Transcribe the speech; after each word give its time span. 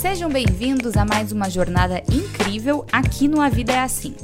Sejam 0.00 0.30
bem-vindos 0.30 0.96
a 0.96 1.04
mais 1.04 1.30
uma 1.30 1.50
jornada 1.50 2.02
incrível 2.10 2.86
aqui 2.90 3.28
no 3.28 3.38
A 3.38 3.50
Vida 3.50 3.74
é 3.74 3.80
Assim. 3.80 4.16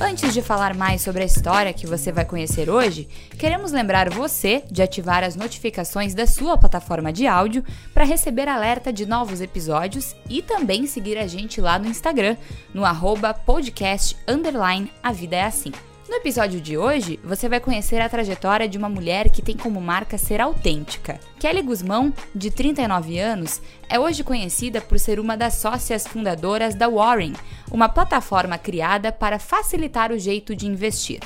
Antes 0.00 0.32
de 0.32 0.40
falar 0.40 0.72
mais 0.72 1.02
sobre 1.02 1.24
a 1.24 1.26
história 1.26 1.72
que 1.72 1.84
você 1.84 2.12
vai 2.12 2.24
conhecer 2.24 2.70
hoje, 2.70 3.08
queremos 3.36 3.72
lembrar 3.72 4.08
você 4.08 4.62
de 4.70 4.82
ativar 4.82 5.24
as 5.24 5.34
notificações 5.34 6.14
da 6.14 6.28
sua 6.28 6.56
plataforma 6.56 7.12
de 7.12 7.26
áudio 7.26 7.64
para 7.92 8.04
receber 8.04 8.48
alerta 8.48 8.92
de 8.92 9.04
novos 9.04 9.40
episódios 9.40 10.14
e 10.30 10.42
também 10.42 10.86
seguir 10.86 11.18
a 11.18 11.26
gente 11.26 11.60
lá 11.60 11.76
no 11.76 11.88
Instagram, 11.88 12.36
no 12.72 12.84
arroba 12.84 13.34
podcast 13.34 14.16
underline 14.28 14.92
A 15.02 15.10
Vida 15.10 15.34
é 15.34 15.42
Assim. 15.42 15.72
No 16.08 16.14
episódio 16.14 16.60
de 16.60 16.78
hoje, 16.78 17.18
você 17.24 17.48
vai 17.48 17.58
conhecer 17.58 18.00
a 18.00 18.08
trajetória 18.08 18.68
de 18.68 18.78
uma 18.78 18.88
mulher 18.88 19.28
que 19.28 19.42
tem 19.42 19.56
como 19.56 19.80
marca 19.80 20.16
ser 20.16 20.40
autêntica. 20.40 21.18
Kelly 21.36 21.62
Guzmão, 21.62 22.14
de 22.32 22.48
39 22.48 23.18
anos, 23.18 23.60
é 23.88 23.98
hoje 23.98 24.22
conhecida 24.22 24.80
por 24.80 25.00
ser 25.00 25.18
uma 25.18 25.36
das 25.36 25.54
sócias 25.54 26.06
fundadoras 26.06 26.76
da 26.76 26.88
Warren, 26.88 27.32
uma 27.72 27.88
plataforma 27.88 28.56
criada 28.56 29.10
para 29.10 29.40
facilitar 29.40 30.12
o 30.12 30.18
jeito 30.18 30.54
de 30.54 30.68
investir. 30.68 31.18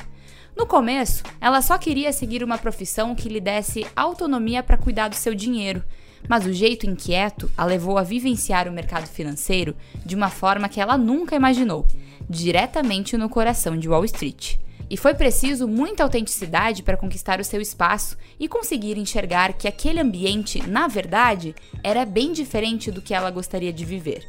No 0.57 0.66
começo, 0.66 1.24
ela 1.43 1.60
só 1.60 1.77
queria 1.77 2.10
seguir 2.10 2.43
uma 2.43 2.57
profissão 2.57 3.15
que 3.15 3.29
lhe 3.29 3.41
desse 3.41 3.87
autonomia 3.95 4.62
para 4.62 4.79
cuidar 4.79 5.09
do 5.09 5.15
seu 5.15 5.35
dinheiro, 5.35 5.85
mas 6.27 6.47
o 6.47 6.55
jeito 6.55 6.87
inquieto 6.87 7.51
a 7.55 7.66
levou 7.66 7.99
a 7.99 8.02
vivenciar 8.02 8.66
o 8.66 8.73
mercado 8.73 9.07
financeiro 9.07 9.77
de 10.07 10.16
uma 10.16 10.30
forma 10.30 10.71
que 10.71 10.80
ela 10.80 10.97
nunca 10.97 11.37
imaginou, 11.37 11.87
diretamente 12.29 13.19
no 13.19 13.29
coração 13.29 13.77
de 13.77 13.87
Wall 13.87 14.07
Street. 14.07 14.57
E 14.91 14.97
foi 14.97 15.15
preciso 15.15 15.69
muita 15.69 16.03
autenticidade 16.03 16.83
para 16.83 16.97
conquistar 16.97 17.39
o 17.39 17.45
seu 17.45 17.61
espaço 17.61 18.19
e 18.41 18.49
conseguir 18.49 18.99
enxergar 18.99 19.53
que 19.53 19.69
aquele 19.69 20.01
ambiente, 20.01 20.60
na 20.69 20.88
verdade, 20.88 21.55
era 21.85 22.05
bem 22.05 22.33
diferente 22.33 22.91
do 22.91 23.01
que 23.01 23.15
ela 23.15 23.30
gostaria 23.30 23.73
de 23.73 23.85
viver. 23.85 24.29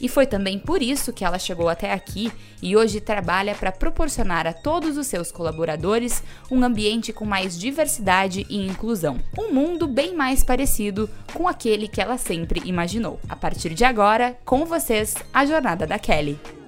E 0.00 0.08
foi 0.08 0.26
também 0.26 0.58
por 0.58 0.82
isso 0.82 1.12
que 1.12 1.24
ela 1.24 1.38
chegou 1.38 1.68
até 1.68 1.92
aqui 1.92 2.32
e 2.62 2.74
hoje 2.74 3.00
trabalha 3.00 3.54
para 3.54 3.70
proporcionar 3.70 4.46
a 4.46 4.52
todos 4.52 4.96
os 4.96 5.06
seus 5.06 5.30
colaboradores 5.30 6.22
um 6.50 6.64
ambiente 6.64 7.12
com 7.12 7.26
mais 7.26 7.56
diversidade 7.58 8.46
e 8.48 8.66
inclusão. 8.66 9.18
Um 9.38 9.52
mundo 9.52 9.86
bem 9.86 10.16
mais 10.16 10.42
parecido 10.42 11.08
com 11.34 11.46
aquele 11.46 11.86
que 11.86 12.00
ela 12.00 12.16
sempre 12.16 12.62
imaginou. 12.64 13.20
A 13.28 13.36
partir 13.36 13.74
de 13.74 13.84
agora, 13.84 14.36
com 14.44 14.64
vocês, 14.64 15.14
a 15.34 15.44
jornada 15.44 15.86
da 15.86 15.98
Kelly. 15.98 16.59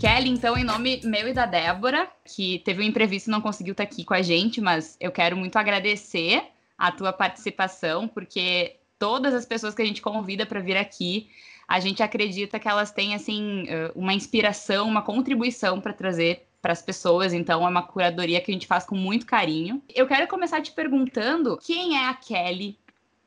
Kelly, 0.00 0.30
então, 0.30 0.56
em 0.56 0.64
nome 0.64 1.02
meu 1.04 1.28
e 1.28 1.34
da 1.34 1.44
Débora, 1.44 2.08
que 2.24 2.60
teve 2.60 2.80
um 2.80 2.86
imprevisto 2.86 3.28
e 3.28 3.30
não 3.30 3.42
conseguiu 3.42 3.72
estar 3.72 3.82
aqui 3.82 4.02
com 4.02 4.14
a 4.14 4.22
gente, 4.22 4.58
mas 4.58 4.96
eu 4.98 5.12
quero 5.12 5.36
muito 5.36 5.56
agradecer 5.56 6.42
a 6.78 6.90
tua 6.90 7.12
participação, 7.12 8.08
porque 8.08 8.76
todas 8.98 9.34
as 9.34 9.44
pessoas 9.44 9.74
que 9.74 9.82
a 9.82 9.84
gente 9.84 10.00
convida 10.00 10.46
para 10.46 10.58
vir 10.58 10.78
aqui, 10.78 11.28
a 11.68 11.78
gente 11.80 12.02
acredita 12.02 12.58
que 12.58 12.66
elas 12.66 12.90
têm 12.90 13.14
assim 13.14 13.66
uma 13.94 14.14
inspiração, 14.14 14.88
uma 14.88 15.02
contribuição 15.02 15.78
para 15.82 15.92
trazer 15.92 16.46
para 16.62 16.72
as 16.72 16.80
pessoas, 16.80 17.34
então 17.34 17.66
é 17.66 17.68
uma 17.68 17.82
curadoria 17.82 18.40
que 18.40 18.50
a 18.50 18.54
gente 18.54 18.66
faz 18.66 18.86
com 18.86 18.94
muito 18.94 19.26
carinho. 19.26 19.82
Eu 19.94 20.06
quero 20.06 20.26
começar 20.28 20.62
te 20.62 20.72
perguntando 20.72 21.58
quem 21.58 21.98
é 21.98 22.06
a 22.06 22.14
Kelly? 22.14 22.78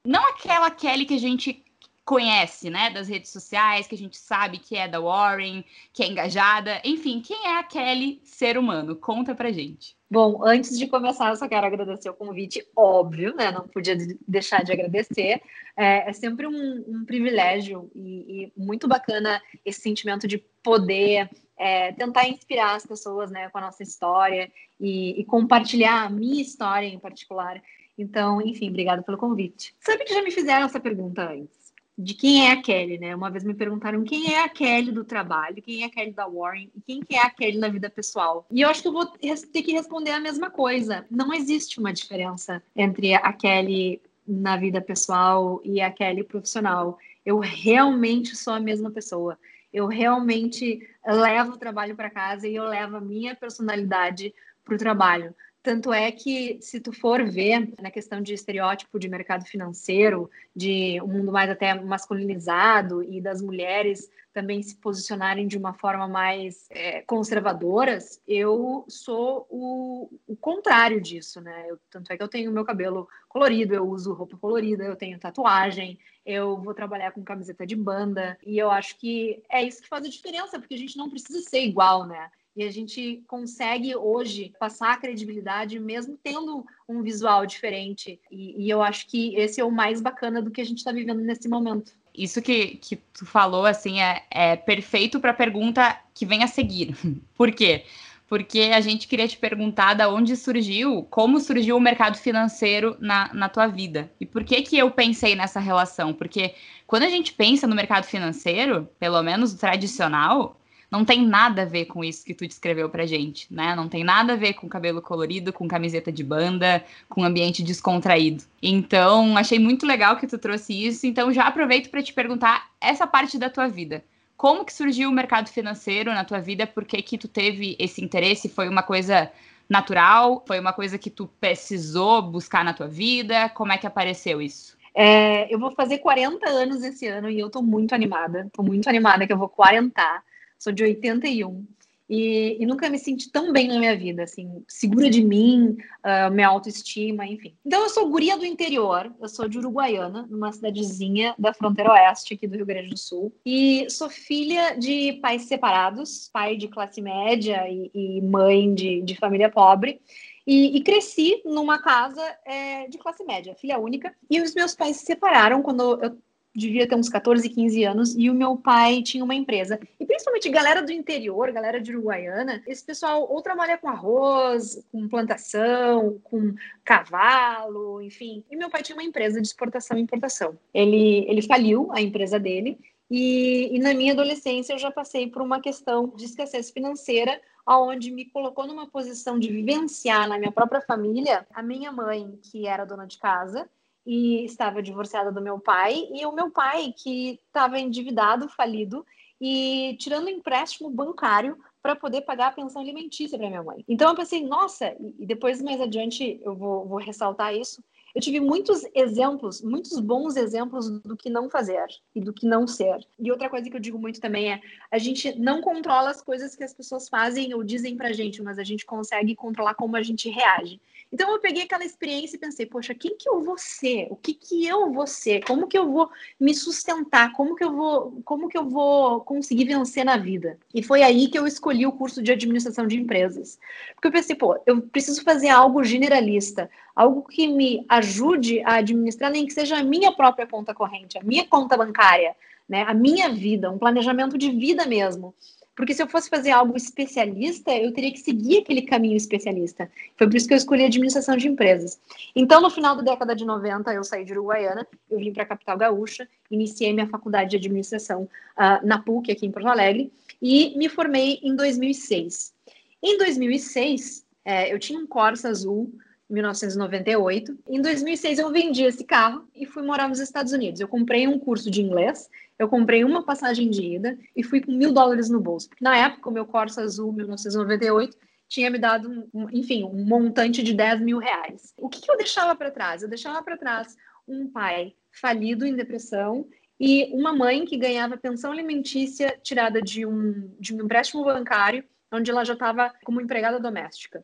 Não 0.04 0.28
aquela 0.28 0.72
Kelly 0.72 1.06
que 1.06 1.14
a 1.14 1.20
gente 1.20 1.64
conhece, 2.06 2.70
né, 2.70 2.90
das 2.90 3.08
redes 3.08 3.32
sociais, 3.32 3.88
que 3.88 3.96
a 3.96 3.98
gente 3.98 4.18
sabe 4.18 4.58
que 4.58 4.76
é 4.76 4.88
da 4.88 5.00
Warren, 5.00 5.64
que 5.94 6.04
é 6.04 6.08
engajada, 6.08 6.82
enfim, 6.84 7.22
quem 7.22 7.48
é 7.48 7.60
a 7.60 7.64
Kelly 7.64 8.20
ser 8.24 8.58
humano? 8.58 8.96
Conta 8.96 9.34
pra 9.34 9.52
gente. 9.52 9.96
Bom, 10.12 10.46
antes 10.46 10.78
de 10.78 10.86
começar, 10.86 11.30
eu 11.30 11.36
só 11.36 11.48
quero 11.48 11.66
agradecer 11.66 12.10
o 12.10 12.14
convite, 12.14 12.64
óbvio, 12.76 13.36
né? 13.36 13.52
Não 13.52 13.68
podia 13.68 13.98
deixar 14.28 14.64
de 14.64 14.72
agradecer. 14.72 15.42
É, 15.76 16.10
é 16.10 16.14
sempre 16.14 16.46
um, 16.46 16.84
um 16.88 17.06
privilégio 17.06 17.90
e, 17.96 18.44
e, 18.44 18.54
muito 18.56 18.88
bacana 18.88 19.42
esse 19.66 19.82
sentimento 19.82 20.28
de 20.28 20.38
poder 20.62 21.30
é, 21.58 21.94
tentar 21.94 22.28
inspirar 22.28 22.76
as 22.76 22.86
pessoas, 22.86 23.32
né, 23.32 23.50
com 23.50 23.58
a 23.58 23.62
nossa 23.62 23.82
história 23.82 24.52
e, 24.80 25.20
e 25.20 25.26
compartilhar 25.26 26.04
a 26.04 26.10
minha 26.10 26.42
história 26.42 26.86
em 26.86 27.00
particular. 27.00 27.60
Então, 27.98 28.42
enfim, 28.42 28.70
obrigada 28.70 29.02
pelo 29.02 29.18
convite. 29.18 29.74
Sabe 29.80 30.04
que 30.04 30.14
já 30.14 30.22
me 30.22 30.32
fizeram 30.32 30.66
essa 30.66 30.80
pergunta 30.80 31.32
antes? 31.32 31.63
De 31.98 32.14
quem 32.14 32.48
é 32.48 32.52
a 32.52 32.62
Kelly, 32.62 32.98
né? 32.98 33.16
Uma 33.16 33.30
vez 33.30 33.44
me 33.44 33.54
perguntaram 33.54 34.04
quem 34.04 34.34
é 34.34 34.44
a 34.44 34.50
Kelly 34.50 34.92
do 34.92 35.04
trabalho, 35.04 35.62
quem 35.62 35.84
é 35.84 35.86
a 35.86 35.90
Kelly 35.90 36.12
da 36.12 36.28
Warren 36.28 36.70
e 36.76 36.82
quem 36.82 37.02
que 37.02 37.16
é 37.16 37.22
a 37.22 37.30
Kelly 37.30 37.58
na 37.58 37.70
vida 37.70 37.90
pessoal. 37.90 38.46
E 38.52 38.62
eu 38.62 38.70
acho 38.70 38.82
que 38.82 38.88
eu 38.88 38.94
vou 38.94 39.06
ter 39.06 39.62
que 39.62 39.72
responder 39.72 40.12
a 40.12 40.20
mesma 40.20 40.50
coisa. 40.50 41.06
Não 41.10 41.34
existe 41.34 41.80
uma 41.80 41.94
diferença 41.94 42.64
entre 42.76 43.14
a 43.14 43.32
Kelly 43.32 44.02
na 44.28 44.58
vida 44.58 44.82
pessoal 44.82 45.62
e 45.64 45.82
a 45.82 45.92
Kelly 45.92 46.24
profissional. 46.24 46.98
Eu 47.26 47.40
realmente 47.40 48.36
sou 48.36 48.54
a 48.54 48.60
mesma 48.60 48.90
pessoa. 48.90 49.38
Eu 49.72 49.88
realmente 49.88 50.88
levo 51.06 51.54
o 51.54 51.58
trabalho 51.58 51.96
para 51.96 52.10
casa 52.10 52.48
e 52.48 52.56
eu 52.56 52.66
levo 52.66 52.98
a 52.98 53.02
minha 53.02 53.36
personalidade 53.36 54.34
para 54.64 54.76
o 54.76 54.78
trabalho. 54.78 55.36
Tanto 55.64 55.94
é 55.94 56.12
que, 56.12 56.58
se 56.62 56.82
tu 56.82 56.92
for 56.92 57.24
ver 57.24 57.74
na 57.82 57.90
questão 57.90 58.22
de 58.22 58.34
estereótipo 58.34 59.00
de 59.00 59.08
mercado 59.08 59.46
financeiro, 59.46 60.30
de 60.54 61.02
um 61.02 61.08
mundo 61.08 61.32
mais 61.32 61.50
até 61.50 61.74
masculinizado 61.74 63.02
e 63.02 63.22
das 63.22 63.42
mulheres 63.42 64.12
também 64.34 64.62
se 64.62 64.76
posicionarem 64.76 65.48
de 65.48 65.58
uma 65.58 65.74
forma 65.74 66.06
mais 66.06 66.68
é, 66.70 67.02
conservadoras, 67.04 68.22
eu 68.28 68.84
sou 68.90 69.48
o, 69.50 70.10
o, 70.28 70.36
contrário 70.36 71.00
disso, 71.00 71.40
né? 71.40 71.66
Eu, 71.70 71.80
tanto 71.90 72.12
é 72.12 72.18
que 72.18 72.24
eu 72.24 72.28
tenho 72.28 72.52
meu 72.52 72.66
cabelo 72.66 73.08
colorido, 73.30 73.74
eu 73.74 73.88
uso 73.88 74.14
roupa 74.14 74.36
colorida, 74.36 74.84
eu 74.84 74.98
tenho 74.98 75.20
tatuagem, 75.20 75.98
eu 76.26 76.58
vou 76.58 76.74
trabalhar 76.74 77.12
com 77.12 77.24
camiseta 77.24 77.66
de 77.66 77.76
banda, 77.76 78.38
e 78.46 78.58
eu 78.58 78.70
acho 78.70 78.98
que 78.98 79.42
é 79.50 79.64
isso 79.64 79.82
que 79.82 79.88
faz 79.88 80.06
a 80.06 80.10
diferença, 80.10 80.60
porque 80.60 80.74
a 80.74 80.78
gente 80.78 80.98
não 80.98 81.10
precisa 81.10 81.40
ser 81.42 81.64
igual, 81.64 82.06
né? 82.06 82.30
E 82.56 82.64
a 82.64 82.72
gente 82.72 83.24
consegue 83.28 83.96
hoje 83.96 84.54
passar 84.60 84.94
a 84.94 84.98
credibilidade 84.98 85.80
mesmo 85.80 86.18
tendo 86.24 86.66
um 86.88 87.02
visual 87.02 87.46
diferente. 87.46 88.20
E, 88.32 88.64
e 88.64 88.70
eu 88.70 88.82
acho 88.82 89.08
que 89.08 89.36
esse 89.36 89.60
é 89.60 89.64
o 89.64 89.72
mais 89.72 90.02
bacana 90.02 90.42
do 90.42 90.52
que 90.52 90.62
a 90.62 90.66
gente 90.66 90.78
está 90.78 90.92
vivendo 90.92 91.22
nesse 91.22 91.50
momento. 91.50 91.94
Isso 92.16 92.42
que, 92.44 92.76
que 92.76 92.96
tu 92.96 93.26
falou, 93.26 93.66
assim, 93.66 94.00
é, 94.00 94.24
é 94.30 94.56
perfeito 94.56 95.20
para 95.20 95.32
a 95.32 95.36
pergunta 95.36 96.00
que 96.14 96.26
vem 96.26 96.44
a 96.44 96.48
seguir. 96.48 96.96
Por 97.36 97.52
quê? 97.52 97.86
Porque 98.28 98.72
a 98.74 98.82
gente 98.82 99.08
queria 99.08 99.28
te 99.28 99.38
perguntar 99.38 99.96
da 99.96 100.10
onde 100.10 100.36
surgiu, 100.36 101.04
como 101.10 101.40
surgiu 101.40 101.76
o 101.76 101.82
mercado 101.82 102.18
financeiro 102.18 102.96
na, 103.00 103.34
na 103.34 103.50
tua 103.50 103.68
vida. 103.68 104.12
E 104.20 104.26
por 104.26 104.44
que 104.44 104.62
que 104.62 104.78
eu 104.78 104.90
pensei 104.90 105.36
nessa 105.36 105.60
relação? 105.60 106.14
Porque 106.14 106.56
quando 106.88 107.04
a 107.04 107.10
gente 107.10 107.34
pensa 107.34 107.68
no 107.68 107.76
mercado 107.76 108.06
financeiro, 108.06 108.90
pelo 108.98 109.22
menos 109.22 109.54
o 109.54 109.58
tradicional, 109.58 110.60
não 110.94 111.04
tem 111.04 111.26
nada 111.26 111.64
a 111.64 111.66
ver 111.66 111.86
com 111.86 112.04
isso 112.04 112.24
que 112.24 112.36
tu 112.36 112.46
descreveu 112.46 112.88
pra 112.88 113.08
gente, 113.08 113.52
né? 113.52 113.74
Não 113.76 113.90
tem 113.90 114.04
nada 114.04 114.34
a 114.34 114.36
ver 114.36 114.54
com 114.54 114.70
cabelo 114.70 115.02
colorido, 115.02 115.52
com 115.52 115.68
camiseta 115.68 116.12
de 116.12 116.24
banda, 116.24 116.86
com 117.10 117.24
ambiente 117.24 117.64
descontraído. 117.64 118.44
Então, 118.62 119.36
achei 119.36 119.58
muito 119.58 119.88
legal 119.88 120.18
que 120.18 120.28
tu 120.28 120.38
trouxe 120.38 120.72
isso. 120.72 121.08
Então, 121.08 121.34
já 121.34 121.48
aproveito 121.48 121.90
para 121.90 122.04
te 122.04 122.14
perguntar 122.14 122.70
essa 122.80 123.08
parte 123.08 123.40
da 123.40 123.50
tua 123.50 123.68
vida. 123.68 124.06
Como 124.38 124.64
que 124.64 124.72
surgiu 124.72 125.10
o 125.10 125.12
mercado 125.12 125.50
financeiro 125.50 126.14
na 126.14 126.24
tua 126.24 126.40
vida? 126.40 126.68
Por 126.68 126.86
que 126.86 127.02
que 127.02 127.18
tu 127.18 127.28
teve 127.28 127.76
esse 127.80 128.00
interesse? 128.00 128.48
Foi 128.48 128.70
uma 128.70 128.84
coisa 128.84 129.32
natural? 129.68 130.44
Foi 130.46 130.60
uma 130.60 130.74
coisa 130.74 131.00
que 131.00 131.10
tu 131.10 131.28
precisou 131.42 132.22
buscar 132.22 132.64
na 132.64 132.72
tua 132.72 132.88
vida? 132.88 133.50
Como 133.50 133.72
é 133.72 133.80
que 133.80 133.88
apareceu 133.88 134.40
isso? 134.40 134.78
É, 134.94 135.52
eu 135.52 135.58
vou 135.58 135.72
fazer 135.72 135.98
40 135.98 136.48
anos 136.48 136.84
esse 136.84 137.08
ano 137.08 137.32
e 137.32 137.40
eu 137.40 137.50
tô 137.50 137.64
muito 137.64 137.96
animada. 137.96 138.48
Tô 138.54 138.62
muito 138.62 138.88
animada 138.88 139.26
que 139.26 139.34
eu 139.34 139.40
vou 139.40 139.50
quarentar 139.50 140.24
sou 140.64 140.72
de 140.72 140.84
81. 140.84 141.66
E, 142.10 142.58
e, 142.60 142.66
nunca 142.66 142.90
me 142.90 143.00
senti 143.00 143.32
tão 143.32 143.52
bem 143.52 143.68
na 143.68 143.80
minha 143.80 143.98
vida, 143.98 144.24
assim, 144.24 144.64
segura 144.68 145.10
de 145.10 145.24
mim, 145.24 145.78
uh, 146.06 146.32
minha 146.32 146.50
autoestima, 146.50 147.26
enfim. 147.26 147.56
Então, 147.66 147.82
eu 147.82 147.90
sou 147.90 148.10
guria 148.10 148.38
do 148.38 148.46
interior, 148.46 149.12
eu 149.20 149.30
sou 149.30 149.48
de 149.48 149.58
Uruguaiana, 149.58 150.28
numa 150.30 150.52
cidadezinha 150.52 151.34
da 151.40 151.54
fronteira 151.54 151.94
oeste 151.94 152.34
aqui 152.34 152.46
do 152.46 152.58
Rio 152.58 152.66
Grande 152.66 152.90
do 152.90 152.98
Sul, 152.98 153.34
e 153.46 153.90
sou 153.90 154.10
filha 154.10 154.76
de 154.76 155.14
pais 155.22 155.44
separados, 155.44 156.30
pai 156.32 156.58
de 156.58 156.68
classe 156.68 157.02
média 157.02 157.68
e, 157.70 157.90
e 157.94 158.22
mãe 158.22 158.76
de, 158.76 159.02
de 159.02 159.16
família 159.16 159.50
pobre. 159.50 160.00
E, 160.46 160.78
e, 160.78 160.82
cresci 160.82 161.42
numa 161.46 161.80
casa 161.80 162.22
é, 162.46 162.86
de 162.90 162.98
classe 162.98 163.24
média, 163.24 163.56
filha 163.56 163.80
única. 163.80 164.14
E 164.30 164.42
os 164.42 164.54
meus 164.54 164.76
pais 164.76 164.98
se 164.98 165.06
separaram 165.06 165.64
quando 165.64 166.04
eu 166.04 166.18
devia 166.56 166.88
ter 166.88 166.96
uns 166.96 167.10
14, 167.10 167.50
15 167.50 167.84
anos, 167.84 168.16
e 168.16 168.30
o 168.30 168.34
meu 168.34 168.56
pai 168.56 169.02
tinha 169.02 169.24
uma 169.24 169.34
empresa. 169.34 169.80
E 170.00 170.06
principalmente 170.06 170.50
galera 170.50 170.82
do 170.82 170.92
interior, 170.92 171.52
galera 171.52 171.82
de 171.82 171.92
Uruguaiana, 171.92 172.62
esse 172.68 172.84
pessoal 172.86 173.28
ou 173.30 173.42
trabalha 173.42 173.78
com 173.78 173.88
arroz, 173.88 174.86
com 174.92 175.08
plantação, 175.08 176.20
com 176.24 176.54
cavalo, 176.84 178.02
enfim. 178.02 178.44
E 178.52 178.56
meu 178.56 178.70
pai 178.70 178.84
tinha 178.84 178.96
uma 178.96 179.04
empresa 179.04 179.42
de 179.42 179.48
exportação 179.48 179.98
e 179.98 180.02
importação. 180.02 180.58
Ele, 180.74 181.26
ele 181.28 181.42
faliu 181.42 181.90
a 181.92 182.02
empresa 182.02 182.40
dele, 182.40 182.78
e, 183.10 183.76
e 183.76 183.80
na 183.80 183.94
minha 183.94 184.14
adolescência 184.14 184.74
eu 184.74 184.80
já 184.80 184.90
passei 184.90 185.28
por 185.28 185.42
uma 185.42 185.60
questão 185.60 186.12
de 186.16 186.26
escassez 186.26 186.72
financeira, 186.72 187.40
aonde 187.66 188.12
me 188.12 188.26
colocou 188.26 188.68
numa 188.68 188.88
posição 188.88 189.40
de 189.40 189.50
vivenciar 189.50 190.28
na 190.28 190.38
minha 190.38 190.52
própria 190.52 190.82
família 190.82 191.46
a 191.54 191.62
minha 191.62 191.92
mãe, 191.92 192.40
que 192.42 192.68
era 192.68 192.86
dona 192.86 193.06
de 193.06 193.18
casa, 193.18 193.70
e 194.06 194.44
estava 194.46 194.82
divorciada 194.82 195.32
do 195.32 195.42
meu 195.42 195.60
pai, 195.60 196.08
e 196.14 196.26
o 196.26 196.32
meu 196.32 196.52
pai 196.52 196.94
que 196.96 197.40
estava 197.48 197.80
endividado, 197.80 198.50
falido, 198.50 199.06
e 199.40 199.98
tirando 200.00 200.30
empréstimo 200.30 200.90
bancário 200.90 201.58
para 201.82 201.96
poder 201.96 202.22
pagar 202.22 202.48
a 202.48 202.52
pensão 202.52 202.82
alimentícia 202.82 203.38
para 203.38 203.50
minha 203.50 203.62
mãe. 203.62 203.84
Então 203.88 204.10
eu 204.10 204.16
pensei, 204.16 204.46
nossa, 204.46 204.96
e 205.20 205.26
depois 205.26 205.62
mais 205.62 205.82
adiante 205.82 206.40
eu 206.42 206.56
vou, 206.56 206.88
vou 206.88 206.98
ressaltar 206.98 207.54
isso. 207.54 207.84
Eu 208.16 208.22
tive 208.22 208.40
muitos 208.40 208.84
exemplos, 208.94 209.62
muitos 209.62 210.00
bons 210.00 210.36
exemplos 210.36 210.88
do 211.02 211.18
que 211.18 211.32
não 211.32 211.50
fazer 211.50 211.86
e 212.14 212.22
do 212.22 212.32
que 212.32 212.46
não 212.46 212.68
ser. 212.68 213.06
E 213.20 213.32
outra 213.32 213.50
coisa 213.50 213.70
que 213.70 213.76
eu 213.76 213.82
digo 213.82 213.98
muito 213.98 214.22
também 214.22 214.54
é: 214.54 214.62
a 214.92 215.00
gente 215.00 215.38
não 215.40 215.62
controla 215.62 216.12
as 216.12 216.22
coisas 216.22 216.56
que 216.56 216.64
as 216.64 216.74
pessoas 216.74 217.10
fazem 217.10 217.56
ou 217.56 217.64
dizem 217.64 217.98
pra 217.98 218.14
gente, 218.14 218.42
mas 218.42 218.60
a 218.60 218.64
gente 218.64 218.86
consegue 218.86 219.36
controlar 219.36 219.74
como 219.74 219.96
a 219.96 220.04
gente 220.04 220.30
reage. 220.30 220.80
Então 221.14 221.32
eu 221.32 221.40
peguei 221.40 221.62
aquela 221.62 221.86
experiência 221.86 222.36
e 222.36 222.40
pensei, 222.40 222.66
poxa, 222.66 222.96
quem 222.96 223.16
que 223.16 223.30
eu 223.30 223.40
vou 223.44 223.56
ser? 223.56 224.08
O 224.10 224.16
que 224.16 224.34
que 224.34 224.66
eu 224.66 224.92
vou 224.92 225.06
ser? 225.06 225.46
Como 225.46 225.68
que 225.68 225.78
eu 225.78 225.92
vou 225.92 226.10
me 226.40 226.56
sustentar? 226.56 227.32
Como 227.34 227.56
que 227.56 227.64
eu 227.64 227.72
vou, 227.72 228.20
como 228.26 228.50
que 228.50 228.58
eu 228.58 228.68
vou 228.68 229.22
conseguir 229.22 229.66
vencer 229.66 230.04
na 230.04 230.18
vida? 230.18 230.58
E 230.74 230.82
foi 230.82 231.04
aí 231.04 231.28
que 231.28 231.38
eu 231.38 231.46
escolhi 231.46 231.86
o 231.86 231.92
curso 231.92 232.20
de 232.24 232.32
administração 232.32 232.88
de 232.88 233.00
empresas. 233.00 233.60
Porque 233.94 234.08
eu 234.08 234.12
pensei, 234.12 234.36
pô, 234.36 234.60
eu 234.66 234.82
preciso 234.82 235.24
fazer 235.24 235.50
algo 235.50 235.84
generalista, 235.84 236.68
algo 236.96 237.22
que 237.22 237.48
me 237.48 237.86
ajude 237.88 238.64
a 238.66 238.78
administrar 238.78 239.30
nem 239.30 239.46
que 239.46 239.54
seja 239.54 239.78
a 239.78 239.84
minha 239.84 240.12
própria 240.12 240.48
conta 240.48 240.74
corrente, 240.74 241.20
a 241.20 241.24
minha 241.24 241.46
conta 241.46 241.78
bancária, 241.78 242.36
né? 242.68 242.86
A 242.88 242.94
minha 242.96 243.30
vida, 243.30 243.70
um 243.70 243.78
planejamento 243.78 244.36
de 244.36 244.50
vida 244.50 244.88
mesmo. 244.88 245.36
Porque 245.76 245.94
se 245.94 246.04
eu 246.04 246.08
fosse 246.08 246.30
fazer 246.30 246.52
algo 246.52 246.78
especialista, 246.78 247.72
eu 247.72 247.92
teria 247.92 248.12
que 248.12 248.20
seguir 248.20 248.60
aquele 248.60 248.84
caminho 248.84 249.18
especialista. 249.18 249.90
Foi 250.16 250.28
por 250.28 250.36
isso 250.36 250.48
que 250.48 250.54
eu 250.54 250.58
escolhi 250.58 250.86
administração 250.86 251.36
de 251.36 251.48
empresas. 251.48 252.00
Então, 252.36 252.62
no 252.62 252.70
final 252.70 252.96
da 252.96 253.02
década 253.02 253.36
de 253.36 253.44
90, 253.44 253.92
eu 253.94 254.04
saí 254.04 254.24
de 254.24 254.34
Uruguaiana, 254.34 254.88
eu 255.10 255.18
vim 255.18 255.34
para 255.34 255.44
a 255.44 255.48
capital 255.48 255.78
gaúcha, 255.78 256.28
iniciei 256.52 256.94
minha 256.94 257.08
faculdade 257.08 257.52
de 257.52 257.58
administração 257.58 258.24
uh, 258.58 258.86
na 258.86 259.00
PUC, 259.00 259.32
aqui 259.32 259.46
em 259.46 259.52
Porto 259.52 259.68
Alegre, 259.68 260.12
e 260.42 260.78
me 260.78 260.90
formei 260.90 261.40
em 261.42 261.56
2006. 261.56 262.54
Em 263.02 263.18
2006, 263.18 264.26
é, 264.46 264.74
eu 264.74 264.78
tinha 264.78 265.00
um 265.00 265.08
Corsa 265.08 265.50
azul, 265.50 265.92
1998. 266.30 267.58
Em 267.70 267.82
2006, 267.82 268.40
eu 268.40 268.52
vendi 268.52 268.84
esse 268.84 269.04
carro 269.04 269.48
e 269.56 269.66
fui 269.66 269.84
morar 269.84 270.08
nos 270.10 270.20
Estados 270.20 270.52
Unidos. 270.52 270.80
Eu 270.80 270.88
comprei 270.88 271.28
um 271.28 271.38
curso 271.38 271.70
de 271.70 271.82
inglês 271.82 272.30
eu 272.58 272.68
comprei 272.68 273.04
uma 273.04 273.24
passagem 273.24 273.70
de 273.70 273.82
ida 273.82 274.18
e 274.36 274.44
fui 274.44 274.62
com 274.62 274.72
mil 274.72 274.94
dólares 274.94 275.30
no 275.30 275.42
bolso. 275.42 275.70
Porque 275.70 275.84
na 275.84 275.98
época, 275.98 276.30
o 276.30 276.34
meu 276.34 276.46
Corsa 276.46 276.82
Azul 276.82 277.12
1998 277.12 278.18
tinha 278.48 278.70
me 278.70 278.78
dado, 278.78 279.28
um, 279.34 279.50
enfim, 279.52 279.84
um 279.84 280.06
montante 280.06 280.62
de 280.62 280.74
10 280.74 281.02
mil 281.02 281.18
reais. 281.18 281.74
O 281.78 281.90
que, 281.90 282.02
que 282.02 282.12
eu 282.12 282.18
deixava 282.18 282.56
para 282.56 282.72
trás? 282.72 283.02
Eu 283.02 283.10
deixava 283.10 283.42
para 283.42 283.58
trás 283.58 283.96
um 284.28 284.50
pai 284.50 284.94
falido 285.12 285.66
em 285.66 285.76
depressão 285.76 286.48
e 286.80 287.10
uma 287.14 287.34
mãe 287.34 287.66
que 287.66 287.78
ganhava 287.78 288.18
pensão 288.18 288.52
alimentícia 288.52 289.40
tirada 289.42 289.82
de 289.82 290.06
um, 290.06 290.56
de 290.60 290.74
um 290.74 290.84
empréstimo 290.84 291.24
bancário, 291.24 291.84
onde 292.12 292.30
ela 292.30 292.46
já 292.46 292.54
estava 292.54 292.94
como 293.04 293.22
empregada 293.22 293.60
doméstica. 293.60 294.24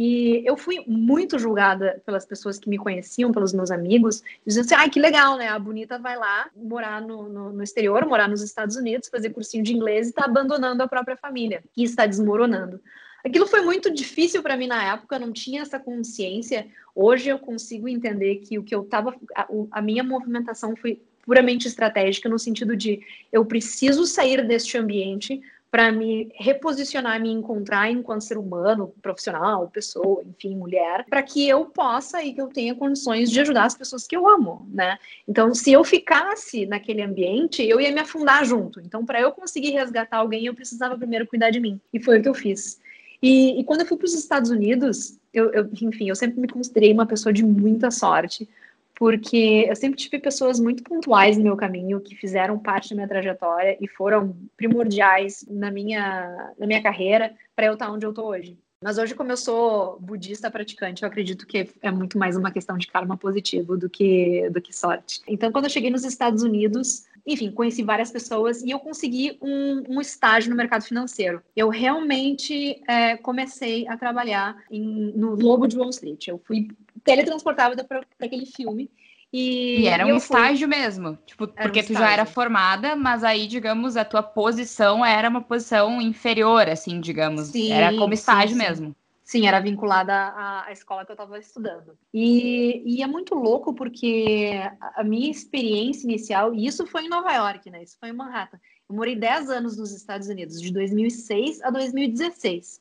E 0.00 0.44
eu 0.46 0.56
fui 0.56 0.84
muito 0.86 1.40
julgada 1.40 2.00
pelas 2.06 2.24
pessoas 2.24 2.56
que 2.56 2.70
me 2.70 2.78
conheciam, 2.78 3.32
pelos 3.32 3.52
meus 3.52 3.68
amigos, 3.68 4.22
dizendo 4.46 4.66
assim: 4.66 4.74
ai, 4.76 4.88
que 4.88 5.00
legal, 5.00 5.36
né? 5.36 5.48
A 5.48 5.58
bonita 5.58 5.98
vai 5.98 6.16
lá 6.16 6.48
morar 6.54 7.02
no, 7.02 7.28
no, 7.28 7.52
no 7.52 7.62
exterior, 7.64 8.06
morar 8.06 8.28
nos 8.28 8.40
Estados 8.40 8.76
Unidos, 8.76 9.08
fazer 9.08 9.30
cursinho 9.30 9.64
de 9.64 9.74
inglês 9.74 10.06
e 10.06 10.10
está 10.10 10.24
abandonando 10.24 10.84
a 10.84 10.86
própria 10.86 11.16
família, 11.16 11.64
e 11.76 11.82
está 11.82 12.06
desmoronando. 12.06 12.80
Aquilo 13.26 13.48
foi 13.48 13.62
muito 13.62 13.92
difícil 13.92 14.40
para 14.40 14.56
mim 14.56 14.68
na 14.68 14.84
época, 14.94 15.16
eu 15.16 15.20
não 15.20 15.32
tinha 15.32 15.62
essa 15.62 15.80
consciência. 15.80 16.68
Hoje 16.94 17.30
eu 17.30 17.38
consigo 17.40 17.88
entender 17.88 18.36
que 18.36 18.56
o 18.56 18.62
que 18.62 18.76
eu 18.76 18.82
estava. 18.82 19.12
A, 19.34 19.48
a 19.72 19.82
minha 19.82 20.04
movimentação 20.04 20.76
foi 20.76 21.02
puramente 21.26 21.66
estratégica, 21.66 22.28
no 22.28 22.38
sentido 22.38 22.76
de 22.76 23.00
eu 23.32 23.44
preciso 23.44 24.06
sair 24.06 24.46
deste 24.46 24.78
ambiente 24.78 25.42
para 25.70 25.92
me 25.92 26.30
reposicionar, 26.34 27.20
me 27.20 27.30
encontrar 27.30 27.90
enquanto 27.90 28.22
ser 28.22 28.38
humano, 28.38 28.94
profissional, 29.02 29.68
pessoa, 29.68 30.22
enfim, 30.24 30.56
mulher, 30.56 31.04
para 31.08 31.22
que 31.22 31.46
eu 31.46 31.66
possa 31.66 32.22
e 32.22 32.32
que 32.32 32.40
eu 32.40 32.48
tenha 32.48 32.74
condições 32.74 33.30
de 33.30 33.38
ajudar 33.40 33.64
as 33.64 33.76
pessoas 33.76 34.06
que 34.06 34.16
eu 34.16 34.26
amo, 34.26 34.66
né? 34.72 34.98
Então, 35.26 35.54
se 35.54 35.70
eu 35.70 35.84
ficasse 35.84 36.64
naquele 36.64 37.02
ambiente, 37.02 37.62
eu 37.62 37.80
ia 37.80 37.92
me 37.92 38.00
afundar 38.00 38.44
junto. 38.46 38.80
Então, 38.80 39.04
para 39.04 39.20
eu 39.20 39.30
conseguir 39.32 39.70
resgatar 39.70 40.18
alguém, 40.18 40.46
eu 40.46 40.54
precisava 40.54 40.96
primeiro 40.96 41.26
cuidar 41.26 41.50
de 41.50 41.60
mim. 41.60 41.78
E 41.92 42.00
foi 42.00 42.18
o 42.18 42.22
que 42.22 42.28
eu 42.28 42.34
fiz. 42.34 42.80
E, 43.22 43.60
e 43.60 43.64
quando 43.64 43.80
eu 43.80 43.86
fui 43.86 43.98
para 43.98 44.06
os 44.06 44.14
Estados 44.14 44.50
Unidos, 44.50 45.18
eu, 45.34 45.52
eu, 45.52 45.68
enfim, 45.82 46.08
eu 46.08 46.16
sempre 46.16 46.40
me 46.40 46.48
considerei 46.48 46.92
uma 46.92 47.06
pessoa 47.06 47.32
de 47.32 47.44
muita 47.44 47.90
sorte, 47.90 48.48
porque 48.98 49.64
eu 49.68 49.76
sempre 49.76 49.96
tive 49.96 50.18
pessoas 50.18 50.58
muito 50.58 50.82
pontuais 50.82 51.38
no 51.38 51.44
meu 51.44 51.56
caminho 51.56 52.00
que 52.00 52.16
fizeram 52.16 52.58
parte 52.58 52.90
da 52.90 52.96
minha 52.96 53.06
trajetória 53.06 53.78
e 53.80 53.86
foram 53.86 54.36
primordiais 54.56 55.46
na 55.48 55.70
minha, 55.70 56.52
na 56.58 56.66
minha 56.66 56.82
carreira 56.82 57.32
para 57.54 57.66
eu 57.66 57.74
estar 57.74 57.92
onde 57.92 58.04
eu 58.04 58.10
estou 58.10 58.26
hoje. 58.26 58.58
Mas 58.82 58.98
hoje, 58.98 59.14
como 59.14 59.30
eu 59.30 59.36
sou 59.36 59.98
budista 60.00 60.50
praticante, 60.50 61.02
eu 61.02 61.08
acredito 61.08 61.46
que 61.46 61.68
é 61.80 61.90
muito 61.90 62.18
mais 62.18 62.36
uma 62.36 62.50
questão 62.50 62.76
de 62.76 62.86
karma 62.86 63.16
positivo 63.16 63.76
do 63.76 63.88
que, 63.88 64.48
do 64.50 64.60
que 64.60 64.74
sorte. 64.74 65.20
Então, 65.26 65.50
quando 65.50 65.64
eu 65.64 65.70
cheguei 65.70 65.90
nos 65.90 66.04
Estados 66.04 66.42
Unidos, 66.44 67.04
enfim, 67.26 67.50
conheci 67.50 67.82
várias 67.82 68.10
pessoas 68.10 68.62
e 68.62 68.70
eu 68.70 68.78
consegui 68.78 69.36
um, 69.42 69.96
um 69.96 70.00
estágio 70.00 70.50
no 70.50 70.56
mercado 70.56 70.82
financeiro. 70.82 71.42
Eu 71.56 71.68
realmente 71.68 72.80
é, 72.88 73.16
comecei 73.16 73.86
a 73.88 73.96
trabalhar 73.96 74.56
em, 74.70 75.12
no 75.14 75.34
Lobo 75.34 75.66
de 75.66 75.76
Wall 75.76 75.90
Street. 75.90 76.28
Eu 76.28 76.38
fui 76.38 76.68
teletransportada 77.04 77.84
para 77.84 78.02
aquele 78.20 78.46
filme. 78.46 78.90
E, 79.32 79.80
e 79.80 79.86
era 79.86 80.06
um 80.06 80.16
estágio 80.16 80.66
fui... 80.66 80.78
mesmo, 80.78 81.18
tipo, 81.26 81.44
era 81.54 81.62
porque 81.64 81.80
um 81.80 81.86
tu 81.86 81.92
já 81.92 82.10
era 82.10 82.24
formada, 82.24 82.96
mas 82.96 83.22
aí, 83.22 83.46
digamos, 83.46 83.96
a 83.96 84.04
tua 84.04 84.22
posição 84.22 85.04
era 85.04 85.28
uma 85.28 85.42
posição 85.42 86.00
inferior, 86.00 86.66
assim, 86.68 86.98
digamos. 86.98 87.48
Sim, 87.48 87.70
era 87.70 87.94
como 87.94 88.14
estágio 88.14 88.56
sim, 88.56 88.62
mesmo. 88.62 88.96
Sim, 89.22 89.46
era 89.46 89.60
vinculada 89.60 90.14
à, 90.14 90.64
à 90.68 90.72
escola 90.72 91.04
que 91.04 91.10
eu 91.10 91.14
estava 91.14 91.38
estudando. 91.38 91.98
E, 92.14 92.82
e, 92.86 93.02
é 93.02 93.06
muito 93.06 93.34
louco 93.34 93.74
porque 93.74 94.52
a 94.80 95.04
minha 95.04 95.30
experiência 95.30 96.06
inicial, 96.06 96.54
e 96.54 96.66
isso 96.66 96.86
foi 96.86 97.04
em 97.04 97.10
Nova 97.10 97.30
York, 97.34 97.70
né? 97.70 97.82
Isso 97.82 97.98
foi 98.00 98.08
em 98.08 98.14
Manhattan. 98.14 98.58
Eu 98.88 98.96
morei 98.96 99.14
10 99.14 99.50
anos 99.50 99.76
nos 99.76 99.92
Estados 99.92 100.28
Unidos, 100.28 100.58
de 100.58 100.72
2006 100.72 101.60
a 101.62 101.68
2016. 101.68 102.80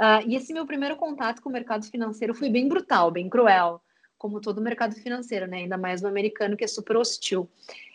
Uh, 0.00 0.28
e 0.28 0.36
esse 0.36 0.52
meu 0.52 0.66
primeiro 0.66 0.96
contato 0.96 1.40
com 1.40 1.48
o 1.48 1.52
mercado 1.52 1.86
financeiro 1.86 2.34
foi 2.34 2.50
bem 2.50 2.68
brutal, 2.68 3.10
bem 3.10 3.28
cruel, 3.28 3.80
como 4.18 4.40
todo 4.40 4.60
mercado 4.60 4.94
financeiro, 4.94 5.46
né? 5.46 5.58
Ainda 5.58 5.78
mais 5.78 6.02
no 6.02 6.08
americano, 6.08 6.56
que 6.56 6.64
é 6.64 6.68
super 6.68 6.96
hostil. 6.96 7.48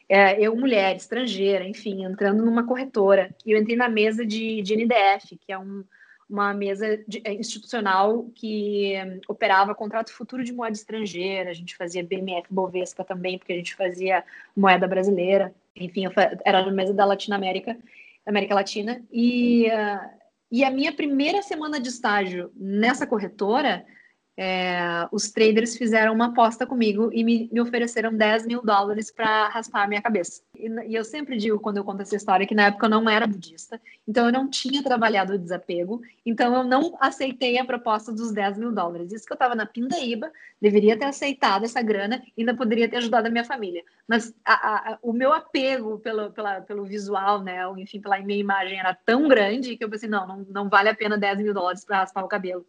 É, 0.09 0.39
eu, 0.41 0.55
mulher, 0.55 0.95
estrangeira, 0.95 1.65
enfim, 1.65 2.03
entrando 2.03 2.43
numa 2.43 2.65
corretora. 2.65 3.33
E 3.45 3.51
eu 3.51 3.59
entrei 3.59 3.77
na 3.77 3.87
mesa 3.87 4.25
de, 4.25 4.61
de 4.61 4.75
NDF, 4.75 5.37
que 5.37 5.53
é 5.53 5.57
um, 5.57 5.85
uma 6.29 6.53
mesa 6.53 6.97
de, 7.07 7.21
é, 7.23 7.33
institucional 7.33 8.25
que 8.35 8.93
um, 9.05 9.21
operava 9.29 9.75
contrato 9.75 10.11
futuro 10.11 10.43
de 10.43 10.51
moeda 10.51 10.75
estrangeira. 10.75 11.49
A 11.49 11.53
gente 11.53 11.77
fazia 11.77 12.03
BMF 12.03 12.47
Bovespa 12.49 13.03
também, 13.03 13.37
porque 13.37 13.53
a 13.53 13.55
gente 13.55 13.75
fazia 13.75 14.23
moeda 14.55 14.87
brasileira. 14.87 15.53
Enfim, 15.75 16.05
era 16.43 16.65
na 16.65 16.71
mesa 16.71 16.93
da 16.93 17.05
América 18.25 18.55
Latina. 18.55 19.01
E 19.11 19.67
uh, 19.67 20.20
e 20.51 20.63
a 20.63 20.69
minha 20.69 20.91
primeira 20.91 21.41
semana 21.41 21.79
de 21.79 21.89
estágio 21.89 22.51
nessa 22.55 23.07
corretora, 23.07 23.85
é, 24.43 25.07
os 25.11 25.29
traders 25.29 25.77
fizeram 25.77 26.11
uma 26.15 26.29
aposta 26.29 26.65
comigo 26.65 27.11
e 27.13 27.23
me, 27.23 27.47
me 27.51 27.61
ofereceram 27.61 28.11
10 28.11 28.47
mil 28.47 28.63
dólares 28.63 29.11
para 29.11 29.49
raspar 29.49 29.83
a 29.83 29.87
minha 29.87 30.01
cabeça. 30.01 30.41
E, 30.57 30.67
e, 30.87 30.95
eu 30.95 31.05
sempre 31.05 31.37
digo, 31.37 31.59
quando 31.59 31.77
eu 31.77 31.83
conto 31.83 32.01
essa 32.01 32.15
história, 32.15 32.47
que 32.47 32.55
na 32.55 32.65
época 32.65 32.87
eu 32.87 32.89
não 32.89 33.07
era 33.07 33.27
budista, 33.27 33.79
então 34.07 34.25
eu 34.25 34.31
não 34.31 34.49
tinha 34.49 34.81
trabalhado 34.81 35.33
o 35.33 35.37
desapego, 35.37 36.01
então 36.25 36.55
eu 36.55 36.63
não 36.63 36.97
aceitei 36.99 37.59
a 37.59 37.65
proposta 37.65 38.11
dos 38.11 38.31
10 38.31 38.57
mil 38.57 38.71
dólares. 38.71 39.11
Isso 39.11 39.27
que 39.27 39.31
eu 39.31 39.35
estava 39.35 39.53
na 39.53 39.67
Pindaíba, 39.67 40.31
deveria 40.59 40.97
ter 40.97 41.05
aceitado 41.05 41.65
essa 41.65 41.81
grana 41.83 42.23
ainda 42.35 42.55
poderia 42.55 42.89
ter 42.89 42.97
ajudado 42.97 43.27
a 43.27 43.31
minha 43.31 43.45
família. 43.45 43.83
Mas 44.07 44.33
a, 44.43 44.93
a, 44.93 44.99
o 45.03 45.13
meu 45.13 45.31
apego 45.31 45.99
pelo, 45.99 46.31
pela, 46.31 46.61
pelo 46.61 46.83
visual, 46.83 47.43
né, 47.43 47.67
ou 47.67 47.77
enfim, 47.77 48.01
pela 48.01 48.19
minha 48.19 48.39
imagem 48.39 48.79
era 48.79 48.95
tão 49.05 49.27
grande 49.27 49.77
que 49.77 49.83
eu 49.83 49.89
pensei, 49.89 50.09
não, 50.09 50.27
não, 50.27 50.45
não 50.49 50.67
vale 50.67 50.89
a 50.89 50.95
pena 50.95 51.15
10 51.15 51.37
mil 51.41 51.53
dólares 51.53 51.85
para 51.85 51.99
raspar 51.99 52.23
o 52.23 52.27
cabelo 52.27 52.65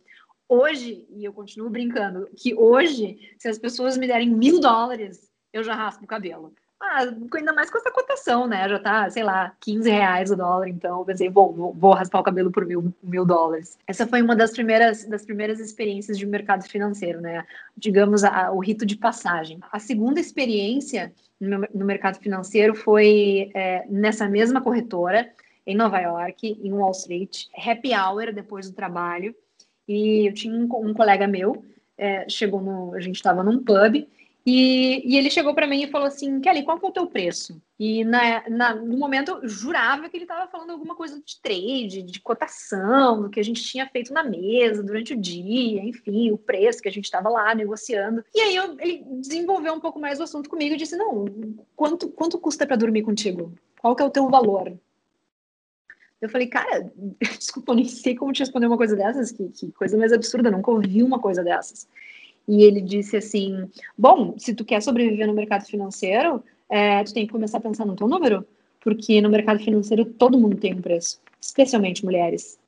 hoje, 0.52 1.06
e 1.10 1.24
eu 1.24 1.32
continuo 1.32 1.70
brincando, 1.70 2.28
que 2.36 2.54
hoje, 2.54 3.18
se 3.38 3.48
as 3.48 3.58
pessoas 3.58 3.96
me 3.96 4.06
derem 4.06 4.28
mil 4.28 4.60
dólares, 4.60 5.30
eu 5.52 5.64
já 5.64 5.74
raspo 5.74 6.04
o 6.04 6.06
cabelo. 6.06 6.52
Ah, 6.80 7.04
ainda 7.36 7.52
mais 7.52 7.70
com 7.70 7.78
essa 7.78 7.92
cotação, 7.92 8.48
né? 8.48 8.68
Já 8.68 8.78
tá, 8.78 9.08
sei 9.08 9.22
lá, 9.22 9.54
15 9.60 9.88
reais 9.88 10.30
o 10.32 10.36
dólar, 10.36 10.68
então 10.68 10.98
eu 10.98 11.04
pensei, 11.04 11.30
vou, 11.30 11.52
vou, 11.52 11.72
vou 11.72 11.94
raspar 11.94 12.18
o 12.18 12.24
cabelo 12.24 12.50
por 12.50 12.66
mil, 12.66 12.92
mil 13.00 13.24
dólares. 13.24 13.78
Essa 13.86 14.04
foi 14.04 14.20
uma 14.20 14.34
das 14.34 14.50
primeiras, 14.50 15.04
das 15.04 15.24
primeiras 15.24 15.60
experiências 15.60 16.18
de 16.18 16.26
mercado 16.26 16.64
financeiro, 16.64 17.20
né? 17.20 17.46
Digamos, 17.76 18.24
a, 18.24 18.50
o 18.50 18.58
rito 18.58 18.84
de 18.84 18.96
passagem. 18.96 19.60
A 19.70 19.78
segunda 19.78 20.18
experiência 20.18 21.12
no, 21.40 21.60
no 21.72 21.86
mercado 21.86 22.18
financeiro 22.18 22.74
foi 22.74 23.50
é, 23.54 23.86
nessa 23.88 24.28
mesma 24.28 24.60
corretora, 24.60 25.30
em 25.64 25.76
Nova 25.76 26.00
York, 26.00 26.58
em 26.60 26.72
Wall 26.72 26.90
Street, 26.90 27.44
happy 27.56 27.92
hour 27.94 28.32
depois 28.32 28.68
do 28.68 28.74
trabalho. 28.74 29.34
E 29.88 30.28
eu 30.28 30.34
tinha 30.34 30.54
um, 30.54 30.64
um 30.64 30.94
colega 30.94 31.26
meu, 31.26 31.64
é, 31.96 32.28
chegou 32.28 32.60
no. 32.60 32.94
A 32.94 33.00
gente 33.00 33.16
estava 33.16 33.42
num 33.42 33.62
pub 33.62 34.06
E, 34.44 35.02
e 35.04 35.16
ele 35.16 35.30
chegou 35.30 35.54
para 35.54 35.66
mim 35.66 35.82
e 35.82 35.90
falou 35.90 36.06
assim: 36.06 36.40
Kelly, 36.40 36.64
qual 36.64 36.78
que 36.78 36.86
é 36.86 36.88
o 36.88 36.92
teu 36.92 37.06
preço? 37.06 37.60
E 37.78 38.04
na, 38.04 38.48
na, 38.48 38.74
no 38.74 38.96
momento 38.96 39.30
eu 39.30 39.48
jurava 39.48 40.08
que 40.08 40.16
ele 40.16 40.24
estava 40.24 40.50
falando 40.50 40.70
alguma 40.70 40.94
coisa 40.94 41.20
de 41.24 41.40
trade, 41.40 42.02
de 42.02 42.20
cotação, 42.20 43.22
do 43.22 43.30
que 43.30 43.38
a 43.38 43.42
gente 43.44 43.62
tinha 43.62 43.86
feito 43.88 44.12
na 44.12 44.24
mesa 44.24 44.82
durante 44.82 45.14
o 45.14 45.20
dia, 45.20 45.82
enfim, 45.82 46.30
o 46.30 46.38
preço 46.38 46.82
que 46.82 46.88
a 46.88 46.92
gente 46.92 47.04
estava 47.04 47.28
lá 47.28 47.54
negociando. 47.54 48.24
E 48.34 48.40
aí 48.40 48.56
eu, 48.56 48.76
ele 48.80 49.04
desenvolveu 49.20 49.74
um 49.74 49.80
pouco 49.80 50.00
mais 50.00 50.18
o 50.18 50.24
assunto 50.24 50.50
comigo 50.50 50.74
e 50.74 50.78
disse: 50.78 50.96
Não, 50.96 51.24
quanto, 51.76 52.08
quanto 52.08 52.38
custa 52.38 52.66
para 52.66 52.76
dormir 52.76 53.02
contigo? 53.02 53.54
Qual 53.80 53.94
que 53.94 54.02
é 54.02 54.06
o 54.06 54.10
teu 54.10 54.28
valor? 54.28 54.72
Eu 56.22 56.28
falei, 56.28 56.46
cara, 56.46 56.88
desculpa, 57.36 57.72
eu 57.72 57.76
nem 57.76 57.84
sei 57.84 58.14
como 58.14 58.32
te 58.32 58.40
responder 58.40 58.66
uma 58.66 58.76
coisa 58.76 58.94
dessas, 58.94 59.32
que, 59.32 59.48
que 59.48 59.72
coisa 59.72 59.98
mais 59.98 60.12
absurda, 60.12 60.52
nunca 60.52 60.70
ouvi 60.70 61.02
uma 61.02 61.18
coisa 61.18 61.42
dessas. 61.42 61.88
E 62.46 62.62
ele 62.62 62.80
disse 62.80 63.16
assim: 63.16 63.68
Bom, 63.98 64.34
se 64.38 64.54
tu 64.54 64.64
quer 64.64 64.80
sobreviver 64.80 65.26
no 65.26 65.34
mercado 65.34 65.66
financeiro, 65.66 66.42
é, 66.70 67.02
tu 67.02 67.12
tem 67.12 67.26
que 67.26 67.32
começar 67.32 67.58
a 67.58 67.60
pensar 67.60 67.84
no 67.84 67.96
teu 67.96 68.08
número, 68.08 68.46
porque 68.80 69.20
no 69.20 69.28
mercado 69.28 69.58
financeiro 69.58 70.04
todo 70.04 70.38
mundo 70.38 70.56
tem 70.56 70.74
um 70.74 70.80
preço, 70.80 71.20
especialmente 71.40 72.04
mulheres. 72.04 72.58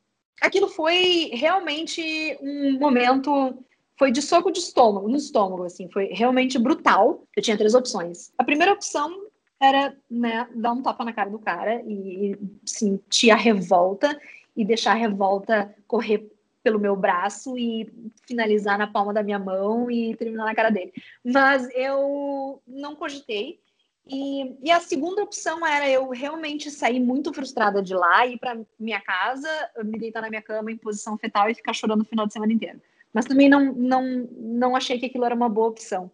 Aquilo 0.40 0.68
foi 0.68 1.30
realmente 1.32 2.36
um 2.40 2.78
momento, 2.78 3.56
foi 3.96 4.10
de 4.10 4.20
soco 4.20 4.50
de 4.50 4.58
estômago, 4.58 5.08
no 5.08 5.16
estômago, 5.16 5.62
assim, 5.64 5.88
foi 5.90 6.06
realmente 6.06 6.58
brutal. 6.58 7.22
Eu 7.36 7.42
tinha 7.42 7.56
três 7.56 7.74
opções. 7.74 8.32
A 8.36 8.44
primeira 8.44 8.72
opção 8.72 9.23
era, 9.64 9.96
né, 10.10 10.48
dar 10.54 10.72
um 10.72 10.82
tapa 10.82 11.04
na 11.04 11.12
cara 11.12 11.30
do 11.30 11.38
cara 11.38 11.82
e, 11.86 12.38
sentir 12.64 13.30
a 13.30 13.36
revolta 13.36 14.18
e 14.56 14.64
deixar 14.64 14.92
a 14.92 14.94
revolta 14.94 15.74
correr 15.86 16.30
pelo 16.62 16.78
meu 16.78 16.96
braço 16.96 17.58
e 17.58 17.92
finalizar 18.26 18.78
na 18.78 18.86
palma 18.86 19.12
da 19.12 19.22
minha 19.22 19.38
mão 19.38 19.90
e 19.90 20.16
terminar 20.16 20.44
na 20.44 20.54
cara 20.54 20.70
dele. 20.70 20.92
Mas 21.22 21.68
eu 21.74 22.62
não 22.66 22.96
cogitei. 22.96 23.60
E, 24.06 24.56
e 24.62 24.70
a 24.70 24.80
segunda 24.80 25.22
opção 25.22 25.66
era 25.66 25.88
eu 25.88 26.10
realmente 26.10 26.70
sair 26.70 27.00
muito 27.00 27.32
frustrada 27.32 27.82
de 27.82 27.94
lá, 27.94 28.26
ir 28.26 28.38
para 28.38 28.58
minha 28.78 29.00
casa, 29.00 29.48
me 29.82 29.98
deitar 29.98 30.20
na 30.20 30.28
minha 30.28 30.42
cama 30.42 30.70
em 30.70 30.76
posição 30.76 31.16
fetal 31.16 31.48
e 31.48 31.54
ficar 31.54 31.72
chorando 31.72 32.02
o 32.02 32.06
final 32.06 32.26
de 32.26 32.32
semana 32.32 32.52
inteiro. 32.52 32.80
Mas 33.12 33.26
também 33.26 33.48
não, 33.48 33.72
não, 33.72 34.28
não 34.36 34.76
achei 34.76 34.98
que 34.98 35.06
aquilo 35.06 35.24
era 35.24 35.34
uma 35.34 35.48
boa 35.48 35.68
opção. 35.68 36.10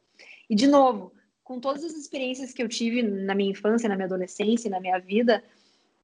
E, 0.49 0.54
de 0.54 0.66
novo, 0.66 1.12
com 1.50 1.59
todas 1.59 1.83
as 1.83 1.95
experiências 1.95 2.52
que 2.52 2.62
eu 2.62 2.69
tive 2.69 3.02
na 3.02 3.35
minha 3.35 3.50
infância, 3.50 3.88
na 3.88 3.97
minha 3.97 4.07
adolescência, 4.07 4.71
na 4.71 4.78
minha 4.78 5.00
vida, 5.00 5.42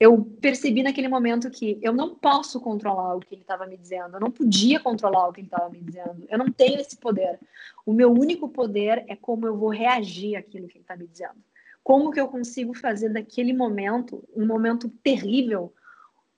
eu 0.00 0.20
percebi 0.40 0.82
naquele 0.82 1.06
momento 1.06 1.48
que 1.52 1.78
eu 1.80 1.92
não 1.92 2.16
posso 2.16 2.60
controlar 2.60 3.14
o 3.14 3.20
que 3.20 3.32
ele 3.32 3.42
estava 3.42 3.64
me 3.64 3.76
dizendo, 3.76 4.16
eu 4.16 4.20
não 4.20 4.28
podia 4.32 4.80
controlar 4.80 5.28
o 5.28 5.32
que 5.32 5.38
ele 5.38 5.46
estava 5.46 5.68
me 5.68 5.80
dizendo, 5.80 6.26
eu 6.28 6.36
não 6.36 6.50
tenho 6.50 6.80
esse 6.80 6.96
poder. 6.96 7.38
O 7.86 7.92
meu 7.92 8.10
único 8.10 8.48
poder 8.48 9.04
é 9.06 9.14
como 9.14 9.46
eu 9.46 9.56
vou 9.56 9.68
reagir 9.68 10.34
àquilo 10.34 10.66
que 10.66 10.78
ele 10.78 10.82
está 10.82 10.96
me 10.96 11.06
dizendo. 11.06 11.36
Como 11.80 12.10
que 12.10 12.20
eu 12.20 12.26
consigo 12.26 12.74
fazer 12.74 13.10
daquele 13.10 13.52
momento 13.52 14.24
um 14.36 14.44
momento 14.44 14.88
terrível? 15.00 15.72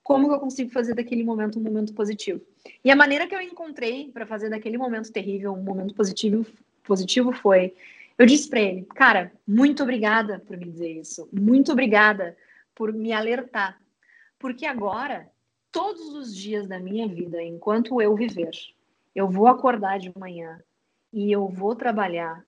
Como 0.02 0.28
que 0.28 0.34
eu 0.34 0.38
consigo 0.38 0.70
fazer 0.70 0.94
daquele 0.94 1.24
momento 1.24 1.58
um 1.58 1.62
momento 1.62 1.94
positivo? 1.94 2.42
E 2.84 2.90
a 2.90 2.96
maneira 2.96 3.26
que 3.26 3.34
eu 3.34 3.40
encontrei 3.40 4.10
para 4.12 4.26
fazer 4.26 4.50
daquele 4.50 4.76
momento 4.76 5.10
terrível 5.10 5.54
um 5.54 5.62
momento 5.62 5.94
positivo, 5.94 6.44
positivo 6.84 7.32
foi 7.32 7.72
eu 8.18 8.26
disse 8.26 8.50
para 8.50 8.60
ele, 8.60 8.84
cara, 8.96 9.32
muito 9.46 9.82
obrigada 9.82 10.40
por 10.40 10.56
me 10.56 10.64
dizer 10.64 10.92
isso, 10.98 11.28
muito 11.32 11.70
obrigada 11.70 12.36
por 12.74 12.92
me 12.92 13.12
alertar. 13.12 13.80
Porque 14.38 14.66
agora, 14.66 15.30
todos 15.70 16.14
os 16.14 16.34
dias 16.34 16.66
da 16.66 16.80
minha 16.80 17.06
vida, 17.06 17.40
enquanto 17.42 18.02
eu 18.02 18.16
viver, 18.16 18.50
eu 19.14 19.28
vou 19.28 19.46
acordar 19.46 19.98
de 19.98 20.12
manhã 20.18 20.60
e 21.12 21.30
eu 21.30 21.48
vou 21.48 21.76
trabalhar 21.76 22.44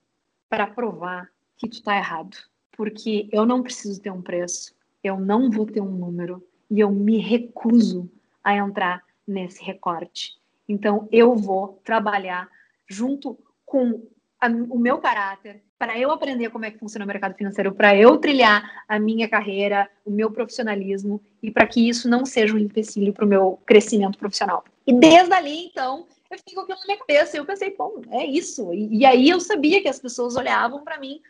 para 0.49 0.67
provar 0.67 1.31
que 1.57 1.69
tu 1.69 1.75
está 1.75 1.97
errado. 1.97 2.37
Porque 2.73 3.29
eu 3.31 3.47
não 3.47 3.63
preciso 3.63 4.01
ter 4.01 4.11
um 4.11 4.23
preço, 4.23 4.75
eu 5.05 5.21
não 5.21 5.51
vou 5.51 5.67
ter 5.67 5.81
um 5.81 5.91
número 5.91 6.45
e 6.71 6.81
eu 6.81 6.91
me 6.91 7.19
recuso 7.19 8.11
a 8.43 8.57
entrar 8.57 9.05
nesse 9.27 9.63
recorte. 9.63 10.37
Então, 10.69 11.09
eu 11.13 11.37
vou 11.37 11.81
trabalhar 11.85 12.49
junto 12.89 13.39
com 13.65 14.03
a, 14.41 14.49
o 14.49 14.79
meu 14.79 14.99
caráter, 14.99 15.63
para 15.79 15.99
eu 15.99 16.11
aprender 16.11 16.51
como 16.51 16.65
é 16.65 16.71
que 16.71 16.79
funciona 16.79 17.05
o 17.05 17.09
mercado 17.09 17.35
financeiro, 17.35 17.75
para 17.75 17.97
eu 17.97 18.19
trilhar 18.19 18.85
a 18.89 18.99
minha 18.99 19.29
carreira, 19.29 19.89
o 20.05 20.11
meu 20.11 20.31
profissionalismo 20.31 21.21
e 21.43 21.51
para 21.51 21.67
que 21.67 21.89
isso 21.89 22.09
não 22.09 22.25
seja 22.25 22.55
um 22.55 22.59
empecilho 22.59 23.13
para 23.13 23.25
o 23.25 23.29
meu 23.29 23.59
crescimento 23.67 24.19
profissional. 24.19 24.65
E 24.87 24.93
desde 24.93 25.33
ali, 25.33 25.67
então, 25.67 26.07
eu 26.31 26.39
fiquei 26.39 26.55
com 26.55 26.61
aquilo 26.61 26.79
na 26.79 26.87
minha 26.87 26.99
cabeça. 26.99 27.37
Eu 27.37 27.45
pensei, 27.45 27.75
bom, 27.77 28.01
é 28.11 28.25
isso. 28.25 28.73
E, 28.73 28.99
e 28.99 29.05
aí 29.05 29.29
eu 29.29 29.41
sabia 29.41 29.83
que 29.83 29.89
as 29.89 29.99
pessoas 29.99 30.37
olhavam 30.37 30.83
para 30.83 30.99
mim 30.99 31.21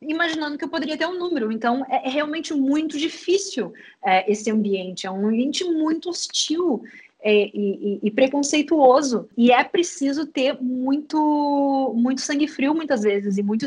imaginando 0.00 0.56
que 0.56 0.64
eu 0.64 0.68
poderia 0.68 0.96
ter 0.96 1.06
um 1.06 1.18
número. 1.18 1.50
Então, 1.50 1.84
é, 1.88 2.06
é 2.06 2.08
realmente 2.08 2.54
muito 2.54 2.96
difícil 2.98 3.72
é, 4.04 4.30
esse 4.30 4.50
ambiente. 4.50 5.06
É 5.06 5.10
um 5.10 5.26
ambiente 5.26 5.64
muito 5.64 6.08
hostil 6.08 6.82
é, 7.20 7.50
e, 7.52 8.00
e, 8.02 8.10
preconceituoso. 8.10 9.28
E 9.36 9.50
é 9.50 9.62
preciso 9.64 10.26
ter 10.26 10.56
muito, 10.60 11.92
muito 11.96 12.20
sangue 12.20 12.46
frio, 12.46 12.74
muitas 12.74 13.02
vezes, 13.02 13.38
e 13.38 13.42
muito 13.42 13.66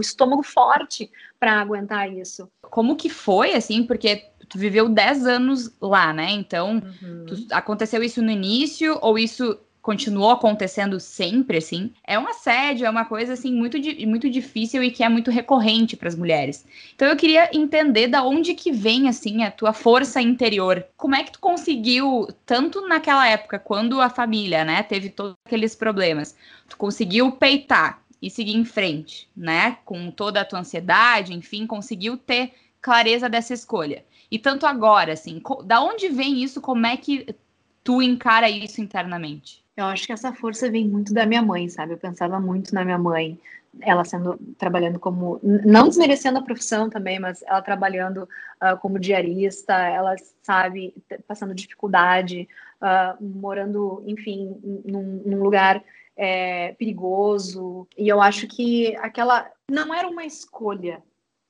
estômago 0.00 0.42
forte 0.42 1.10
para 1.38 1.60
aguentar 1.60 2.12
isso. 2.12 2.48
Como 2.62 2.96
que 2.96 3.08
foi, 3.08 3.54
assim, 3.54 3.84
porque 3.84 4.24
tu 4.48 4.58
viveu 4.58 4.88
10 4.88 5.26
anos 5.26 5.72
lá, 5.80 6.12
né? 6.12 6.30
Então, 6.30 6.82
uhum. 7.02 7.26
tu, 7.26 7.46
aconteceu 7.50 8.02
isso 8.02 8.22
no 8.22 8.30
início, 8.30 8.98
ou 9.00 9.18
isso 9.18 9.58
continuou 9.82 10.30
acontecendo 10.30 11.00
sempre, 11.00 11.58
assim, 11.58 11.92
é 12.06 12.16
um 12.16 12.28
assédio, 12.28 12.86
é 12.86 12.90
uma 12.90 13.04
coisa, 13.04 13.32
assim, 13.32 13.52
muito, 13.52 13.76
muito 14.06 14.30
difícil 14.30 14.82
e 14.82 14.92
que 14.92 15.02
é 15.02 15.08
muito 15.08 15.28
recorrente 15.28 15.96
para 15.96 16.08
as 16.08 16.14
mulheres. 16.14 16.64
Então 16.94 17.08
eu 17.08 17.16
queria 17.16 17.50
entender 17.52 18.06
da 18.06 18.22
onde 18.22 18.54
que 18.54 18.70
vem, 18.70 19.08
assim, 19.08 19.42
a 19.42 19.50
tua 19.50 19.72
força 19.72 20.22
interior. 20.22 20.86
Como 20.96 21.16
é 21.16 21.24
que 21.24 21.32
tu 21.32 21.40
conseguiu, 21.40 22.28
tanto 22.46 22.86
naquela 22.86 23.28
época, 23.28 23.58
quando 23.58 24.00
a 24.00 24.08
família, 24.08 24.64
né, 24.64 24.84
teve 24.84 25.10
todos 25.10 25.34
aqueles 25.44 25.74
problemas, 25.74 26.36
tu 26.68 26.76
conseguiu 26.76 27.32
peitar 27.32 28.00
e 28.22 28.30
seguir 28.30 28.56
em 28.56 28.64
frente, 28.64 29.28
né, 29.36 29.78
com 29.84 30.12
toda 30.12 30.40
a 30.40 30.44
tua 30.44 30.60
ansiedade, 30.60 31.34
enfim, 31.34 31.66
conseguiu 31.66 32.16
ter 32.16 32.52
clareza 32.80 33.28
dessa 33.28 33.52
escolha. 33.52 34.04
E 34.30 34.38
tanto 34.38 34.64
agora, 34.64 35.12
assim, 35.12 35.42
da 35.64 35.82
onde 35.82 36.08
vem 36.08 36.40
isso? 36.40 36.60
Como 36.60 36.86
é 36.86 36.96
que 36.96 37.34
tu 37.82 38.00
encara 38.00 38.48
isso 38.48 38.80
internamente? 38.80 39.61
Eu 39.76 39.86
acho 39.86 40.06
que 40.06 40.12
essa 40.12 40.32
força 40.32 40.70
vem 40.70 40.86
muito 40.88 41.14
da 41.14 41.24
minha 41.24 41.42
mãe, 41.42 41.68
sabe? 41.68 41.94
Eu 41.94 41.98
pensava 41.98 42.38
muito 42.38 42.74
na 42.74 42.84
minha 42.84 42.98
mãe, 42.98 43.40
ela 43.80 44.04
sendo 44.04 44.38
trabalhando 44.58 44.98
como 45.00 45.40
não 45.42 45.88
desmerecendo 45.88 46.38
a 46.38 46.42
profissão 46.42 46.90
também, 46.90 47.18
mas 47.18 47.42
ela 47.42 47.62
trabalhando 47.62 48.28
uh, 48.62 48.76
como 48.80 48.98
diarista, 48.98 49.72
ela 49.74 50.14
sabe 50.42 50.94
passando 51.26 51.54
dificuldade, 51.54 52.46
uh, 52.82 53.24
morando, 53.24 54.02
enfim, 54.06 54.60
num, 54.84 55.22
num 55.24 55.42
lugar 55.42 55.82
é, 56.16 56.74
perigoso. 56.74 57.88
E 57.96 58.08
eu 58.08 58.20
acho 58.20 58.46
que 58.46 58.94
aquela 58.96 59.50
não 59.70 59.94
era 59.94 60.06
uma 60.06 60.24
escolha 60.24 61.02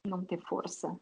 não 0.06 0.24
ter 0.24 0.38
força, 0.38 0.94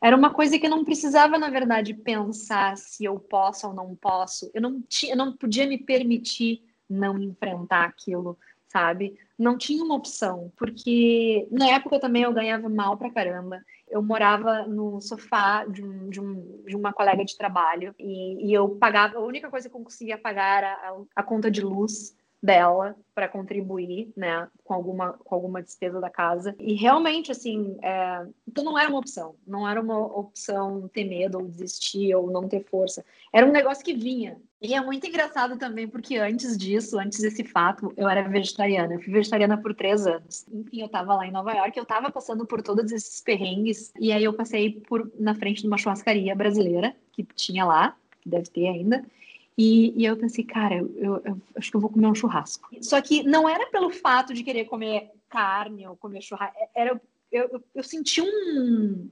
era 0.00 0.16
uma 0.16 0.32
coisa 0.32 0.58
que 0.58 0.66
eu 0.66 0.70
não 0.70 0.84
precisava, 0.84 1.38
na 1.38 1.50
verdade, 1.50 1.92
pensar 1.92 2.76
se 2.76 3.04
eu 3.04 3.18
posso 3.18 3.68
ou 3.68 3.74
não 3.74 3.94
posso. 3.94 4.50
Eu 4.54 4.62
não, 4.62 4.80
tinha, 4.82 5.12
eu 5.12 5.16
não 5.16 5.36
podia 5.36 5.66
me 5.66 5.76
permitir 5.76 6.62
não 6.88 7.18
enfrentar 7.18 7.84
aquilo, 7.84 8.38
sabe? 8.66 9.18
Não 9.38 9.58
tinha 9.58 9.84
uma 9.84 9.94
opção, 9.94 10.50
porque 10.56 11.46
na 11.50 11.68
época 11.68 12.00
também 12.00 12.22
eu 12.22 12.32
ganhava 12.32 12.68
mal 12.68 12.96
pra 12.96 13.10
caramba. 13.12 13.62
Eu 13.88 14.02
morava 14.02 14.66
no 14.66 15.00
sofá 15.00 15.66
de, 15.66 15.84
um, 15.84 16.08
de, 16.08 16.20
um, 16.20 16.62
de 16.66 16.76
uma 16.76 16.92
colega 16.92 17.24
de 17.24 17.36
trabalho 17.36 17.94
e, 17.98 18.48
e, 18.48 18.52
eu 18.52 18.68
pagava, 18.70 19.18
a 19.18 19.20
única 19.20 19.50
coisa 19.50 19.68
que 19.68 19.74
eu 19.74 19.82
conseguia 19.82 20.16
pagar 20.16 20.58
era 20.58 20.72
a, 20.72 21.02
a 21.16 21.22
conta 21.22 21.50
de 21.50 21.60
luz 21.60 22.16
dela 22.42 22.96
para 23.14 23.28
contribuir, 23.28 24.10
né, 24.16 24.48
com 24.64 24.72
alguma, 24.72 25.12
com 25.12 25.34
alguma 25.34 25.62
despesa 25.62 26.00
da 26.00 26.08
casa. 26.08 26.54
E 26.58 26.72
realmente, 26.74 27.30
assim, 27.30 27.76
é... 27.82 28.26
então 28.48 28.64
não 28.64 28.78
era 28.78 28.88
uma 28.88 28.98
opção. 28.98 29.34
Não 29.46 29.68
era 29.68 29.80
uma 29.80 29.98
opção 29.98 30.88
ter 30.88 31.04
medo 31.04 31.38
ou 31.38 31.46
desistir 31.46 32.14
ou 32.14 32.30
não 32.30 32.48
ter 32.48 32.64
força. 32.64 33.04
Era 33.32 33.46
um 33.46 33.52
negócio 33.52 33.84
que 33.84 33.92
vinha. 33.92 34.38
E 34.62 34.74
é 34.74 34.80
muito 34.80 35.06
engraçado 35.06 35.56
também, 35.58 35.88
porque 35.88 36.16
antes 36.16 36.56
disso, 36.56 36.98
antes 36.98 37.20
desse 37.20 37.44
fato, 37.44 37.92
eu 37.96 38.08
era 38.08 38.26
vegetariana. 38.28 38.94
Eu 38.94 39.00
fui 39.00 39.12
vegetariana 39.12 39.56
por 39.56 39.74
três 39.74 40.06
anos. 40.06 40.46
Enfim, 40.52 40.82
eu 40.82 40.88
tava 40.88 41.14
lá 41.14 41.26
em 41.26 41.30
Nova 41.30 41.52
York, 41.52 41.78
eu 41.78 41.86
tava 41.86 42.10
passando 42.10 42.46
por 42.46 42.62
todos 42.62 42.92
esses 42.92 43.20
perrengues. 43.22 43.92
E 43.98 44.12
aí 44.12 44.24
eu 44.24 44.34
passei 44.34 44.80
por 44.80 45.10
na 45.18 45.34
frente 45.34 45.62
de 45.62 45.66
uma 45.66 45.78
churrascaria 45.78 46.34
brasileira 46.34 46.94
que 47.12 47.22
tinha 47.34 47.64
lá, 47.64 47.96
que 48.20 48.28
deve 48.28 48.50
ter 48.50 48.68
ainda. 48.68 49.02
E, 49.62 49.92
e 49.94 50.06
eu 50.06 50.16
pensei, 50.16 50.42
cara, 50.42 50.76
eu, 50.76 51.20
eu, 51.22 51.42
acho 51.54 51.70
que 51.70 51.76
eu 51.76 51.80
vou 51.82 51.90
comer 51.90 52.06
um 52.06 52.14
churrasco. 52.14 52.70
Só 52.80 52.98
que 53.02 53.22
não 53.22 53.46
era 53.46 53.66
pelo 53.66 53.90
fato 53.90 54.32
de 54.32 54.42
querer 54.42 54.64
comer 54.64 55.10
carne 55.28 55.86
ou 55.86 55.94
comer 55.94 56.22
churrasco, 56.22 56.56
é, 56.58 56.68
era 56.74 56.98
eu, 57.30 57.46
eu, 57.52 57.62
eu 57.74 57.82
senti 57.82 58.22
um, 58.22 59.10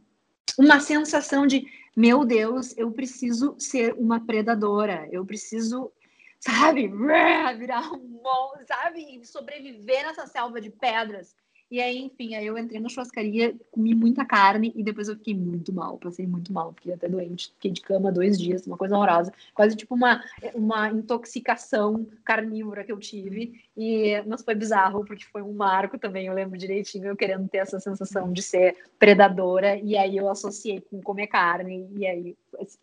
uma 0.58 0.80
sensação 0.80 1.46
de, 1.46 1.70
meu 1.94 2.24
Deus, 2.24 2.74
eu 2.78 2.90
preciso 2.90 3.56
ser 3.58 3.92
uma 3.98 4.24
predadora, 4.24 5.06
eu 5.12 5.22
preciso, 5.22 5.92
sabe, 6.40 6.88
virar 7.58 7.92
um 7.92 7.98
monstro, 7.98 8.66
sabe, 8.66 9.20
sobreviver 9.26 10.02
nessa 10.06 10.26
selva 10.26 10.62
de 10.62 10.70
pedras. 10.70 11.36
E 11.70 11.82
aí, 11.82 11.98
enfim, 11.98 12.34
aí 12.34 12.46
eu 12.46 12.56
entrei 12.56 12.80
na 12.80 12.88
churrascaria, 12.88 13.54
comi 13.70 13.94
muita 13.94 14.24
carne 14.24 14.72
e 14.74 14.82
depois 14.82 15.06
eu 15.06 15.16
fiquei 15.16 15.34
muito 15.34 15.70
mal, 15.70 15.98
passei 15.98 16.26
muito 16.26 16.50
mal, 16.50 16.72
fiquei 16.72 16.94
até 16.94 17.06
doente, 17.06 17.52
fiquei 17.54 17.70
de 17.70 17.82
cama 17.82 18.10
dois 18.10 18.38
dias, 18.38 18.66
uma 18.66 18.78
coisa 18.78 18.96
horrorosa, 18.96 19.32
quase 19.52 19.76
tipo 19.76 19.94
uma, 19.94 20.24
uma 20.54 20.88
intoxicação 20.88 22.06
carnívora 22.24 22.84
que 22.84 22.90
eu 22.90 22.98
tive, 22.98 23.60
e, 23.76 24.22
mas 24.26 24.42
foi 24.42 24.54
bizarro, 24.54 25.04
porque 25.04 25.26
foi 25.26 25.42
um 25.42 25.52
marco 25.52 25.98
também, 25.98 26.26
eu 26.26 26.34
lembro 26.34 26.56
direitinho, 26.56 27.08
eu 27.08 27.16
querendo 27.16 27.46
ter 27.48 27.58
essa 27.58 27.78
sensação 27.78 28.32
de 28.32 28.40
ser 28.40 28.74
predadora, 28.98 29.76
e 29.76 29.94
aí 29.94 30.16
eu 30.16 30.30
associei 30.30 30.80
com 30.80 31.02
comer 31.02 31.26
carne, 31.26 31.86
e 31.94 32.06
aí 32.06 32.36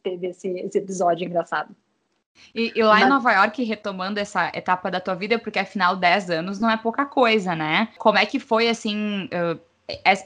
teve 0.04 0.28
esse, 0.28 0.48
esse 0.48 0.78
episódio 0.78 1.26
engraçado. 1.26 1.76
E, 2.54 2.72
e, 2.76 2.84
lá 2.84 3.02
em 3.02 3.10
Nova 3.10 3.32
York, 3.34 3.64
retomando 3.64 4.20
essa 4.20 4.52
etapa 4.54 4.90
da 4.90 5.00
tua 5.00 5.16
vida, 5.16 5.38
porque 5.38 5.60
afinal 5.60 5.96
10 5.96 6.30
anos 6.30 6.60
não 6.60 6.70
é 6.70 6.78
pouca 6.78 7.06
coisa, 7.06 7.56
né? 7.56 7.90
Como 7.98 8.18
é 8.18 8.26
que 8.26 8.40
foi, 8.40 8.70
assim, 8.70 9.26
uh, 9.26 9.60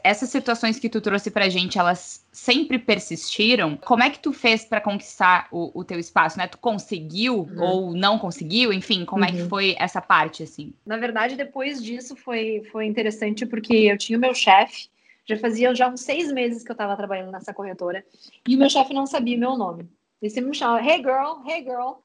essas 0.03 0.29
situações 0.29 0.79
que 0.79 0.87
tu 0.87 1.01
trouxe 1.01 1.29
pra 1.29 1.49
gente, 1.49 1.77
elas 1.77 2.25
sempre 2.31 2.79
persistiram? 2.79 3.75
Como 3.75 4.01
é 4.01 4.09
que 4.09 4.19
tu 4.19 4.31
fez 4.31 4.63
para 4.63 4.79
conquistar 4.79 5.47
o, 5.51 5.79
o, 5.79 5.83
teu 5.83 5.99
espaço, 5.99 6.37
né? 6.37 6.47
Tu 6.47 6.57
conseguiu 6.57 7.39
uhum. 7.39 7.61
ou 7.61 7.93
não 7.93 8.17
conseguiu? 8.17 8.71
Enfim, 8.71 9.03
como 9.03 9.23
uhum. 9.23 9.29
é 9.29 9.31
que 9.33 9.41
uhum. 9.41 9.49
foi 9.49 9.75
essa 9.77 10.01
parte, 10.01 10.43
assim? 10.43 10.73
Na 10.85 10.97
verdade, 10.97 11.35
depois 11.35 11.83
disso 11.83 12.15
foi, 12.15 12.63
foi 12.71 12.85
interessante, 12.85 13.45
porque 13.45 13.73
eu 13.73 13.97
tinha 13.97 14.17
o 14.17 14.21
meu 14.21 14.33
chefe, 14.33 14.87
já 15.25 15.37
fazia 15.37 15.75
já 15.75 15.89
uns 15.89 16.01
seis 16.01 16.31
meses 16.31 16.63
que 16.63 16.71
eu 16.71 16.73
estava 16.73 16.95
trabalhando 16.95 17.31
nessa 17.31 17.53
corretora, 17.53 18.03
e 18.47 18.55
o 18.55 18.59
meu 18.59 18.69
chefe 18.69 18.93
não 18.93 19.05
sabia 19.05 19.35
o 19.35 19.39
meu 19.39 19.57
nome. 19.57 19.89
Ele 20.21 20.29
sempre 20.29 20.49
me 20.49 20.55
chamava, 20.55 20.85
hey 20.85 20.97
girl, 20.97 21.47
hey 21.47 21.63
girl. 21.63 21.99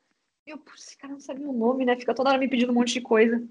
E 0.47 0.51
eu, 0.51 0.61
esse 0.77 0.97
cara 0.97 1.13
não 1.13 1.21
sabia 1.21 1.49
o 1.49 1.53
nome, 1.53 1.85
né? 1.85 1.97
Fica 1.97 2.15
toda 2.15 2.31
hora 2.31 2.39
me 2.39 2.49
pedindo 2.49 2.71
um 2.71 2.75
monte 2.75 2.93
de 2.93 3.01
coisa. 3.01 3.43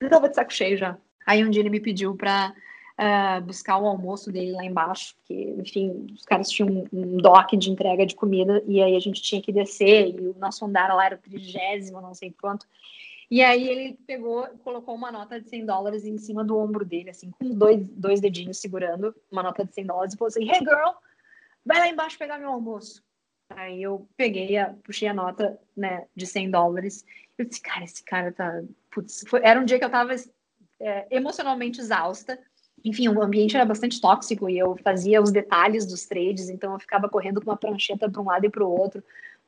Eu 0.00 0.08
tava 0.08 0.28
de 0.28 0.34
saco 0.34 0.52
cheio 0.52 0.76
já. 0.76 0.96
Aí 1.26 1.44
um 1.44 1.50
dia 1.50 1.60
ele 1.60 1.70
me 1.70 1.80
pediu 1.80 2.16
pra 2.16 2.54
uh, 2.98 3.42
buscar 3.42 3.78
o 3.78 3.86
almoço 3.86 4.32
dele 4.32 4.52
lá 4.52 4.64
embaixo, 4.64 5.14
porque, 5.16 5.54
enfim, 5.58 6.06
os 6.12 6.24
caras 6.24 6.50
tinham 6.50 6.68
um, 6.68 6.86
um 6.92 7.16
dock 7.16 7.56
de 7.56 7.70
entrega 7.70 8.06
de 8.06 8.14
comida, 8.14 8.62
e 8.66 8.82
aí 8.82 8.96
a 8.96 9.00
gente 9.00 9.22
tinha 9.22 9.40
que 9.40 9.52
descer, 9.52 10.14
e 10.14 10.28
o 10.28 10.36
nosso 10.38 10.64
andar 10.64 10.92
lá 10.94 11.06
era 11.06 11.14
o 11.16 11.18
trigésimo, 11.18 12.00
não 12.00 12.14
sei 12.14 12.32
quanto. 12.32 12.66
E 13.30 13.42
aí 13.42 13.66
ele 13.66 13.98
pegou, 14.06 14.46
colocou 14.62 14.94
uma 14.94 15.10
nota 15.10 15.40
de 15.40 15.48
100 15.48 15.64
dólares 15.64 16.04
em 16.04 16.18
cima 16.18 16.44
do 16.44 16.58
ombro 16.58 16.84
dele, 16.84 17.10
assim, 17.10 17.30
com 17.30 17.48
dois, 17.50 17.86
dois 17.88 18.20
dedinhos 18.20 18.58
segurando 18.58 19.14
uma 19.30 19.42
nota 19.42 19.64
de 19.64 19.72
100 19.72 19.86
dólares, 19.86 20.14
e 20.14 20.18
falou 20.18 20.28
assim, 20.28 20.50
hey 20.50 20.58
girl, 20.58 20.90
vai 21.64 21.78
lá 21.78 21.88
embaixo 21.88 22.18
pegar 22.18 22.38
meu 22.38 22.50
almoço. 22.50 23.02
Aí 23.56 23.82
eu 23.82 24.06
peguei, 24.16 24.56
a, 24.56 24.74
puxei 24.82 25.08
a 25.08 25.14
nota, 25.14 25.58
né, 25.76 26.04
de 26.14 26.26
100 26.26 26.50
dólares. 26.50 27.04
Eu 27.36 27.44
disse, 27.44 27.60
cara, 27.60 27.84
esse 27.84 28.02
cara 28.04 28.32
tá. 28.32 28.62
Putz, 28.90 29.24
foi, 29.28 29.40
era 29.42 29.60
um 29.60 29.64
dia 29.64 29.78
que 29.78 29.84
eu 29.84 29.90
tava 29.90 30.14
é, 30.80 31.06
emocionalmente 31.10 31.80
exausta. 31.80 32.38
Enfim, 32.84 33.08
o 33.08 33.22
ambiente 33.22 33.56
era 33.56 33.64
bastante 33.64 34.00
tóxico 34.00 34.48
e 34.48 34.58
eu 34.58 34.76
fazia 34.82 35.22
os 35.22 35.30
detalhes 35.30 35.86
dos 35.86 36.04
trades, 36.04 36.48
então 36.48 36.72
eu 36.72 36.80
ficava 36.80 37.08
correndo 37.08 37.40
com 37.40 37.48
uma 37.50 37.56
prancheta 37.56 38.10
para 38.10 38.20
um 38.20 38.26
lado 38.26 38.44
e 38.44 38.50
para 38.50 38.64
o 38.64 38.70
outro 38.70 39.02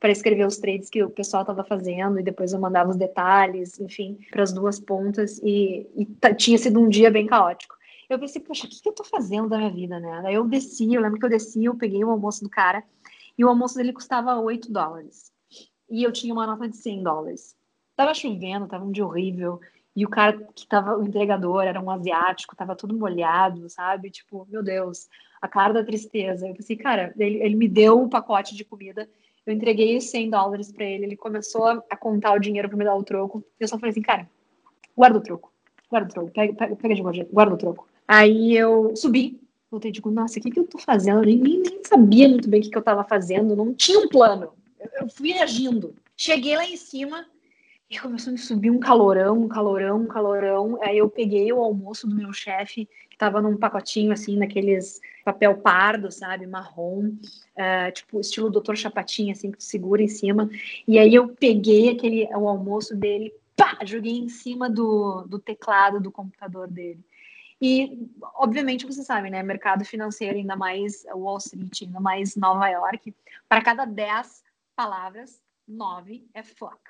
para 0.04 0.12
escrever 0.12 0.46
os 0.46 0.58
trades 0.58 0.90
que 0.90 1.02
o 1.02 1.08
pessoal 1.08 1.42
estava 1.42 1.64
fazendo 1.64 2.20
e 2.20 2.22
depois 2.22 2.52
eu 2.52 2.60
mandava 2.60 2.90
os 2.90 2.96
detalhes, 2.96 3.80
enfim, 3.80 4.18
para 4.30 4.42
as 4.42 4.52
duas 4.52 4.78
pontas 4.78 5.38
e, 5.42 5.86
e 5.96 6.34
tinha 6.34 6.58
sido 6.58 6.78
um 6.78 6.90
dia 6.90 7.10
bem 7.10 7.26
caótico. 7.26 7.74
Eu 8.10 8.18
pensei, 8.18 8.42
poxa, 8.42 8.66
o 8.66 8.68
que, 8.68 8.82
que 8.82 8.88
eu 8.88 8.92
tô 8.92 9.02
fazendo 9.02 9.48
da 9.48 9.56
minha 9.56 9.70
vida, 9.70 9.98
né? 9.98 10.20
Daí 10.22 10.34
eu 10.34 10.44
desci, 10.44 10.92
eu 10.92 11.00
lembro 11.00 11.18
que 11.18 11.24
eu 11.24 11.30
desci, 11.30 11.64
eu 11.64 11.74
peguei 11.74 12.04
o 12.04 12.10
almoço 12.10 12.44
do 12.44 12.50
cara 12.50 12.84
e 13.36 13.44
o 13.44 13.48
almoço 13.48 13.76
dele 13.76 13.92
custava 13.92 14.38
8 14.38 14.72
dólares. 14.72 15.32
E 15.90 16.02
eu 16.02 16.12
tinha 16.12 16.32
uma 16.32 16.46
nota 16.46 16.68
de 16.68 16.76
100 16.76 17.02
dólares. 17.02 17.56
Tava 17.96 18.14
chovendo, 18.14 18.66
tava 18.66 18.84
um 18.84 18.92
dia 18.92 19.06
horrível. 19.06 19.60
E 19.94 20.04
o 20.04 20.08
cara 20.08 20.36
que 20.54 20.66
tava, 20.66 20.96
o 20.96 21.04
entregador, 21.04 21.62
era 21.62 21.80
um 21.80 21.90
asiático, 21.90 22.56
tava 22.56 22.74
todo 22.74 22.96
molhado, 22.96 23.68
sabe? 23.68 24.10
Tipo, 24.10 24.46
meu 24.50 24.62
Deus, 24.62 25.08
a 25.40 25.46
cara 25.46 25.72
da 25.72 25.84
tristeza. 25.84 26.48
Eu 26.48 26.54
pensei, 26.54 26.76
cara, 26.76 27.14
ele, 27.16 27.42
ele 27.42 27.54
me 27.54 27.68
deu 27.68 28.00
um 28.00 28.08
pacote 28.08 28.56
de 28.56 28.64
comida, 28.64 29.08
eu 29.46 29.52
entreguei 29.52 29.96
os 29.96 30.04
100 30.10 30.30
dólares 30.30 30.72
para 30.72 30.84
ele, 30.84 31.04
ele 31.04 31.16
começou 31.16 31.66
a 31.66 31.96
contar 31.96 32.32
o 32.32 32.38
dinheiro 32.38 32.68
para 32.68 32.78
me 32.78 32.84
dar 32.84 32.96
o 32.96 33.04
troco. 33.04 33.44
Eu 33.60 33.68
só 33.68 33.78
falei 33.78 33.90
assim, 33.90 34.00
cara, 34.00 34.28
guarda 34.96 35.18
o 35.18 35.22
troco, 35.22 35.52
guarda 35.90 36.08
o 36.08 36.12
troco, 36.12 36.30
pega, 36.30 36.54
pega, 36.54 36.76
pega 36.76 36.94
de 36.94 37.02
guarda 37.30 37.54
o 37.54 37.58
troco. 37.58 37.86
Aí 38.08 38.56
eu 38.56 38.96
subi 38.96 39.40
voltei 39.74 39.90
e 39.90 39.92
digo, 39.92 40.10
nossa, 40.10 40.38
o 40.38 40.42
que, 40.42 40.50
que 40.50 40.58
eu 40.58 40.66
tô 40.66 40.78
fazendo? 40.78 41.20
Eu 41.20 41.26
nem, 41.26 41.38
nem 41.38 41.80
sabia 41.84 42.28
muito 42.28 42.48
bem 42.48 42.60
o 42.60 42.62
que, 42.62 42.70
que 42.70 42.78
eu 42.78 42.82
tava 42.82 43.04
fazendo, 43.04 43.56
não 43.56 43.74
tinha 43.74 43.98
um 43.98 44.08
plano. 44.08 44.52
Eu, 44.78 44.90
eu 45.02 45.08
fui 45.08 45.32
agindo. 45.34 45.94
Cheguei 46.16 46.56
lá 46.56 46.64
em 46.64 46.76
cima 46.76 47.26
e 47.90 47.98
começou 47.98 48.30
a 48.30 48.32
me 48.32 48.38
subir 48.38 48.70
um 48.70 48.78
calorão, 48.78 49.42
um 49.42 49.48
calorão, 49.48 50.02
um 50.02 50.06
calorão. 50.06 50.78
Aí 50.82 50.98
eu 50.98 51.08
peguei 51.08 51.52
o 51.52 51.60
almoço 51.60 52.06
do 52.06 52.14
meu 52.14 52.32
chefe, 52.32 52.88
que 53.10 53.18
tava 53.18 53.42
num 53.42 53.56
pacotinho 53.56 54.12
assim, 54.12 54.36
naqueles 54.36 55.00
papel 55.24 55.56
pardo, 55.56 56.10
sabe, 56.10 56.46
marrom, 56.46 57.08
uh, 57.08 57.92
tipo 57.92 58.20
estilo 58.20 58.50
Doutor 58.50 58.76
Chapatinho, 58.76 59.32
assim, 59.32 59.50
que 59.50 59.58
tu 59.58 59.64
segura 59.64 60.02
em 60.02 60.08
cima. 60.08 60.48
E 60.86 60.98
aí 60.98 61.14
eu 61.14 61.28
peguei 61.28 61.90
aquele, 61.90 62.26
o 62.34 62.48
almoço 62.48 62.96
dele, 62.96 63.32
pá, 63.56 63.78
joguei 63.84 64.18
em 64.18 64.28
cima 64.28 64.70
do, 64.70 65.22
do 65.22 65.38
teclado 65.38 66.00
do 66.00 66.12
computador 66.12 66.68
dele. 66.68 67.00
E, 67.60 68.08
obviamente, 68.34 68.86
você 68.86 69.02
sabe, 69.02 69.30
né? 69.30 69.42
Mercado 69.42 69.84
financeiro, 69.84 70.36
ainda 70.36 70.56
mais 70.56 71.04
Wall 71.14 71.38
Street, 71.38 71.82
ainda 71.82 72.00
mais 72.00 72.36
Nova 72.36 72.68
York, 72.68 73.14
para 73.48 73.62
cada 73.62 73.84
10 73.84 74.42
palavras, 74.76 75.40
9 75.66 76.26
é 76.34 76.42
fuck, 76.42 76.80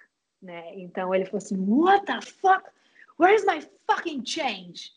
né? 0.43 0.75
Então 0.77 1.15
ele 1.15 1.25
falou 1.27 1.39
assim: 1.39 1.57
What 1.59 2.07
the 2.07 2.21
fuck? 2.21 2.69
Where's 3.19 3.45
my 3.45 3.61
fucking 3.89 4.25
change? 4.25 4.93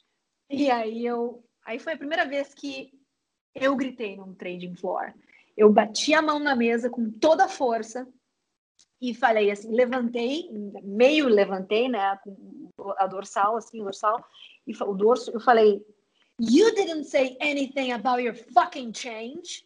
E 0.49 0.71
aí 0.71 1.05
eu. 1.05 1.43
Aí 1.65 1.79
foi 1.79 1.93
a 1.93 1.97
primeira 1.97 2.25
vez 2.25 2.53
que 2.53 2.91
eu 3.53 3.75
gritei 3.75 4.15
num 4.15 4.33
trading 4.33 4.75
floor. 4.75 5.13
Eu 5.55 5.71
bati 5.71 6.13
a 6.13 6.21
mão 6.21 6.39
na 6.39 6.55
mesa 6.55 6.89
com 6.89 7.09
toda 7.11 7.45
a 7.45 7.49
força 7.49 8.07
e 9.01 9.13
falei 9.13 9.51
assim, 9.51 9.71
levantei, 9.71 10.49
meio 10.83 11.27
levantei, 11.27 11.89
né, 11.89 12.17
a 12.97 13.07
dorsal, 13.07 13.57
assim, 13.57 13.83
dorsal, 13.83 14.23
e 14.67 14.83
o 14.83 14.93
dorso, 14.93 15.31
eu 15.31 15.39
falei, 15.39 15.81
you 16.39 16.73
didn't 16.75 17.05
say 17.05 17.37
anything 17.41 17.93
about 17.93 18.21
your 18.21 18.35
fucking 18.35 18.93
change. 18.93 19.65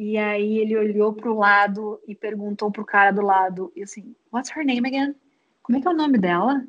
E 0.00 0.16
aí 0.18 0.58
ele 0.58 0.76
olhou 0.76 1.12
pro 1.12 1.38
lado 1.38 2.00
e 2.06 2.14
perguntou 2.14 2.70
pro 2.70 2.84
cara 2.84 3.10
do 3.10 3.22
lado, 3.22 3.72
e 3.76 3.82
assim, 3.82 4.14
what's 4.32 4.50
her 4.50 4.64
name 4.64 4.86
again? 4.86 5.14
Como 5.62 5.78
é 5.78 5.80
que 5.80 5.88
é 5.88 5.90
o 5.90 5.96
nome 5.96 6.18
dela? 6.18 6.66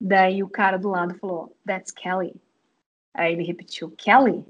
Daí 0.00 0.42
o 0.42 0.48
cara 0.48 0.78
do 0.78 0.88
lado 0.90 1.14
falou, 1.14 1.56
that's 1.66 1.90
Kelly. 1.90 2.34
Aí 3.14 3.32
ele 3.32 3.42
repetiu, 3.42 3.90
Kelly? 3.92 4.44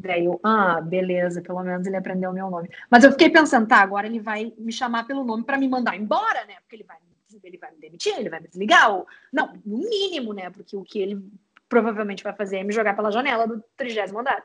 Daí 0.00 0.24
eu, 0.24 0.38
ah, 0.42 0.80
beleza, 0.80 1.42
pelo 1.42 1.62
menos 1.62 1.86
ele 1.86 1.96
aprendeu 1.96 2.30
o 2.30 2.34
meu 2.34 2.50
nome. 2.50 2.68
Mas 2.90 3.04
eu 3.04 3.10
fiquei 3.10 3.30
pensando, 3.30 3.66
tá, 3.66 3.78
agora 3.78 4.06
ele 4.06 4.20
vai 4.20 4.52
me 4.58 4.72
chamar 4.72 5.06
pelo 5.06 5.24
nome 5.24 5.44
para 5.44 5.58
me 5.58 5.68
mandar 5.68 5.96
embora, 5.96 6.44
né? 6.46 6.56
Porque 6.60 6.76
ele 6.76 6.84
vai, 6.84 6.98
ele 7.42 7.58
vai 7.58 7.70
me 7.72 7.78
demitir, 7.78 8.14
ele 8.16 8.30
vai 8.30 8.40
me 8.40 8.48
desligar. 8.48 8.94
Ou... 8.94 9.06
Não, 9.32 9.52
no 9.64 9.78
mínimo, 9.78 10.32
né? 10.32 10.50
Porque 10.50 10.76
o 10.76 10.84
que 10.84 10.98
ele 10.98 11.22
provavelmente 11.68 12.22
vai 12.22 12.32
fazer 12.32 12.58
é 12.58 12.64
me 12.64 12.72
jogar 12.72 12.94
pela 12.94 13.10
janela 13.10 13.46
do 13.46 13.62
trigésimo 13.76 14.20
andar. 14.20 14.44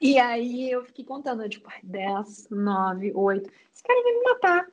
E 0.00 0.18
aí 0.18 0.70
eu 0.70 0.84
fiquei 0.84 1.04
contando, 1.04 1.48
tipo, 1.48 1.70
10, 1.82 2.48
9, 2.50 3.12
8. 3.14 3.50
Esse 3.74 3.82
cara 3.82 4.02
vai 4.02 4.12
me 4.12 4.22
matar. 4.22 4.66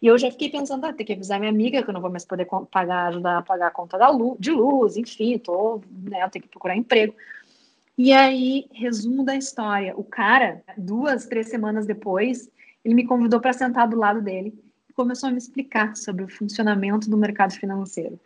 E 0.00 0.06
eu 0.06 0.16
já 0.16 0.30
fiquei 0.30 0.48
pensando, 0.48 0.84
ah, 0.84 0.92
tem 0.92 1.04
que 1.04 1.12
avisar 1.12 1.40
minha 1.40 1.50
amiga 1.50 1.82
que 1.82 1.90
eu 1.90 1.94
não 1.94 2.00
vou 2.00 2.10
mais 2.10 2.24
poder 2.24 2.46
pagar, 2.70 3.08
ajudar 3.08 3.38
a 3.38 3.42
pagar 3.42 3.66
a 3.66 3.72
conta 3.72 3.98
da 3.98 4.08
luz, 4.08 4.38
de 4.38 4.52
luz, 4.52 4.96
enfim, 4.96 5.36
tô, 5.38 5.82
né, 5.90 6.22
eu 6.22 6.30
tenho 6.30 6.44
que 6.44 6.48
procurar 6.48 6.76
emprego. 6.76 7.14
E 7.96 8.12
aí, 8.12 8.68
resumo 8.72 9.24
da 9.24 9.34
história: 9.34 9.92
o 9.96 10.04
cara, 10.04 10.62
duas, 10.76 11.26
três 11.26 11.48
semanas 11.48 11.84
depois, 11.84 12.48
ele 12.84 12.94
me 12.94 13.06
convidou 13.06 13.40
para 13.40 13.52
sentar 13.52 13.88
do 13.88 13.98
lado 13.98 14.22
dele 14.22 14.56
começou 14.98 15.28
a 15.28 15.32
me 15.32 15.38
explicar 15.38 15.96
sobre 15.96 16.24
o 16.24 16.28
funcionamento 16.28 17.08
do 17.08 17.16
mercado 17.16 17.52
financeiro. 17.52 18.18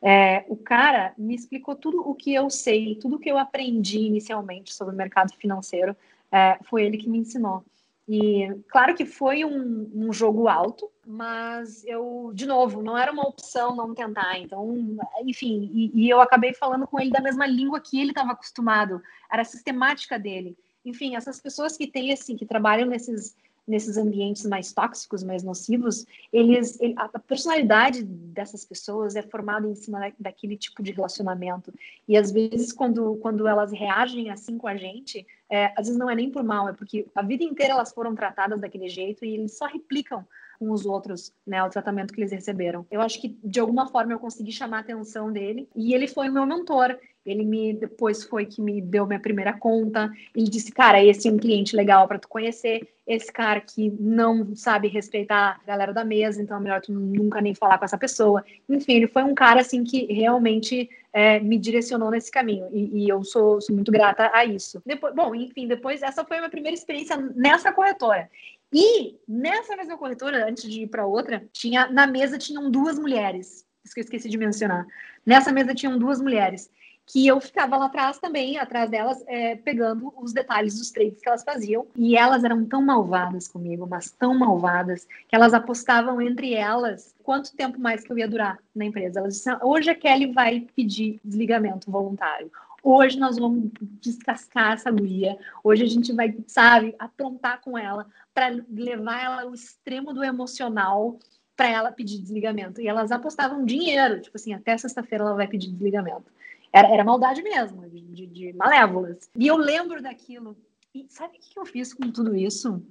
É, 0.00 0.44
o 0.48 0.56
cara 0.56 1.12
me 1.18 1.34
explicou 1.34 1.74
tudo 1.74 2.08
o 2.08 2.14
que 2.14 2.32
eu 2.32 2.48
sei, 2.48 2.94
tudo 2.94 3.16
o 3.16 3.18
que 3.18 3.28
eu 3.28 3.36
aprendi 3.36 3.98
inicialmente 3.98 4.72
sobre 4.72 4.94
o 4.94 4.96
mercado 4.96 5.34
financeiro, 5.34 5.96
é, 6.30 6.56
foi 6.62 6.84
ele 6.84 6.96
que 6.98 7.08
me 7.08 7.18
ensinou. 7.18 7.64
E 8.08 8.48
claro 8.68 8.94
que 8.94 9.04
foi 9.04 9.44
um, 9.44 9.90
um, 9.92 10.12
jogo 10.12 10.46
alto, 10.46 10.88
mas 11.04 11.84
eu, 11.84 12.30
de 12.32 12.46
novo, 12.46 12.80
não 12.80 12.96
era 12.96 13.10
uma 13.10 13.26
opção 13.26 13.74
não 13.74 13.92
tentar. 13.92 14.38
Então, 14.38 14.96
enfim, 15.24 15.68
e, 15.74 15.90
e 15.92 16.08
eu 16.08 16.20
acabei 16.20 16.54
falando 16.54 16.86
com 16.86 17.00
ele 17.00 17.10
da 17.10 17.20
mesma 17.20 17.46
língua 17.46 17.80
que 17.80 18.00
ele 18.00 18.10
estava 18.10 18.32
acostumado, 18.32 19.02
era 19.30 19.42
a 19.42 19.44
sistemática 19.44 20.16
dele. 20.16 20.56
Enfim, 20.84 21.16
essas 21.16 21.40
pessoas 21.40 21.76
que 21.76 21.88
têm 21.88 22.12
assim, 22.12 22.36
que 22.36 22.46
trabalham 22.46 22.88
nesses 22.88 23.36
nesses 23.70 23.96
ambientes 23.96 24.44
mais 24.44 24.72
tóxicos, 24.72 25.22
mais 25.22 25.42
nocivos, 25.42 26.04
eles, 26.32 26.78
a 26.96 27.18
personalidade 27.18 28.02
dessas 28.02 28.64
pessoas 28.64 29.14
é 29.16 29.22
formada 29.22 29.66
em 29.66 29.74
cima 29.74 30.12
daquele 30.18 30.56
tipo 30.56 30.82
de 30.82 30.90
relacionamento. 30.90 31.72
E 32.06 32.16
às 32.16 32.30
vezes, 32.30 32.72
quando, 32.72 33.16
quando 33.16 33.46
elas 33.46 33.72
reagem 33.72 34.30
assim 34.30 34.58
com 34.58 34.66
a 34.66 34.76
gente, 34.76 35.26
é, 35.48 35.66
às 35.76 35.86
vezes 35.86 35.96
não 35.96 36.10
é 36.10 36.14
nem 36.14 36.30
por 36.30 36.42
mal, 36.42 36.68
é 36.68 36.72
porque 36.72 37.06
a 37.14 37.22
vida 37.22 37.44
inteira 37.44 37.72
elas 37.72 37.92
foram 37.92 38.14
tratadas 38.14 38.60
daquele 38.60 38.88
jeito 38.88 39.24
e 39.24 39.34
eles 39.34 39.56
só 39.56 39.66
replicam 39.66 40.26
com 40.58 40.70
os 40.72 40.84
outros, 40.84 41.32
né, 41.46 41.64
o 41.64 41.70
tratamento 41.70 42.12
que 42.12 42.20
eles 42.20 42.30
receberam. 42.30 42.86
Eu 42.90 43.00
acho 43.00 43.18
que 43.18 43.38
de 43.42 43.58
alguma 43.58 43.86
forma 43.86 44.12
eu 44.12 44.18
consegui 44.18 44.52
chamar 44.52 44.76
a 44.76 44.80
atenção 44.80 45.32
dele 45.32 45.66
e 45.74 45.94
ele 45.94 46.06
foi 46.06 46.28
meu 46.28 46.44
mentor. 46.44 46.98
Ele 47.24 47.44
me 47.44 47.74
depois 47.74 48.24
foi 48.24 48.46
que 48.46 48.62
me 48.62 48.80
deu 48.80 49.06
minha 49.06 49.20
primeira 49.20 49.52
conta. 49.52 50.10
Ele 50.34 50.48
disse: 50.48 50.72
"Cara, 50.72 51.04
esse 51.04 51.28
é 51.28 51.32
um 51.32 51.36
cliente 51.36 51.76
legal 51.76 52.08
para 52.08 52.18
tu 52.18 52.28
conhecer. 52.28 52.88
Esse 53.06 53.32
cara 53.32 53.60
que 53.60 53.90
não 53.98 54.54
sabe 54.54 54.88
respeitar 54.88 55.60
a 55.62 55.66
galera 55.66 55.92
da 55.92 56.04
mesa, 56.04 56.40
então 56.40 56.56
é 56.56 56.60
melhor 56.60 56.80
tu 56.80 56.92
nunca 56.92 57.40
nem 57.40 57.54
falar 57.54 57.78
com 57.78 57.84
essa 57.84 57.98
pessoa". 57.98 58.44
Enfim, 58.68 58.94
ele 58.94 59.06
foi 59.06 59.22
um 59.22 59.34
cara 59.34 59.60
assim 59.60 59.84
que 59.84 60.06
realmente 60.12 60.88
é, 61.12 61.38
me 61.40 61.58
direcionou 61.58 62.10
nesse 62.10 62.30
caminho 62.30 62.68
e, 62.72 63.04
e 63.04 63.08
eu 63.08 63.22
sou, 63.24 63.60
sou, 63.60 63.74
muito 63.74 63.92
grata 63.92 64.30
a 64.32 64.44
isso. 64.44 64.80
Depois, 64.86 65.14
bom, 65.14 65.34
enfim, 65.34 65.66
depois 65.66 66.02
essa 66.02 66.24
foi 66.24 66.38
a 66.38 66.40
minha 66.40 66.50
primeira 66.50 66.74
experiência 66.74 67.16
nessa 67.34 67.72
corretora. 67.72 68.30
E 68.72 69.16
nessa 69.26 69.76
mesma 69.76 69.98
corretora, 69.98 70.48
antes 70.48 70.70
de 70.70 70.82
ir 70.82 70.86
para 70.86 71.06
outra, 71.06 71.44
tinha 71.52 71.88
na 71.90 72.06
mesa 72.06 72.38
tinham 72.38 72.70
duas 72.70 72.98
mulheres. 72.98 73.66
Isso 73.84 73.94
que 73.94 74.00
eu 74.00 74.04
esqueci 74.04 74.28
de 74.28 74.38
mencionar. 74.38 74.86
Nessa 75.26 75.52
mesa 75.52 75.74
tinham 75.74 75.98
duas 75.98 76.20
mulheres 76.20 76.70
que 77.10 77.26
eu 77.26 77.40
ficava 77.40 77.76
lá 77.76 77.86
atrás 77.86 78.20
também, 78.20 78.56
atrás 78.56 78.88
delas, 78.88 79.22
é, 79.26 79.56
pegando 79.56 80.12
os 80.16 80.32
detalhes 80.32 80.78
dos 80.78 80.92
trades 80.92 81.20
que 81.20 81.28
elas 81.28 81.42
faziam. 81.42 81.84
E 81.96 82.16
elas 82.16 82.44
eram 82.44 82.64
tão 82.64 82.80
malvadas 82.80 83.48
comigo, 83.48 83.84
mas 83.84 84.12
tão 84.12 84.32
malvadas, 84.38 85.08
que 85.28 85.34
elas 85.34 85.52
apostavam 85.52 86.22
entre 86.22 86.54
elas 86.54 87.12
quanto 87.24 87.56
tempo 87.56 87.80
mais 87.80 88.04
que 88.04 88.12
eu 88.12 88.18
ia 88.18 88.28
durar 88.28 88.58
na 88.74 88.84
empresa. 88.84 89.18
Elas 89.18 89.34
disseram, 89.34 89.58
hoje 89.62 89.90
a 89.90 89.94
Kelly 89.94 90.32
vai 90.32 90.68
pedir 90.76 91.18
desligamento 91.24 91.90
voluntário. 91.90 92.50
Hoje 92.80 93.18
nós 93.18 93.36
vamos 93.36 93.70
descascar 94.00 94.74
essa 94.74 94.90
guia. 94.90 95.36
Hoje 95.64 95.82
a 95.82 95.88
gente 95.88 96.12
vai, 96.12 96.36
sabe, 96.46 96.94
aprontar 96.96 97.60
com 97.60 97.76
ela 97.76 98.06
para 98.32 98.48
levar 98.70 99.22
ela 99.22 99.42
ao 99.42 99.52
extremo 99.52 100.14
do 100.14 100.22
emocional 100.22 101.18
para 101.56 101.68
ela 101.68 101.92
pedir 101.92 102.18
desligamento. 102.18 102.80
E 102.80 102.86
elas 102.86 103.10
apostavam 103.10 103.66
dinheiro, 103.66 104.20
tipo 104.20 104.36
assim, 104.36 104.54
até 104.54 104.78
sexta-feira 104.78 105.24
ela 105.24 105.34
vai 105.34 105.48
pedir 105.48 105.70
desligamento. 105.70 106.24
Era, 106.72 106.88
era 106.88 107.04
maldade 107.04 107.42
mesmo, 107.42 107.88
de, 107.88 108.00
de, 108.00 108.26
de, 108.26 108.52
malévolas. 108.52 109.28
E 109.36 109.46
eu 109.46 109.56
lembro 109.56 110.02
daquilo. 110.02 110.56
E 110.94 111.06
sabe 111.08 111.36
o 111.36 111.40
que 111.40 111.58
eu 111.58 111.66
fiz 111.66 111.92
com 111.92 112.10
tudo 112.10 112.36
isso? 112.36 112.82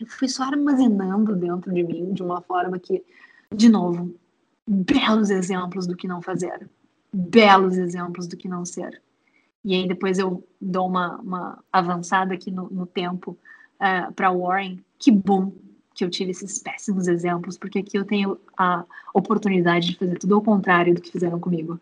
Eu 0.00 0.06
fui 0.06 0.28
só 0.28 0.44
armazenando 0.44 1.34
dentro 1.34 1.72
de 1.72 1.82
mim 1.82 2.12
de 2.12 2.22
uma 2.22 2.40
forma 2.40 2.78
que, 2.78 3.04
de 3.54 3.68
novo, 3.68 4.14
belos 4.66 5.30
exemplos 5.30 5.86
do 5.86 5.96
que 5.96 6.06
não 6.06 6.22
fazer. 6.22 6.68
Belos 7.12 7.76
exemplos 7.76 8.26
do 8.26 8.36
que 8.36 8.48
não 8.48 8.64
ser. 8.64 9.00
E 9.64 9.74
aí 9.74 9.88
depois 9.88 10.18
eu 10.18 10.46
dou 10.60 10.86
uma, 10.86 11.16
uma 11.16 11.64
avançada 11.72 12.34
aqui 12.34 12.50
no, 12.50 12.68
no 12.70 12.86
tempo 12.86 13.32
uh, 13.80 13.84
é, 13.84 14.10
para 14.12 14.32
Warren. 14.32 14.78
Que 14.98 15.10
bom 15.10 15.52
que 15.94 16.04
eu 16.04 16.10
tive 16.10 16.30
esses 16.30 16.58
péssimos 16.58 17.08
exemplos, 17.08 17.58
porque 17.58 17.80
aqui 17.80 17.98
eu 17.98 18.04
tenho 18.04 18.38
a 18.56 18.84
oportunidade 19.12 19.88
de 19.88 19.96
fazer 19.96 20.16
tudo 20.16 20.36
ao 20.36 20.42
contrário 20.42 20.94
do 20.94 21.00
que 21.00 21.10
fizeram 21.10 21.40
comigo. 21.40 21.80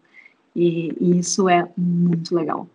E, 0.57 0.97
e 0.99 1.19
isso 1.19 1.49
é 1.49 1.69
muito 1.77 2.35
legal. 2.35 2.67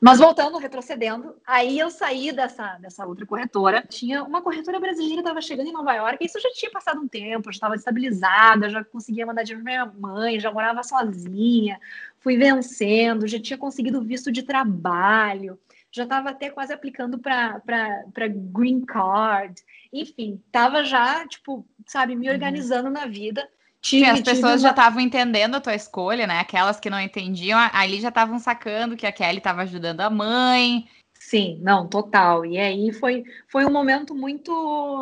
Mas 0.00 0.20
voltando, 0.20 0.58
retrocedendo, 0.58 1.34
aí 1.44 1.76
eu 1.76 1.90
saí 1.90 2.32
dessa, 2.32 2.78
dessa 2.78 3.04
outra 3.04 3.26
corretora. 3.26 3.84
Tinha 3.86 4.22
uma 4.22 4.40
corretora 4.40 4.78
brasileira, 4.78 5.20
estava 5.20 5.42
chegando 5.42 5.68
em 5.68 5.72
Nova 5.72 5.92
York, 5.92 6.24
isso 6.24 6.40
já 6.40 6.50
tinha 6.52 6.70
passado 6.70 7.00
um 7.00 7.08
tempo, 7.08 7.50
já 7.50 7.56
estava 7.56 7.74
estabilizada, 7.74 8.70
já 8.70 8.84
conseguia 8.84 9.26
mandar 9.26 9.42
dinheiro 9.42 9.64
para 9.64 9.72
minha 9.72 9.92
mãe, 9.98 10.38
já 10.40 10.52
morava 10.52 10.84
sozinha, 10.84 11.80
fui 12.20 12.36
vencendo, 12.36 13.26
já 13.26 13.40
tinha 13.40 13.58
conseguido 13.58 14.00
visto 14.00 14.30
de 14.30 14.44
trabalho, 14.44 15.58
já 15.90 16.04
estava 16.04 16.30
até 16.30 16.48
quase 16.48 16.72
aplicando 16.72 17.18
para 17.18 18.28
green 18.28 18.82
card, 18.82 19.60
enfim, 19.92 20.40
estava 20.46 20.84
já, 20.84 21.26
tipo, 21.26 21.66
sabe, 21.86 22.14
me 22.14 22.28
uhum. 22.28 22.34
organizando 22.34 22.86
uhum. 22.86 22.94
na 22.94 23.06
vida. 23.06 23.48
Tive, 23.80 24.06
as 24.06 24.20
pessoas 24.20 24.60
já 24.60 24.70
estavam 24.70 25.00
entendendo 25.00 25.54
a 25.54 25.60
tua 25.60 25.74
escolha, 25.74 26.26
né? 26.26 26.40
Aquelas 26.40 26.80
que 26.80 26.90
não 26.90 27.00
entendiam, 27.00 27.58
ali 27.72 28.00
já 28.00 28.08
estavam 28.08 28.38
sacando 28.38 28.96
que 28.96 29.06
a 29.06 29.12
Kelly 29.12 29.38
estava 29.38 29.62
ajudando 29.62 30.00
a 30.00 30.10
mãe. 30.10 30.88
Sim, 31.14 31.58
não, 31.62 31.86
total. 31.86 32.44
E 32.46 32.58
aí 32.58 32.92
foi, 32.92 33.24
foi 33.48 33.64
um 33.64 33.72
momento 33.72 34.14
muito 34.14 34.52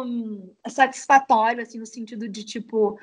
hum, 0.03 0.51
satisfatório, 0.69 1.62
assim, 1.62 1.79
no 1.79 1.87
sentido 1.87 2.29
de 2.29 2.43
tipo, 2.43 2.99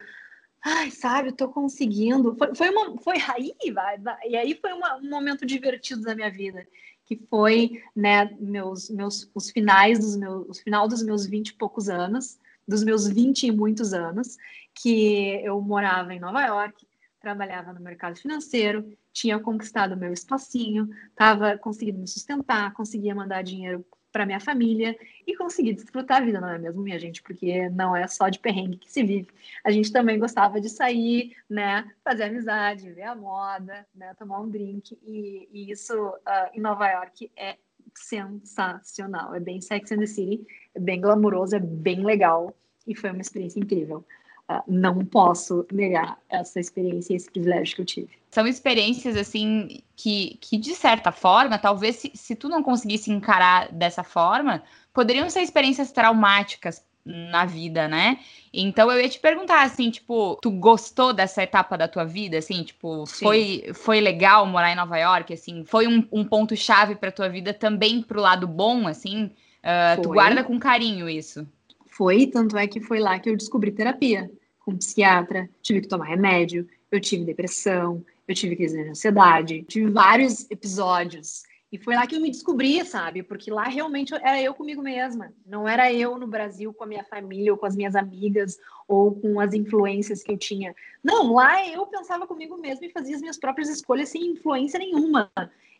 ai, 0.64 0.92
sabe, 0.92 1.30
eu 1.30 1.36
tô 1.36 1.50
conseguindo. 1.50 2.36
Foi, 2.36 2.56
foi, 2.56 2.70
uma, 2.70 2.98
foi 3.00 3.16
aí, 3.36 3.54
vai, 3.72 3.98
vai. 3.98 4.28
E 4.28 4.36
aí 4.36 4.58
foi 4.60 4.74
uma, 4.74 4.98
um 4.98 5.10
momento 5.10 5.46
divertido 5.46 6.02
da 6.02 6.16
minha 6.16 6.30
vida, 6.30 6.68
que 7.06 7.16
foi, 7.30 7.82
né, 7.96 8.30
meus, 8.40 8.90
meus, 8.90 9.30
os 9.34 9.50
finais 9.50 10.00
dos 10.00 10.16
meus, 10.16 10.48
os 10.50 10.60
final 10.60 10.88
dos 10.88 11.04
meus 11.04 11.26
vinte 11.26 11.50
e 11.50 11.54
poucos 11.54 11.90
anos, 11.90 12.40
dos 12.68 12.84
meus 12.84 13.08
vinte 13.08 13.48
e 13.48 13.52
muitos 13.52 13.94
anos, 13.94 14.38
que 14.74 15.42
eu 15.44 15.62
morava 15.62 16.14
em 16.14 16.20
Nova 16.20 16.46
York, 16.46 16.86
trabalhava 17.20 17.72
no 17.72 17.80
mercado 17.80 18.18
financeiro, 18.18 18.86
tinha 19.14 19.40
conquistado 19.40 19.96
meu 19.96 20.12
espacinho, 20.12 20.90
estava 21.10 21.58
conseguindo 21.58 22.00
me 22.00 22.08
sustentar, 22.08 22.74
conseguia 22.74 23.16
mandar 23.16 23.44
dinheiro 23.44 23.86
para 24.12 24.26
minha 24.28 24.40
família 24.40 24.96
e 25.26 25.36
conseguir 25.36 25.74
desfrutar 25.74 26.22
a 26.22 26.26
vida, 26.26 26.40
não 26.40 26.50
é 26.50 26.60
mesmo, 26.60 26.84
minha 26.84 27.00
gente? 27.00 27.24
Porque 27.24 27.68
não 27.70 27.96
é 27.96 28.08
só 28.08 28.30
de 28.30 28.38
perrengue 28.38 28.78
que 28.78 28.92
se 28.92 29.04
vive. 29.04 29.28
A 29.64 29.72
gente 29.72 29.92
também 29.92 30.20
gostava 30.20 30.62
de 30.62 30.70
sair, 30.70 31.36
né, 31.50 31.92
fazer 32.04 32.26
amizade, 32.26 32.92
ver 32.92 33.04
a 33.04 33.16
moda, 33.16 33.88
né, 33.96 34.14
tomar 34.14 34.40
um 34.40 34.50
drink 34.50 34.98
e, 35.02 35.50
e 35.52 35.72
isso 35.72 36.10
uh, 36.10 36.50
em 36.54 36.62
Nova 36.62 36.88
York 36.88 37.32
é 37.36 37.58
sensacional. 37.96 39.34
É 39.34 39.40
bem 39.40 39.60
Sex 39.62 39.92
and 39.92 40.00
the 40.00 40.06
City, 40.06 40.46
bem 40.80 41.00
glamouroso, 41.00 41.56
é 41.56 41.60
bem 41.60 42.04
legal 42.04 42.54
e 42.88 42.96
foi 42.96 43.12
uma 43.12 43.22
experiência 43.22 43.60
incrível. 43.60 44.04
Uh, 44.50 44.62
não 44.68 45.06
posso 45.06 45.66
negar 45.72 46.20
essa 46.30 46.60
experiência 46.60 47.14
e 47.14 47.16
esse 47.16 47.32
privilégio 47.32 47.76
que 47.76 47.82
eu 47.82 47.86
tive. 47.86 48.10
São 48.30 48.46
experiências, 48.46 49.16
assim, 49.16 49.82
que, 49.96 50.38
que 50.42 50.58
de 50.58 50.76
certa 50.76 51.12
forma, 51.12 51.58
talvez 51.58 51.96
se, 51.96 52.12
se 52.14 52.36
tu 52.36 52.50
não 52.50 52.62
conseguisse 52.62 53.10
encarar 53.10 53.72
dessa 53.72 54.04
forma, 54.04 54.62
poderiam 54.94 55.30
ser 55.30 55.42
experiências 55.42 55.92
traumáticas 55.92 56.86
na 57.06 57.46
vida, 57.46 57.88
né? 57.88 58.20
Então 58.54 58.90
eu 58.92 59.00
ia 59.00 59.10
te 59.10 59.20
perguntar 59.20 59.64
assim, 59.64 59.92
tipo, 59.92 60.38
tu 60.42 60.50
gostou 60.52 61.12
dessa 61.12 61.44
etapa 61.44 61.78
da 61.78 61.88
tua 61.88 62.06
vida, 62.06 62.38
assim, 62.38 62.64
tipo, 62.64 63.06
foi 63.06 63.72
foi 63.74 64.00
legal 64.00 64.46
morar 64.46 64.72
em 64.72 64.76
Nova 64.76 64.98
York, 64.98 65.34
assim, 65.34 65.66
foi 65.66 65.88
um, 65.88 66.08
um 66.12 66.24
ponto 66.24 66.56
chave 66.56 66.96
para 66.96 67.12
tua 67.12 67.28
vida 67.28 67.54
também 67.54 68.02
pro 68.02 68.22
lado 68.22 68.48
bom, 68.48 68.88
assim, 68.88 69.32
uh, 69.64 70.02
tu 70.02 70.10
guarda 70.10 70.44
com 70.44 70.60
carinho 70.60 71.10
isso? 71.10 71.48
Foi, 71.88 72.28
tanto 72.28 72.58
é 72.58 72.68
que 72.68 72.82
foi 72.82 73.00
lá 73.00 73.20
que 73.20 73.30
eu 73.30 73.38
descobri 73.38 73.72
terapia 73.72 74.30
com 74.66 74.78
psiquiatra, 74.78 75.50
tive 75.62 75.82
que 75.82 75.88
tomar 75.88 76.06
remédio, 76.06 76.68
eu 76.92 77.00
tive 77.00 77.26
depressão, 77.26 78.04
eu 78.28 78.34
tive 78.34 78.56
crise 78.56 78.82
de 78.82 78.90
ansiedade, 78.90 79.64
tive 79.64 79.90
vários 79.92 80.50
episódios. 80.50 81.44
E 81.72 81.78
foi 81.78 81.96
lá 81.96 82.06
que 82.06 82.16
eu 82.16 82.22
me 82.22 82.30
descobri, 82.30 82.86
sabe? 82.86 83.24
Porque 83.24 83.50
lá 83.50 83.64
realmente 83.64 84.14
era 84.14 84.40
eu 84.40 84.54
comigo 84.54 84.82
mesma. 84.82 85.34
Não 85.44 85.68
era 85.68 85.92
eu 85.92 86.20
no 86.20 86.28
Brasil 86.28 86.72
com 86.72 86.84
a 86.84 86.88
minha 86.88 87.04
família, 87.04 87.52
ou 87.52 87.58
com 87.58 87.66
as 87.66 87.76
minhas 87.76 87.96
amigas, 87.96 88.60
ou 88.88 89.16
com 89.16 89.40
as 89.40 89.56
influências 89.56 90.22
que 90.22 90.32
eu 90.32 90.38
tinha. 90.38 90.76
Não, 91.04 91.34
lá 91.34 91.68
eu 91.68 91.86
pensava 91.88 92.28
comigo 92.28 92.56
mesma 92.58 92.86
e 92.86 92.92
fazia 92.92 93.16
as 93.16 93.22
minhas 93.22 93.40
próprias 93.40 93.70
escolhas 93.70 94.10
sem 94.10 94.24
influência 94.28 94.78
nenhuma. 94.78 95.32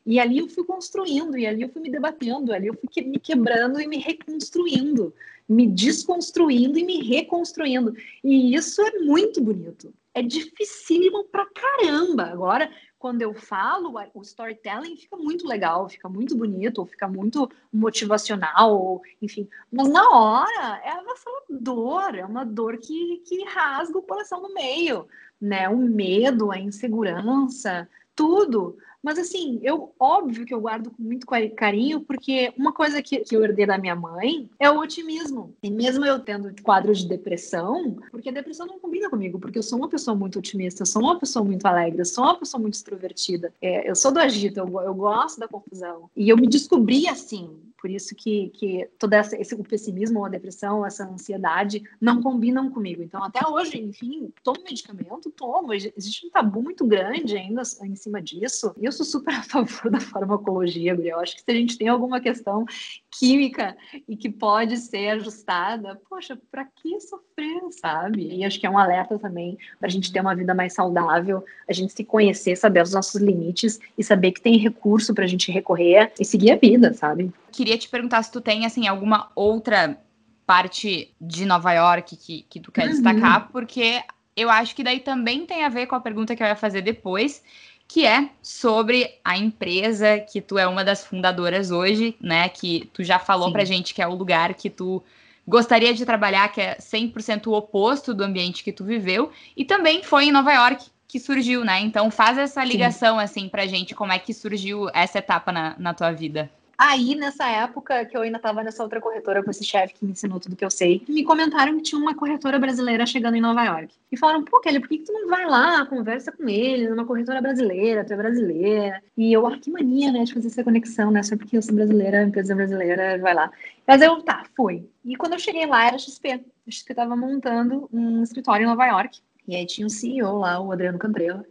E 0.06 0.20
ali 0.20 0.40
eu 0.40 0.50
fui 0.50 0.66
construindo, 0.66 1.38
e 1.38 1.46
ali 1.46 1.62
eu 1.62 1.70
fui 1.70 1.82
me 1.82 1.90
debatendo, 1.90 2.54
ali 2.54 2.68
eu 2.68 2.74
fui 2.74 3.04
me 3.04 3.20
quebrando 3.20 3.80
e 3.80 3.88
me 3.88 3.98
reconstruindo, 3.98 5.14
me 5.48 5.68
desconstruindo 5.68 6.78
e 6.78 6.84
me 6.84 7.02
reconstruindo. 7.02 7.96
E 8.24 8.54
isso 8.54 8.82
é 8.82 9.00
muito 9.00 9.42
bonito. 9.42 9.94
É 10.14 10.22
dificílimo 10.22 11.24
pra 11.26 11.46
caramba. 11.46 12.26
Agora, 12.26 12.70
quando 13.04 13.22
eu 13.22 13.34
falo, 13.34 13.96
o 14.14 14.22
storytelling 14.22 14.96
fica 14.96 15.18
muito 15.18 15.46
legal, 15.46 15.90
fica 15.90 16.08
muito 16.08 16.38
bonito, 16.38 16.78
ou 16.78 16.86
fica 16.86 17.06
muito 17.08 17.50
motivacional, 17.72 18.82
ou, 18.82 19.02
enfim. 19.22 19.46
Mas 19.70 19.90
na 19.90 20.10
hora 20.10 20.82
é 20.84 20.92
avassalador, 20.92 22.16
é 22.16 22.26
uma 22.26 22.46
dor 22.46 22.78
que, 22.78 23.22
que 23.26 23.44
rasga 23.44 23.98
o 23.98 24.04
coração 24.04 24.42
no 24.42 24.54
meio, 24.54 25.06
né? 25.42 25.68
O 25.68 25.78
medo, 25.78 26.50
a 26.50 26.58
insegurança, 26.58 27.90
tudo. 28.16 28.78
Mas 29.04 29.20
assim, 29.20 29.60
eu 29.62 29.94
óbvio 30.00 30.46
que 30.46 30.54
eu 30.54 30.62
guardo 30.62 30.90
com 30.90 31.04
muito 31.04 31.28
carinho, 31.56 32.00
porque 32.00 32.54
uma 32.58 32.72
coisa 32.72 33.02
que, 33.02 33.20
que 33.20 33.36
eu 33.36 33.44
herdei 33.44 33.66
da 33.66 33.78
minha 33.78 33.96
mãe 33.96 34.50
é 34.58 34.72
o 34.72 34.80
otimismo. 34.80 35.54
E 35.62 35.70
mesmo 35.70 36.06
eu 36.06 36.20
tendo 36.20 36.54
quadros 36.64 37.00
de 37.00 37.10
depressão, 37.10 37.98
porque 38.10 38.30
a 38.30 38.34
depressão 38.34 38.66
não 38.66 38.80
combina 38.80 39.10
comigo, 39.10 39.38
porque 39.40 39.58
eu 39.58 39.64
sou 39.64 39.78
uma 39.78 39.90
pessoa 39.90 40.16
muito 40.16 40.40
otimista, 40.40 40.84
eu 40.84 40.86
sou 40.86 41.02
uma 41.02 41.20
pessoa 41.20 41.44
muito 41.44 41.66
alegre, 41.66 42.00
eu 42.00 42.06
sou 42.06 42.24
uma 42.24 42.40
pessoa 42.40 42.62
muito 42.62 42.76
extrovertida. 42.76 43.54
É, 43.62 43.90
eu 43.90 43.96
sou 43.96 44.12
do 44.12 44.20
agito, 44.20 44.60
eu, 44.60 44.82
eu 44.82 44.94
gosto 44.94 45.40
da 45.40 45.50
confusão. 45.50 46.10
E 46.16 46.30
eu 46.30 46.38
me 46.38 46.48
descobri 46.48 47.08
assim, 47.08 47.50
Por 47.84 47.92
isso 47.92 48.16
que, 48.16 48.50
que 48.52 48.88
todo 48.98 49.12
esse, 49.12 49.56
o 49.56 49.62
pessimismo 49.62 50.24
a 50.24 50.30
depressão, 50.30 50.86
essa 50.86 51.04
ansiedade, 51.04 51.84
não 52.00 52.22
combinam 52.22 52.72
comigo. 52.72 53.04
Então, 53.04 53.22
até 53.22 53.46
hoje, 53.46 53.78
enfim, 53.78 54.32
tomo 54.42 54.64
medicamento, 54.64 55.30
tomo. 55.30 55.74
Existe 55.74 56.26
um 56.26 56.30
tabu 56.30 56.64
muito 56.64 56.88
grande 56.88 57.36
ainda 57.36 57.62
em 57.84 57.96
cima 57.98 58.22
disso. 58.22 58.74
E 58.80 58.86
eu 58.86 58.92
sou 58.94 59.06
super 59.06 59.34
a 59.36 59.44
favor 59.44 59.92
da 59.92 60.00
farmacologia, 60.00 60.98
Eu 60.98 61.20
acho 61.20 61.36
que 61.36 61.42
se 61.42 61.52
a 61.52 61.54
gente 61.54 61.78
tem 61.78 61.90
alguma 61.90 62.22
questão 62.22 62.64
química 63.12 63.76
e 64.08 64.16
que 64.16 64.30
pode 64.30 64.78
ser 64.78 65.10
ajustada, 65.10 66.00
poxa, 66.10 66.40
para 66.50 66.64
que 66.64 67.02
sofrer, 67.02 67.64
sabe? 67.82 68.34
E 68.34 68.46
acho 68.46 68.62
que 68.62 68.66
é 68.66 68.70
um 68.70 68.78
alerta 68.78 69.20
também 69.20 69.58
para 69.78 69.90
a 69.90 69.92
gente 69.92 70.10
ter 70.10 70.22
uma 70.22 70.34
vida 70.34 70.56
mais 70.56 70.72
saudável, 70.72 71.44
a 71.68 71.74
gente 71.74 71.92
se 71.92 72.06
conhecer, 72.06 72.56
saber 72.56 72.82
os 72.82 72.94
nossos 72.94 73.20
limites 73.20 73.78
e 73.98 74.04
saber 74.06 74.32
que 74.32 74.42
tem 74.42 74.58
recurso 74.58 75.14
para 75.14 75.26
a 75.26 75.28
gente 75.28 75.52
recorrer 75.52 76.14
e 76.18 76.24
seguir 76.24 76.52
a 76.52 76.56
vida, 76.56 76.94
sabe? 76.94 77.30
Queria 77.54 77.78
te 77.78 77.88
perguntar 77.88 78.24
se 78.24 78.32
tu 78.32 78.42
tem, 78.42 78.66
assim, 78.66 78.88
alguma 78.88 79.32
outra 79.36 79.98
parte 80.46 81.14
de 81.22 81.46
Nova 81.46 81.72
York 81.72 82.18
que, 82.18 82.46
que 82.50 82.60
tu 82.60 82.72
quer 82.72 82.88
uhum. 82.88 82.92
destacar, 82.92 83.50
porque 83.52 84.04
eu 84.36 84.50
acho 84.50 84.76
que 84.76 84.84
daí 84.84 85.00
também 85.00 85.46
tem 85.46 85.64
a 85.64 85.70
ver 85.70 85.88
com 85.88 85.96
a 85.96 86.02
pergunta 86.02 86.36
que 86.36 86.44
eu 86.44 86.48
ia 86.48 86.56
fazer 86.56 86.82
depois, 86.82 87.44
que 87.88 88.06
é 88.06 88.30
sobre 88.42 89.20
a 89.24 89.38
empresa 89.38 90.20
que 90.20 90.42
tu 90.42 90.58
é 90.58 90.68
uma 90.68 90.84
das 90.84 91.06
fundadoras 91.06 91.72
hoje, 91.72 92.16
né? 92.20 92.50
Que 92.50 92.90
tu 92.94 93.04
já 93.04 93.20
falou 93.20 93.48
Sim. 93.48 93.54
pra 93.54 93.66
gente 93.66 93.94
que 93.94 94.02
é 94.02 94.08
o 94.08 94.16
lugar 94.16 94.54
que 94.56 94.70
tu 94.70 95.04
gostaria 95.48 95.94
de 95.94 96.06
trabalhar, 96.06 96.52
que 96.52 96.62
é 96.62 96.78
100% 96.78 97.48
o 97.48 97.54
oposto 97.54 98.14
do 98.14 98.24
ambiente 98.24 98.64
que 98.64 98.72
tu 98.72 98.84
viveu, 98.84 99.32
e 99.56 99.64
também 99.64 100.02
foi 100.02 100.26
em 100.26 100.32
Nova 100.32 100.54
York 100.54 100.86
que 101.08 101.20
surgiu, 101.20 101.64
né? 101.64 101.80
Então 101.82 102.10
faz 102.10 102.38
essa 102.38 102.64
ligação, 102.64 103.18
Sim. 103.18 103.24
assim, 103.24 103.50
pra 103.50 103.68
gente, 103.68 103.94
como 103.94 104.12
é 104.12 104.18
que 104.18 104.34
surgiu 104.34 104.90
essa 104.94 105.20
etapa 105.20 105.52
na, 105.52 105.76
na 105.78 105.94
tua 105.94 106.12
vida. 106.12 106.50
Aí, 106.78 107.14
nessa 107.16 107.48
época 107.48 108.04
que 108.06 108.18
eu 108.18 108.22
ainda 108.22 108.38
estava 108.38 108.64
nessa 108.64 108.82
outra 108.82 109.00
corretora 109.00 109.44
com 109.44 109.52
esse 109.52 109.64
chefe 109.64 109.94
que 109.94 110.06
me 110.06 110.12
ensinou 110.12 110.40
tudo 110.40 110.56
que 110.56 110.66
eu 110.66 110.72
sei, 110.72 111.04
me 111.08 111.24
comentaram 111.24 111.78
que 111.78 111.84
tinha 111.84 112.02
uma 112.02 112.16
corretora 112.16 112.58
brasileira 112.58 113.06
chegando 113.06 113.36
em 113.36 113.42
Nova 113.42 113.64
York. 113.64 113.94
E 114.12 114.18
falaram, 114.18 114.44
pô, 114.44 114.60
Kelly, 114.60 114.80
por 114.80 114.90
que, 114.90 114.98
que 114.98 115.06
tu 115.06 115.14
não 115.14 115.30
vai 115.30 115.46
lá, 115.46 115.86
conversa 115.86 116.32
com 116.32 116.50
ele, 116.50 116.90
numa 116.90 117.06
corretora 117.06 117.42
brasileira, 117.42 118.04
tu 118.04 118.14
é 118.14 118.18
brasileira. 118.18 119.04
E 119.16 119.32
eu, 119.32 119.46
ah, 119.46 119.58
que 119.58 119.70
mania, 119.70 120.12
né, 120.12 120.24
de 120.24 120.34
fazer 120.34 120.48
essa 120.48 120.64
conexão, 120.64 121.12
né, 121.12 121.22
só 121.22 121.38
porque 121.38 121.58
eu 121.58 121.62
sou 121.62 121.76
brasileira, 121.76 122.24
empresa 122.24 122.56
brasileira, 122.56 123.20
vai 123.20 123.36
lá. 123.36 123.52
Mas 123.86 124.02
eu, 124.02 124.22
tá, 124.24 124.44
fui. 124.56 124.90
E 125.06 125.16
quando 125.16 125.34
eu 125.34 125.40
cheguei 125.40 125.66
lá, 125.68 125.86
era 125.86 125.98
XP. 125.98 126.32
A 126.32 126.72
XP 126.72 126.92
estava 126.92 127.16
montando 127.16 127.88
um 127.94 128.24
escritório 128.24 128.64
em 128.64 128.68
Nova 128.68 128.86
York. 128.88 129.20
E 129.48 129.56
aí 129.56 129.66
tinha 129.66 129.86
um 129.86 129.90
CEO 129.90 130.40
lá, 130.40 130.60
o 130.60 130.72
Adriano 130.72 130.98
Cantrella. 130.98 131.46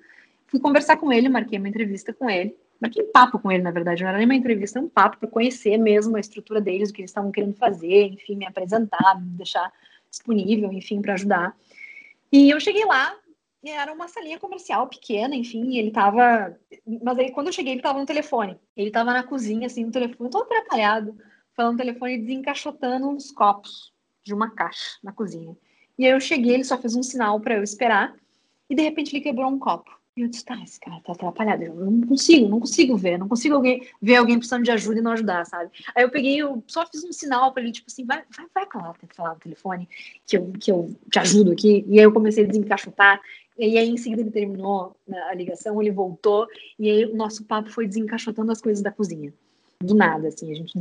Fui 0.47 0.59
conversar 0.59 0.97
com 0.97 1.13
ele, 1.13 1.29
marquei 1.29 1.59
uma 1.59 1.69
entrevista 1.69 2.13
com 2.13 2.29
ele 2.29 2.57
marquei 2.83 3.05
um 3.05 3.12
papo 3.12 3.38
com 3.38 3.53
ele, 3.53 3.62
na 3.62 3.71
verdade, 3.71 4.03
não 4.03 4.09
era 4.09 4.18
nem 4.18 4.27
uma 4.27 4.35
entrevista, 4.35 4.81
um 4.81 4.88
papo 4.88 5.16
para 5.18 5.29
conhecer 5.29 5.79
mesmo 5.79 6.16
a 6.16 6.21
estrutura 6.21 6.61
deles, 6.61 6.90
o 6.90 6.92
que 6.92 7.01
eles 7.01 7.12
estavam 7.12 7.31
querendo 7.31 7.55
fazer, 7.55 8.09
enfim, 8.09 8.35
me 8.35 8.45
apresentar, 8.45 9.21
me 9.21 9.29
deixar 9.37 9.73
disponível, 10.11 10.73
enfim, 10.73 11.01
para 11.01 11.14
ajudar. 11.14 11.57
E 12.33 12.51
eu 12.51 12.59
cheguei 12.59 12.85
lá, 12.85 13.14
e 13.62 13.71
era 13.71 13.92
uma 13.92 14.09
salinha 14.09 14.37
comercial 14.37 14.88
pequena, 14.88 15.37
enfim, 15.37 15.79
ele 15.79 15.92
tava. 15.92 16.59
Mas 17.05 17.18
aí 17.21 17.31
quando 17.31 17.47
eu 17.47 17.53
cheguei, 17.53 17.75
ele 17.75 17.83
tava 17.83 18.01
no 18.01 18.07
telefone. 18.07 18.59
Ele 18.77 18.90
tava 18.90 19.12
na 19.12 19.23
cozinha, 19.23 19.68
assim, 19.68 19.85
no 19.85 19.92
telefone, 19.92 20.29
todo 20.29 20.42
atrapalhado, 20.42 21.16
falando 21.55 21.75
no 21.75 21.79
telefone, 21.79 22.18
desencaixotando 22.18 23.09
uns 23.09 23.31
copos 23.31 23.92
de 24.25 24.35
uma 24.35 24.51
caixa 24.51 24.99
na 25.05 25.12
cozinha. 25.12 25.57
E 25.97 26.05
aí 26.05 26.11
eu 26.11 26.21
cheguei, 26.21 26.55
ele 26.55 26.64
só 26.64 26.77
fez 26.77 26.97
um 26.97 27.03
sinal 27.03 27.38
para 27.38 27.55
eu 27.55 27.62
esperar, 27.62 28.12
e 28.68 28.75
de 28.75 28.83
repente 28.83 29.14
ele 29.14 29.23
quebrou 29.23 29.49
um 29.49 29.59
copo. 29.59 30.02
Eu 30.14 30.29
disse, 30.29 30.44
tá, 30.44 30.61
esse 30.62 30.79
cara 30.79 31.01
tá 31.01 31.12
atrapalhado. 31.12 31.62
Eu 31.62 31.75
não 31.75 32.07
consigo, 32.07 32.46
não 32.46 32.61
consigo 32.61 32.96
ver, 32.98 33.18
não 33.18 33.29
consigo 33.29 33.55
alguém, 33.55 33.88
ver 34.01 34.16
alguém 34.16 34.37
precisando 34.37 34.62
de 34.62 34.70
ajuda 34.70 34.98
e 34.98 35.03
não 35.03 35.12
ajudar, 35.12 35.46
sabe? 35.46 35.70
Aí 35.94 36.05
eu 36.05 36.11
peguei, 36.11 36.37
eu 36.37 36.62
só 36.66 36.87
fiz 36.87 37.03
um 37.03 37.12
sinal 37.12 37.51
para 37.53 37.62
ele, 37.62 37.72
tipo 37.72 37.87
assim, 37.90 38.05
vai, 38.05 38.22
vai, 38.37 38.46
vai 38.55 38.66
falar, 38.70 38.92
tem 38.98 39.09
que 39.09 39.16
falar 39.16 39.35
no 39.35 39.40
telefone, 39.40 39.88
que 40.27 40.37
eu, 40.37 40.53
que 40.61 40.70
eu 40.70 40.94
te 41.11 41.18
ajudo 41.18 41.53
aqui. 41.53 41.85
E 41.88 41.98
aí 41.98 42.05
eu 42.05 42.12
comecei 42.12 42.44
a 42.44 42.46
desencaixotar. 42.46 43.22
E 43.59 43.79
aí, 43.79 43.88
em 43.88 43.96
seguida, 43.96 44.20
ele 44.20 44.31
terminou 44.31 44.94
a 45.31 45.35
ligação, 45.35 45.81
ele 45.81 45.90
voltou, 45.90 46.46
e 46.79 46.90
aí 46.90 47.05
o 47.07 47.16
nosso 47.16 47.44
papo 47.44 47.70
foi 47.70 47.87
desencaixotando 47.87 48.53
as 48.53 48.61
coisas 48.61 48.83
da 48.83 48.90
cozinha 48.90 49.33
do 49.83 49.95
nada, 49.95 50.29
assim, 50.29 50.51
a 50.51 50.55
gente 50.55 50.73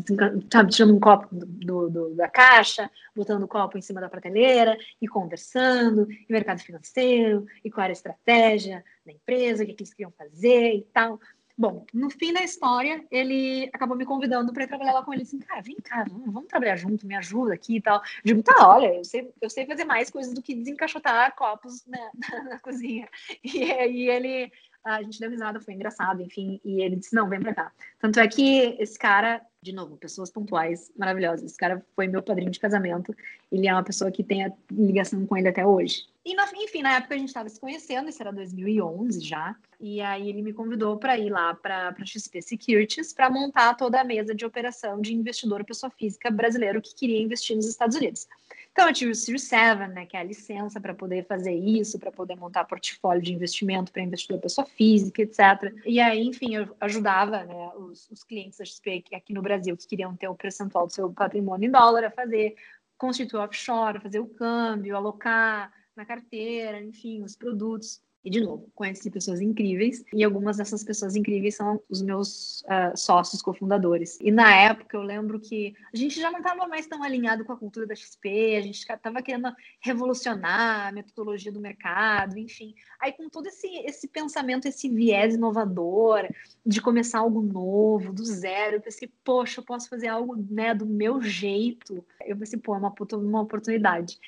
sabe, 0.51 0.71
tirando 0.71 0.95
um 0.95 0.99
copo 0.99 1.27
do, 1.31 1.89
do, 1.89 2.15
da 2.15 2.27
caixa, 2.27 2.89
botando 3.15 3.43
o 3.43 3.47
copo 3.47 3.77
em 3.77 3.81
cima 3.81 4.01
da 4.01 4.09
prateleira 4.09 4.77
e 5.01 5.07
conversando, 5.07 6.07
e 6.11 6.31
mercado 6.31 6.59
financeiro, 6.59 7.45
e 7.63 7.71
qual 7.71 7.83
era 7.83 7.91
a 7.91 7.93
estratégia 7.93 8.83
da 9.05 9.11
empresa, 9.11 9.63
o 9.63 9.65
que, 9.65 9.73
eles 9.73 9.93
queriam 9.93 10.11
fazer 10.11 10.75
e 10.75 10.81
tal. 10.93 11.19
Bom, 11.57 11.85
no 11.93 12.09
fim 12.09 12.33
da 12.33 12.41
história, 12.41 13.05
ele 13.11 13.69
acabou 13.73 13.95
me 13.95 14.05
convidando 14.05 14.51
para 14.51 14.67
trabalhar 14.67 14.93
lá 14.93 15.03
com 15.03 15.13
ele. 15.13 15.23
Assim, 15.23 15.39
cara, 15.39 15.61
vem 15.61 15.75
cá, 15.75 16.05
vamos, 16.09 16.33
vamos, 16.33 16.49
trabalhar 16.49 16.75
junto, 16.75 17.05
me 17.05 17.15
ajuda 17.15 17.53
aqui 17.53 17.75
e 17.75 17.81
tal. 17.81 17.97
Eu 17.97 18.01
digo, 18.23 18.41
tá, 18.41 18.67
olha, 18.67 18.95
eu 18.95 19.03
sei, 19.03 19.31
eu 19.39 19.49
sei 19.49 19.65
fazer 19.65 19.85
mais 19.85 20.09
coisas 20.09 20.33
do 20.33 20.41
que 20.41 20.55
desencaixotar 20.55 21.35
copos 21.35 21.85
na, 21.85 21.99
na, 22.31 22.43
na 22.43 22.59
cozinha. 22.59 23.07
E 23.43 23.71
aí 23.71 24.09
ele 24.09 24.51
a 24.83 25.01
gente 25.03 25.19
deu 25.19 25.29
risada, 25.29 25.59
foi 25.59 25.73
engraçado, 25.73 26.21
enfim, 26.21 26.59
e 26.65 26.81
ele 26.81 26.95
disse, 26.95 27.15
não, 27.15 27.29
vem 27.29 27.39
pra 27.39 27.53
cá. 27.53 27.71
Tanto 27.99 28.19
é 28.19 28.27
que 28.27 28.75
esse 28.79 28.97
cara, 28.97 29.41
de 29.61 29.71
novo, 29.71 29.95
pessoas 29.97 30.31
pontuais, 30.31 30.91
maravilhosas, 30.97 31.43
esse 31.43 31.57
cara 31.57 31.85
foi 31.95 32.07
meu 32.07 32.23
padrinho 32.23 32.51
de 32.51 32.59
casamento, 32.59 33.15
ele 33.51 33.67
é 33.67 33.73
uma 33.73 33.83
pessoa 33.83 34.11
que 34.11 34.23
tem 34.23 34.45
a 34.45 34.51
ligação 34.71 35.25
com 35.25 35.37
ele 35.37 35.47
até 35.47 35.65
hoje. 35.65 36.05
E, 36.25 36.35
enfim, 36.63 36.81
na 36.81 36.97
época 36.97 37.15
a 37.15 37.17
gente 37.17 37.29
estava 37.29 37.49
se 37.49 37.59
conhecendo, 37.59 38.09
isso 38.09 38.21
era 38.21 38.31
2011 38.31 39.19
já, 39.21 39.55
e 39.79 40.01
aí 40.01 40.29
ele 40.29 40.41
me 40.41 40.53
convidou 40.53 40.97
para 40.97 41.17
ir 41.17 41.29
lá 41.29 41.53
para 41.53 41.95
XP 42.03 42.41
Securities 42.41 43.13
para 43.13 43.29
montar 43.29 43.75
toda 43.75 44.01
a 44.01 44.03
mesa 44.03 44.33
de 44.33 44.45
operação 44.45 45.01
de 45.01 45.13
investidor 45.13 45.63
pessoa 45.63 45.89
física 45.89 46.29
brasileiro 46.29 46.81
que 46.81 46.93
queria 46.93 47.21
investir 47.21 47.55
nos 47.55 47.67
Estados 47.67 47.95
Unidos. 47.95 48.27
Então, 48.71 48.87
eu 48.87 48.93
tive 48.93 49.11
o 49.11 49.15
Series 49.15 49.43
7, 49.43 49.87
né, 49.89 50.05
que 50.05 50.15
é 50.15 50.21
a 50.21 50.23
licença 50.23 50.79
para 50.79 50.93
poder 50.93 51.25
fazer 51.25 51.53
isso, 51.53 51.99
para 51.99 52.11
poder 52.11 52.35
montar 52.35 52.63
portfólio 52.63 53.21
de 53.21 53.33
investimento 53.33 53.91
para 53.91 54.01
investidor 54.01 54.39
pessoa 54.39 54.65
física, 54.65 55.21
etc. 55.21 55.73
E 55.85 55.99
aí, 55.99 56.21
enfim, 56.21 56.55
eu 56.55 56.75
ajudava 56.79 57.43
né, 57.43 57.71
os, 57.75 58.09
os 58.09 58.23
clientes 58.23 58.59
da 58.59 58.65
XP 58.65 59.03
aqui 59.13 59.33
no 59.33 59.41
Brasil 59.41 59.75
que 59.75 59.87
queriam 59.87 60.15
ter 60.15 60.29
o 60.29 60.35
percentual 60.35 60.87
do 60.87 60.93
seu 60.93 61.11
patrimônio 61.11 61.67
em 61.67 61.71
dólar 61.71 62.05
a 62.05 62.11
fazer, 62.11 62.55
constituir 62.97 63.41
offshore, 63.41 63.99
fazer 63.99 64.19
o 64.19 64.27
câmbio, 64.27 64.95
alocar 64.95 65.71
na 65.95 66.05
carteira, 66.05 66.79
enfim, 66.81 67.23
os 67.23 67.35
produtos. 67.35 68.01
E, 68.23 68.29
de 68.29 68.39
novo, 68.39 68.69
conheci 68.75 69.09
pessoas 69.09 69.41
incríveis 69.41 70.03
e 70.13 70.23
algumas 70.23 70.57
dessas 70.57 70.83
pessoas 70.83 71.15
incríveis 71.15 71.55
são 71.55 71.81
os 71.89 72.03
meus 72.03 72.61
uh, 72.61 72.95
sócios 72.95 73.41
cofundadores. 73.41 74.19
E 74.21 74.31
na 74.31 74.55
época 74.55 74.95
eu 74.95 75.01
lembro 75.01 75.39
que 75.39 75.73
a 75.91 75.97
gente 75.97 76.19
já 76.19 76.29
não 76.29 76.39
estava 76.39 76.67
mais 76.67 76.85
tão 76.85 77.01
alinhado 77.03 77.43
com 77.43 77.53
a 77.53 77.57
cultura 77.57 77.87
da 77.87 77.95
XP, 77.95 78.57
a 78.57 78.61
gente 78.61 78.77
estava 78.77 79.21
querendo 79.23 79.51
revolucionar 79.79 80.87
a 80.87 80.91
metodologia 80.91 81.51
do 81.51 81.59
mercado, 81.59 82.37
enfim. 82.37 82.75
Aí, 82.99 83.11
com 83.11 83.27
todo 83.27 83.47
esse, 83.47 83.67
esse 83.85 84.07
pensamento, 84.07 84.67
esse 84.67 84.87
viés 84.87 85.33
inovador, 85.33 86.27
de 86.63 86.79
começar 86.79 87.19
algo 87.19 87.41
novo, 87.41 88.13
do 88.13 88.23
zero, 88.23 88.75
eu 88.75 88.81
pensei, 88.81 89.11
poxa, 89.23 89.59
eu 89.59 89.65
posso 89.65 89.89
fazer 89.89 90.07
algo 90.07 90.35
né, 90.49 90.75
do 90.75 90.85
meu 90.85 91.21
jeito. 91.21 92.05
Eu 92.23 92.37
pensei, 92.37 92.59
pô, 92.59 92.75
é 92.75 92.77
uma, 92.77 92.93
uma 93.13 93.41
oportunidade. 93.41 94.19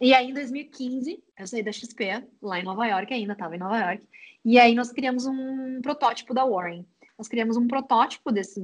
E 0.00 0.12
aí, 0.14 0.30
em 0.30 0.34
2015, 0.34 1.22
eu 1.38 1.46
saí 1.46 1.62
da 1.62 1.72
XP, 1.72 2.24
lá 2.40 2.58
em 2.58 2.64
Nova 2.64 2.86
York 2.86 3.12
ainda, 3.12 3.32
estava 3.32 3.54
em 3.54 3.58
Nova 3.58 3.78
York. 3.78 4.06
E 4.44 4.58
aí, 4.58 4.74
nós 4.74 4.90
criamos 4.90 5.26
um 5.26 5.80
protótipo 5.80 6.34
da 6.34 6.44
Warren. 6.44 6.84
Nós 7.16 7.28
criamos 7.28 7.56
um 7.56 7.68
protótipo 7.68 8.32
desse 8.32 8.60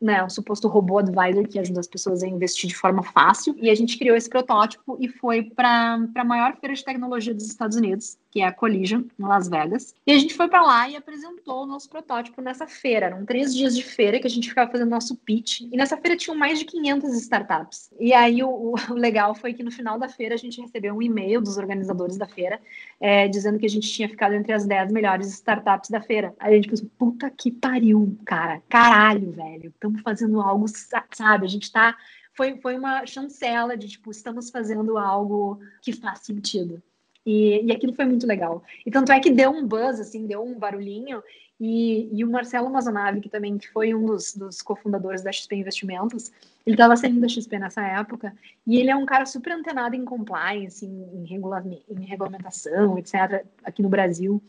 né, 0.00 0.24
um 0.24 0.30
suposto 0.30 0.66
robô 0.66 0.98
advisor 0.98 1.46
que 1.46 1.58
ajuda 1.58 1.80
as 1.80 1.86
pessoas 1.86 2.22
a 2.22 2.28
investir 2.28 2.68
de 2.68 2.74
forma 2.74 3.02
fácil. 3.02 3.54
E 3.58 3.68
a 3.68 3.74
gente 3.74 3.98
criou 3.98 4.16
esse 4.16 4.30
protótipo 4.30 4.96
e 4.98 5.08
foi 5.08 5.42
para 5.42 5.98
a 6.14 6.24
maior 6.24 6.56
feira 6.56 6.74
de 6.74 6.84
tecnologia 6.84 7.34
dos 7.34 7.46
Estados 7.46 7.76
Unidos, 7.76 8.18
que 8.30 8.40
é 8.40 8.46
a 8.46 8.52
Collision, 8.52 9.02
em 9.18 9.22
Las 9.22 9.48
Vegas. 9.48 9.94
E 10.06 10.12
a 10.12 10.18
gente 10.18 10.34
foi 10.34 10.48
para 10.48 10.62
lá 10.62 10.88
e 10.88 10.94
apresentou 10.94 11.64
o 11.64 11.66
nosso 11.66 11.88
protótipo 11.88 12.40
nessa 12.40 12.66
feira. 12.66 13.06
Eram 13.06 13.26
três 13.26 13.52
dias 13.54 13.74
de 13.74 13.82
feira 13.82 14.20
que 14.20 14.26
a 14.26 14.30
gente 14.30 14.48
ficava 14.48 14.70
fazendo 14.70 14.88
nosso 14.88 15.16
pitch. 15.16 15.62
E 15.62 15.76
nessa 15.76 15.96
feira 15.96 16.16
tinham 16.16 16.36
mais 16.36 16.58
de 16.58 16.64
500 16.64 17.14
startups. 17.16 17.90
E 17.98 18.12
aí 18.12 18.42
o, 18.42 18.74
o 18.90 18.94
legal 18.94 19.34
foi 19.34 19.52
que 19.52 19.64
no 19.64 19.70
final 19.72 19.98
da 19.98 20.08
feira 20.08 20.34
a 20.36 20.38
gente 20.38 20.60
recebeu 20.60 20.94
um 20.94 21.02
e-mail 21.02 21.40
dos 21.40 21.56
organizadores 21.56 22.16
da 22.16 22.26
feira 22.26 22.60
é, 23.00 23.26
dizendo 23.26 23.58
que 23.58 23.66
a 23.66 23.70
gente 23.70 23.90
tinha 23.90 24.08
ficado 24.08 24.34
entre 24.34 24.52
as 24.52 24.64
10 24.64 24.92
melhores 24.92 25.26
startups 25.28 25.90
da 25.90 26.00
feira. 26.00 26.32
Aí 26.38 26.52
a 26.52 26.56
gente 26.56 26.68
pensou, 26.68 26.88
puta 26.96 27.28
que 27.30 27.50
pariu, 27.50 28.16
cara. 28.24 28.62
Caralho, 28.68 29.32
velho. 29.32 29.70
Estamos 29.70 30.02
fazendo 30.02 30.40
algo, 30.40 30.66
sabe? 31.12 31.46
A 31.46 31.48
gente 31.48 31.64
está. 31.64 31.96
Foi, 32.32 32.56
foi 32.58 32.78
uma 32.78 33.04
chancela 33.06 33.76
de, 33.76 33.88
tipo, 33.88 34.10
estamos 34.10 34.50
fazendo 34.50 34.96
algo 34.96 35.60
que 35.82 35.92
faz 35.92 36.20
sentido. 36.20 36.80
E, 37.24 37.66
e 37.66 37.72
aquilo 37.72 37.92
foi 37.94 38.04
muito 38.06 38.26
legal. 38.26 38.62
E 38.84 38.90
tanto 38.90 39.12
é 39.12 39.20
que 39.20 39.30
deu 39.30 39.50
um 39.50 39.66
buzz, 39.66 40.00
assim, 40.00 40.26
deu 40.26 40.42
um 40.42 40.58
barulhinho 40.58 41.22
E, 41.60 42.08
e, 42.12 42.24
o 42.24 42.30
Marcelo 42.30 42.70
Mazonave, 42.70 43.20
que 43.20 43.28
também 43.28 43.58
foi 43.72 43.94
um 43.94 44.06
dos, 44.06 44.34
dos 44.34 44.62
cofundadores 44.62 45.22
da 45.22 45.30
XP 45.30 45.56
Investimentos, 45.56 46.32
ele 46.66 46.74
estava 46.74 46.96
saindo 46.96 47.20
da 47.20 47.28
XP 47.28 47.58
nessa 47.58 47.82
época, 47.82 48.34
e 48.66 48.76
ele 48.76 48.90
é 48.90 48.96
um 48.96 49.06
cara 49.06 49.24
super 49.26 49.52
antenado 49.52 49.96
em 49.96 50.04
compliance, 50.04 50.84
em, 50.84 51.24
regula 51.24 51.64
em 51.88 52.04
regulamentação, 52.04 52.98
etc., 52.98 53.44
aqui 53.64 53.82
no 53.82 53.88
Brasil. 53.88 54.42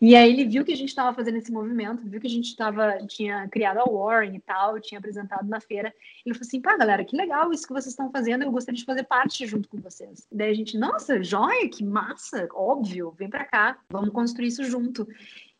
E 0.00 0.16
aí 0.16 0.32
ele 0.32 0.46
viu 0.46 0.64
que 0.64 0.72
a 0.72 0.76
gente 0.76 0.88
estava 0.88 1.14
fazendo 1.14 1.36
esse 1.36 1.52
movimento, 1.52 2.02
viu 2.06 2.18
que 2.18 2.26
a 2.26 2.30
gente 2.30 2.56
tava, 2.56 2.96
tinha 3.06 3.46
criado 3.48 3.80
a 3.80 3.84
Warren 3.84 4.34
e 4.34 4.40
tal, 4.40 4.80
tinha 4.80 4.98
apresentado 4.98 5.46
na 5.46 5.60
feira. 5.60 5.92
Ele 6.24 6.34
falou 6.34 6.46
assim, 6.46 6.60
pá, 6.60 6.74
galera, 6.76 7.04
que 7.04 7.14
legal 7.14 7.52
isso 7.52 7.66
que 7.66 7.72
vocês 7.74 7.92
estão 7.92 8.10
fazendo, 8.10 8.42
eu 8.42 8.50
gostaria 8.50 8.78
de 8.78 8.84
fazer 8.86 9.02
parte 9.02 9.46
junto 9.46 9.68
com 9.68 9.76
vocês. 9.76 10.26
E 10.32 10.36
daí 10.36 10.50
a 10.50 10.54
gente, 10.54 10.78
nossa, 10.78 11.22
joia, 11.22 11.68
que 11.68 11.84
massa, 11.84 12.48
óbvio, 12.54 13.14
vem 13.18 13.28
para 13.28 13.44
cá, 13.44 13.78
vamos 13.90 14.10
construir 14.10 14.46
isso 14.46 14.64
junto. 14.64 15.06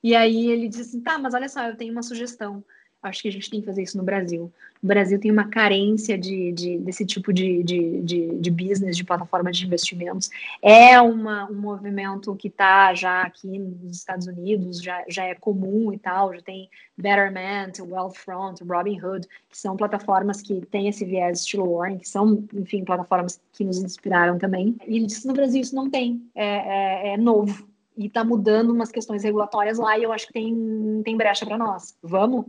E 0.02 0.14
aí 0.14 0.46
ele 0.46 0.68
disse 0.68 0.82
assim: 0.82 1.00
tá, 1.02 1.18
mas 1.18 1.34
olha 1.34 1.48
só, 1.48 1.62
eu 1.66 1.76
tenho 1.76 1.92
uma 1.92 2.02
sugestão. 2.02 2.64
Acho 3.02 3.22
que 3.22 3.28
a 3.28 3.32
gente 3.32 3.48
tem 3.48 3.60
que 3.60 3.66
fazer 3.66 3.82
isso 3.82 3.96
no 3.96 4.04
Brasil. 4.04 4.52
O 4.82 4.86
Brasil 4.86 5.18
tem 5.18 5.30
uma 5.30 5.48
carência 5.48 6.18
de, 6.18 6.52
de 6.52 6.78
desse 6.78 7.06
tipo 7.06 7.32
de, 7.32 7.62
de, 7.62 8.00
de, 8.02 8.38
de, 8.38 8.50
business, 8.50 8.94
de 8.94 9.04
plataforma 9.04 9.50
de 9.50 9.64
investimentos. 9.64 10.28
É 10.60 11.00
uma, 11.00 11.50
um 11.50 11.54
movimento 11.54 12.34
que 12.36 12.48
está 12.48 12.92
já 12.92 13.22
aqui 13.22 13.58
nos 13.58 13.96
Estados 13.96 14.26
Unidos, 14.26 14.82
já, 14.82 15.02
já 15.08 15.24
é 15.24 15.34
comum 15.34 15.92
e 15.92 15.98
tal, 15.98 16.34
já 16.34 16.42
tem 16.42 16.68
Betterment, 16.96 17.80
Wealthfront, 17.80 18.62
Robinhood, 18.64 19.26
que 19.48 19.56
são 19.56 19.76
plataformas 19.76 20.42
que 20.42 20.60
têm 20.66 20.88
esse 20.88 21.04
viés 21.04 21.40
estilo 21.40 21.76
Warren, 21.76 21.98
que 21.98 22.08
são, 22.08 22.44
enfim, 22.52 22.84
plataformas 22.84 23.40
que 23.52 23.64
nos 23.64 23.78
inspiraram 23.78 24.36
também. 24.38 24.76
E 24.86 24.96
ele 24.96 25.06
disse 25.06 25.26
no 25.26 25.32
Brasil 25.32 25.62
isso 25.62 25.74
não 25.74 25.88
tem, 25.88 26.22
é, 26.34 26.44
é, 26.44 27.14
é 27.14 27.16
novo 27.16 27.66
e 27.96 28.06
está 28.06 28.24
mudando 28.24 28.70
umas 28.70 28.90
questões 28.90 29.22
regulatórias 29.22 29.78
lá 29.78 29.98
e 29.98 30.04
eu 30.04 30.12
acho 30.12 30.26
que 30.26 30.32
tem, 30.32 31.02
tem 31.04 31.16
brecha 31.16 31.44
para 31.44 31.58
nós. 31.58 31.94
Vamos? 32.02 32.46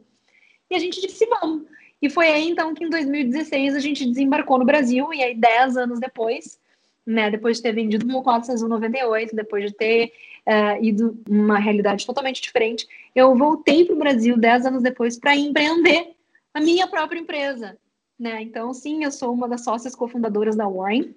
E 0.72 0.76
a 0.76 0.80
gente 0.80 1.02
disse 1.02 1.26
vamos. 1.26 1.64
E 2.02 2.10
foi 2.10 2.30
aí 2.30 2.50
então 2.50 2.74
que 2.74 2.84
em 2.84 2.90
2016 2.90 3.76
a 3.76 3.80
gente 3.80 4.06
desembarcou 4.06 4.58
no 4.58 4.66
Brasil 4.66 5.14
e 5.14 5.22
aí 5.22 5.36
10 5.36 5.78
anos 5.78 6.00
depois, 6.00 6.60
né, 7.06 7.30
depois 7.30 7.58
de 7.58 7.64
ter 7.64 7.74
vendido 7.74 8.08
meu 8.08 8.24
cota 8.24 8.56
98, 8.56 9.36
depois 9.36 9.66
de 9.66 9.76
ter 9.76 10.14
uh, 10.48 10.84
ido 10.84 11.22
uma 11.30 11.60
realidade 11.60 12.06
totalmente 12.06 12.42
diferente, 12.42 12.88
eu 13.14 13.36
voltei 13.36 13.86
para 13.86 13.96
o 13.96 14.00
Brasil 14.00 14.38
10 14.38 14.66
anos 14.66 14.82
depois 14.82 15.20
para 15.20 15.36
empreender 15.36 16.16
a 16.54 16.62
minha 16.62 16.88
própria 16.88 17.20
empresa. 17.20 17.78
Né? 18.18 18.42
Então, 18.42 18.74
sim, 18.74 19.04
eu 19.04 19.12
sou 19.12 19.34
uma 19.34 19.48
das 19.48 19.64
sócias 19.64 19.94
cofundadoras 19.94 20.56
da 20.56 20.68
Warren, 20.68 21.14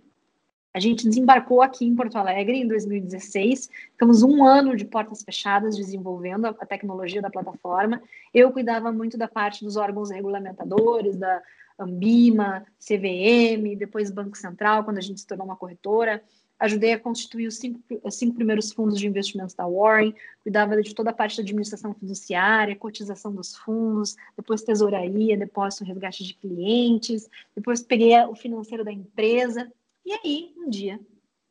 a 0.74 0.80
gente 0.80 1.08
desembarcou 1.08 1.62
aqui 1.62 1.86
em 1.86 1.94
Porto 1.94 2.16
Alegre 2.16 2.56
em 2.58 2.66
2016. 2.66 3.70
Ficamos 3.92 4.24
um 4.24 4.44
ano 4.44 4.74
de 4.74 4.84
portas 4.84 5.22
fechadas 5.22 5.76
desenvolvendo 5.76 6.46
a, 6.46 6.66
tecnologia 6.66 7.22
da 7.22 7.30
plataforma. 7.30 8.02
Eu 8.34 8.50
cuidava 8.50 8.90
muito 8.90 9.16
da 9.16 9.28
parte 9.28 9.64
dos 9.64 9.76
órgãos 9.76 10.10
regulamentadores, 10.10 11.16
da 11.16 11.40
Ambima, 11.78 12.66
CVM, 12.80 13.76
depois 13.78 14.10
Banco 14.10 14.36
Central, 14.36 14.82
quando 14.82 14.98
a 14.98 15.00
gente 15.00 15.20
se 15.20 15.26
tornou 15.28 15.46
uma 15.46 15.54
corretora. 15.54 16.20
Ajudei 16.58 16.92
a 16.92 16.98
constituir 16.98 17.46
os 17.46 17.56
cinco, 17.56 17.80
os 18.02 18.16
cinco 18.16 18.34
primeiros 18.34 18.72
fundos 18.72 18.98
de 18.98 19.06
investimentos 19.06 19.54
da 19.54 19.68
Warren, 19.68 20.12
cuidava 20.42 20.80
de 20.82 20.92
toda 20.92 21.10
a 21.10 21.14
parte 21.14 21.36
da 21.36 21.42
administração 21.44 21.94
fiduciária, 21.94 22.74
cotização 22.74 23.32
dos 23.32 23.54
fundos, 23.56 24.16
depois 24.36 24.62
tesouraria, 24.62 25.36
depósito, 25.36 25.84
resgate 25.84 26.24
de 26.24 26.34
clientes, 26.34 27.28
depois 27.54 27.80
peguei 27.80 28.16
o 28.24 28.34
financeiro 28.34 28.84
da 28.84 28.92
empresa 28.92 29.70
e 30.04 30.12
aí, 30.12 30.54
um 30.56 30.68
dia, 30.68 31.00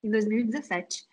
em 0.04 0.10
2017, 0.10 1.08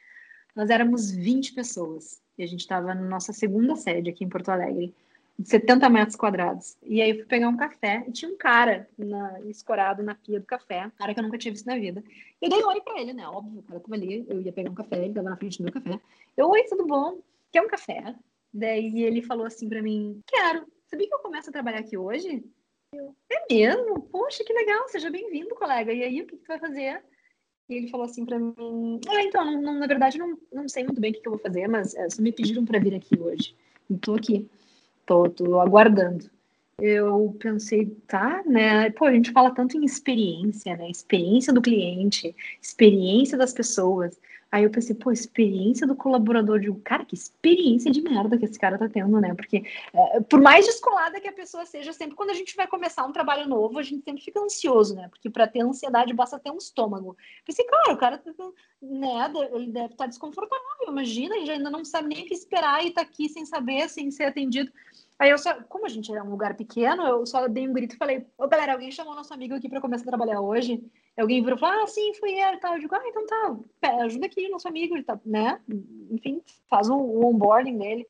nós 0.55 0.71
éramos 0.71 1.11
20 1.11 1.55
pessoas. 1.55 2.21
E 2.37 2.43
a 2.43 2.47
gente 2.47 2.61
estava 2.61 2.95
na 2.95 3.03
nossa 3.03 3.33
segunda 3.33 3.77
sede 3.77 4.11
aqui 4.11 4.25
em 4.25 4.29
Porto 4.29 4.49
Alegre, 4.49 4.95
de 5.39 5.49
70 5.49 5.89
metros 5.89 6.17
quadrados. 6.17 6.77
E 6.83 7.01
aí 7.01 7.11
eu 7.11 7.17
fui 7.17 7.25
pegar 7.25 7.49
um 7.49 7.57
café 7.57 8.05
e 8.07 8.13
tinha 8.13 8.31
um 8.31 8.37
cara 8.37 8.89
na, 8.99 9.41
escorado 9.43 10.03
na 10.03 10.15
pia 10.15 10.39
do 10.39 10.47
café, 10.47 10.91
cara 10.99 11.15
que 11.15 11.21
eu 11.21 11.25
nunca 11.25 11.39
tinha 11.39 11.53
visto 11.53 11.67
na 11.67 11.79
vida. 11.79 12.05
Eu 12.41 12.51
dei 12.51 12.63
oi 12.63 12.81
para 12.81 13.01
ele, 13.01 13.13
né? 13.13 13.27
Óbvio, 13.27 13.61
o 13.61 13.63
cara 13.63 13.81
tava 13.81 13.95
ali, 13.95 14.25
eu 14.29 14.41
ia 14.41 14.53
pegar 14.53 14.71
um 14.71 14.75
café, 14.75 15.03
ele 15.03 15.15
tava 15.15 15.31
na 15.31 15.37
frente 15.37 15.59
do 15.59 15.65
meu 15.65 15.73
café. 15.73 16.01
Eu, 16.37 16.49
oi, 16.51 16.65
tudo 16.65 16.87
bom? 16.87 17.19
Quer 17.51 17.63
um 17.63 17.69
café? 17.69 18.15
Daí 18.53 19.03
ele 19.03 19.23
falou 19.23 19.47
assim 19.47 19.69
para 19.69 19.83
mim: 19.83 20.21
Quero. 20.27 20.67
Sabia 20.87 21.07
que 21.07 21.15
eu 21.15 21.21
começo 21.21 21.49
a 21.49 21.53
trabalhar 21.53 21.79
aqui 21.79 21.97
hoje? 21.97 22.45
Eu, 22.93 23.15
é 23.31 23.47
mesmo? 23.49 24.03
Poxa, 24.03 24.43
que 24.45 24.53
legal, 24.53 24.89
seja 24.89 25.09
bem-vindo, 25.09 25.55
colega. 25.55 25.93
E 25.93 26.03
aí, 26.03 26.21
o 26.21 26.27
que, 26.27 26.37
que 26.37 26.43
tu 26.43 26.49
vai 26.49 26.59
fazer? 26.59 27.03
E 27.71 27.75
ele 27.75 27.89
falou 27.89 28.05
assim 28.05 28.25
para 28.27 28.39
mim: 28.39 29.01
Ah, 29.09 29.23
então, 29.23 29.45
não, 29.45 29.63
não, 29.63 29.75
na 29.79 29.87
verdade, 29.87 30.19
não, 30.19 30.37
não 30.53 30.69
sei 30.69 30.83
muito 30.83 31.01
bem 31.01 31.13
o 31.13 31.15
que, 31.15 31.21
que 31.21 31.29
eu 31.29 31.33
vou 31.33 31.41
fazer, 31.41 31.69
mas 31.69 31.95
é, 31.95 32.11
só 32.11 32.21
me 32.21 32.33
pediram 32.33 32.65
para 32.65 32.81
vir 32.81 32.95
aqui 32.95 33.19
hoje. 33.19 33.55
E 33.89 33.97
tô 33.97 34.15
aqui, 34.15 34.49
tô, 35.07 35.31
tô 35.31 35.61
aguardando. 35.61 36.29
Eu 36.81 37.37
pensei, 37.39 37.87
tá, 38.09 38.43
né? 38.45 38.91
Pô, 38.91 39.05
a 39.05 39.13
gente 39.13 39.31
fala 39.31 39.55
tanto 39.55 39.77
em 39.77 39.85
experiência, 39.85 40.77
né? 40.77 40.91
Experiência 40.91 41.53
do 41.53 41.63
cliente, 41.63 42.35
experiência 42.61 43.39
das 43.39 43.53
pessoas. 43.53 44.19
Aí 44.53 44.65
eu 44.65 44.71
pensei, 44.71 44.97
pô, 44.97 45.13
experiência 45.13 45.87
do 45.87 45.95
colaborador 45.95 46.59
de 46.59 46.69
um 46.69 46.81
cara, 46.81 47.05
que 47.05 47.15
experiência 47.15 47.91
de 47.91 48.03
merda 48.03 48.37
que 48.37 48.45
esse 48.45 48.59
cara 48.59 48.77
tá 48.77 48.89
tendo, 48.89 49.21
né? 49.21 49.33
Porque 49.35 49.65
é, 49.93 50.21
por 50.21 50.41
mais 50.41 50.67
descolada 50.67 51.21
que 51.21 51.29
a 51.29 51.33
pessoa 51.33 51.65
seja, 51.65 51.93
sempre 51.93 52.17
quando 52.17 52.31
a 52.31 52.35
gente 52.35 52.57
vai 52.57 52.67
começar 52.67 53.07
um 53.07 53.13
trabalho 53.13 53.49
novo, 53.49 53.79
a 53.79 53.83
gente 53.83 54.03
sempre 54.03 54.23
fica 54.23 54.41
ansioso, 54.41 54.97
né? 54.97 55.09
Porque 55.09 55.31
para 55.31 55.47
ter 55.47 55.61
ansiedade 55.61 56.13
basta 56.13 56.39
ter 56.39 56.51
um 56.51 56.57
estômago. 56.57 57.17
Pensei, 57.47 57.65
cara, 57.65 57.93
o 57.93 57.97
cara 57.97 58.19
tá, 58.19 58.33
né, 58.83 59.33
ele 59.53 59.71
deve 59.71 59.93
estar 59.93 60.05
tá 60.05 60.07
desconfortável, 60.07 60.65
imagina, 60.89 61.37
ele 61.37 61.53
ainda 61.53 61.71
não 61.71 61.85
sabe 61.85 62.09
nem 62.09 62.25
o 62.25 62.27
que 62.27 62.35
esperar 62.35 62.85
e 62.85 62.91
tá 62.91 63.03
aqui 63.03 63.29
sem 63.29 63.47
saber, 63.47 63.89
sem 63.89 64.11
ser 64.11 64.25
atendido. 64.25 64.73
Aí 65.21 65.31
eu 65.31 65.37
só, 65.37 65.55
como 65.69 65.85
a 65.85 65.89
gente 65.89 66.11
era 66.11 66.25
um 66.25 66.31
lugar 66.31 66.57
pequeno, 66.57 67.07
eu 67.07 67.27
só 67.27 67.47
dei 67.47 67.69
um 67.69 67.75
grito 67.75 67.95
e 67.95 67.99
falei: 67.99 68.27
Ô 68.39 68.49
galera, 68.49 68.73
alguém 68.73 68.91
chamou 68.91 69.15
nosso 69.15 69.35
amigo 69.35 69.55
aqui 69.55 69.69
para 69.69 69.81
começar 69.81 70.05
a 70.05 70.09
trabalhar 70.09 70.41
hoje? 70.41 70.83
Alguém 71.21 71.43
virou 71.43 71.57
e 71.57 71.61
falou: 71.61 71.83
Ah, 71.83 71.87
sim, 71.87 72.15
fui 72.15 72.33
eu 72.33 72.55
e 72.55 72.61
tal. 72.61 72.75
Eu 72.75 72.81
digo: 72.81 72.95
Ah, 72.95 73.03
então 73.07 73.27
tá, 73.27 73.97
ajuda 74.05 74.27
aqui 74.27 74.49
nosso 74.49 74.69
amigo, 74.69 74.95
ele 74.95 75.05
tá, 75.05 75.19
né? 75.25 75.61
Enfim, 76.11 76.43
faz 76.69 76.89
o, 76.89 76.97
o 76.97 77.27
onboarding 77.27 77.79
dele. 77.79 78.07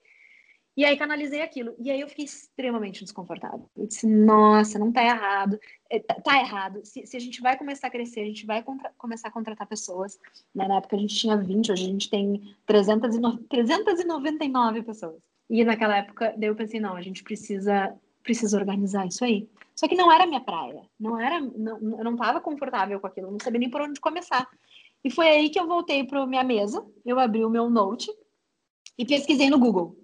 E 0.76 0.84
aí 0.84 0.96
canalizei 0.96 1.42
aquilo. 1.42 1.74
E 1.78 1.90
aí 1.90 2.00
eu 2.00 2.08
fiquei 2.08 2.24
extremamente 2.24 3.04
desconfortável. 3.04 3.68
Eu 3.76 3.86
disse, 3.86 4.06
nossa, 4.06 4.78
não 4.78 4.90
tá 4.90 5.04
errado. 5.04 5.58
É, 5.90 5.98
tá, 5.98 6.14
tá 6.14 6.38
errado. 6.38 6.80
Se, 6.84 7.04
se, 7.06 7.16
a 7.16 7.20
gente 7.20 7.42
vai 7.42 7.58
começar 7.58 7.88
a 7.88 7.90
crescer, 7.90 8.20
a 8.20 8.24
gente 8.24 8.46
vai 8.46 8.62
contra, 8.62 8.90
começar 8.96 9.28
a 9.28 9.30
contratar 9.30 9.66
pessoas. 9.66 10.18
Né? 10.54 10.66
Na 10.66 10.78
época 10.78 10.96
a 10.96 10.98
gente 10.98 11.14
tinha 11.14 11.36
20, 11.36 11.72
hoje 11.72 11.84
a 11.84 11.86
gente 11.86 12.08
tem 12.08 12.56
309, 12.64 13.44
399 13.44 14.82
pessoas. 14.82 15.22
E 15.50 15.64
naquela 15.64 15.98
época, 15.98 16.32
daí 16.38 16.48
eu 16.48 16.56
pensei, 16.56 16.80
não, 16.80 16.94
a 16.94 17.02
gente 17.02 17.24
precisa, 17.24 17.94
precisa 18.22 18.56
organizar 18.56 19.06
isso 19.06 19.24
aí. 19.24 19.48
Só 19.80 19.88
que 19.88 19.94
não 19.94 20.12
era 20.12 20.26
minha 20.26 20.42
praia, 20.42 20.82
não 21.00 21.18
era, 21.18 21.40
não, 21.40 21.78
eu 21.96 22.04
não 22.04 22.12
estava 22.12 22.38
confortável 22.38 23.00
com 23.00 23.06
aquilo, 23.06 23.30
não 23.30 23.38
sabia 23.42 23.60
nem 23.60 23.70
por 23.70 23.80
onde 23.80 23.98
começar. 23.98 24.46
E 25.02 25.10
foi 25.10 25.26
aí 25.26 25.48
que 25.48 25.58
eu 25.58 25.66
voltei 25.66 26.04
para 26.04 26.26
minha 26.26 26.44
mesa, 26.44 26.86
eu 27.02 27.18
abri 27.18 27.42
o 27.42 27.48
meu 27.48 27.70
note 27.70 28.14
e 28.98 29.06
pesquisei 29.06 29.48
no 29.48 29.58
Google 29.58 29.96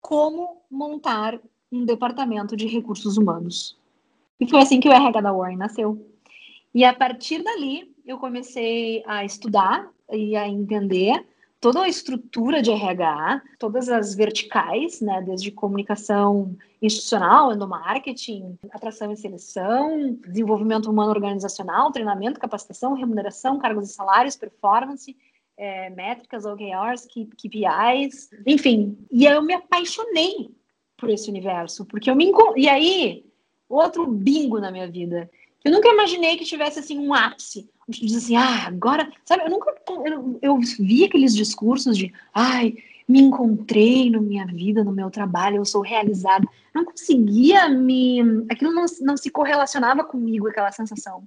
como 0.00 0.62
montar 0.70 1.38
um 1.70 1.84
departamento 1.84 2.56
de 2.56 2.66
recursos 2.66 3.18
humanos. 3.18 3.78
E 4.40 4.48
foi 4.48 4.62
assim 4.62 4.80
que 4.80 4.88
o 4.88 4.92
RH 4.92 5.20
da 5.20 5.34
Warren 5.34 5.58
nasceu. 5.58 6.10
E 6.74 6.82
a 6.82 6.94
partir 6.94 7.42
dali, 7.42 7.94
eu 8.06 8.16
comecei 8.16 9.04
a 9.06 9.22
estudar 9.22 9.86
e 10.10 10.34
a 10.34 10.48
entender 10.48 11.28
toda 11.64 11.80
a 11.80 11.88
estrutura 11.88 12.60
de 12.60 12.70
RH, 12.70 13.40
todas 13.58 13.88
as 13.88 14.14
verticais, 14.14 15.00
né, 15.00 15.22
desde 15.22 15.50
comunicação 15.50 16.54
institucional, 16.82 17.54
endomarketing, 17.54 18.58
atração 18.70 19.10
e 19.10 19.16
seleção, 19.16 20.14
desenvolvimento 20.28 20.90
humano 20.90 21.12
organizacional, 21.12 21.90
treinamento, 21.90 22.38
capacitação, 22.38 22.92
remuneração, 22.92 23.58
cargos 23.58 23.88
e 23.88 23.94
salários, 23.94 24.36
performance, 24.36 25.16
é, 25.56 25.88
métricas, 25.88 26.44
OKRs, 26.44 27.06
KPIs, 27.06 28.28
enfim. 28.46 28.98
E 29.10 29.24
eu 29.24 29.40
me 29.40 29.54
apaixonei 29.54 30.50
por 30.98 31.08
esse 31.08 31.30
universo, 31.30 31.86
porque 31.86 32.10
eu 32.10 32.14
me 32.14 32.30
e 32.56 32.68
aí 32.68 33.24
outro 33.70 34.06
bingo 34.06 34.60
na 34.60 34.70
minha 34.70 34.86
vida. 34.86 35.30
Eu 35.64 35.72
nunca 35.72 35.88
imaginei 35.88 36.36
que 36.36 36.44
tivesse 36.44 36.78
assim 36.78 36.98
um 36.98 37.14
ápice 37.14 37.68
a 37.88 37.92
gente 37.92 38.06
diz 38.06 38.16
assim, 38.16 38.36
ah, 38.36 38.66
agora, 38.66 39.10
sabe, 39.24 39.44
eu 39.44 39.50
nunca, 39.50 39.74
eu, 40.06 40.38
eu 40.40 40.58
vi 40.78 41.04
aqueles 41.04 41.34
discursos 41.36 41.98
de, 41.98 42.12
ai, 42.32 42.74
me 43.06 43.20
encontrei 43.20 44.10
na 44.10 44.20
minha 44.20 44.46
vida, 44.46 44.82
no 44.82 44.90
meu 44.90 45.10
trabalho, 45.10 45.56
eu 45.56 45.64
sou 45.66 45.82
realizada. 45.82 46.48
Não 46.74 46.84
conseguia 46.86 47.68
me, 47.68 48.46
aquilo 48.50 48.72
não, 48.72 48.86
não 49.02 49.16
se 49.18 49.28
correlacionava 49.28 50.02
comigo, 50.02 50.48
aquela 50.48 50.72
sensação. 50.72 51.24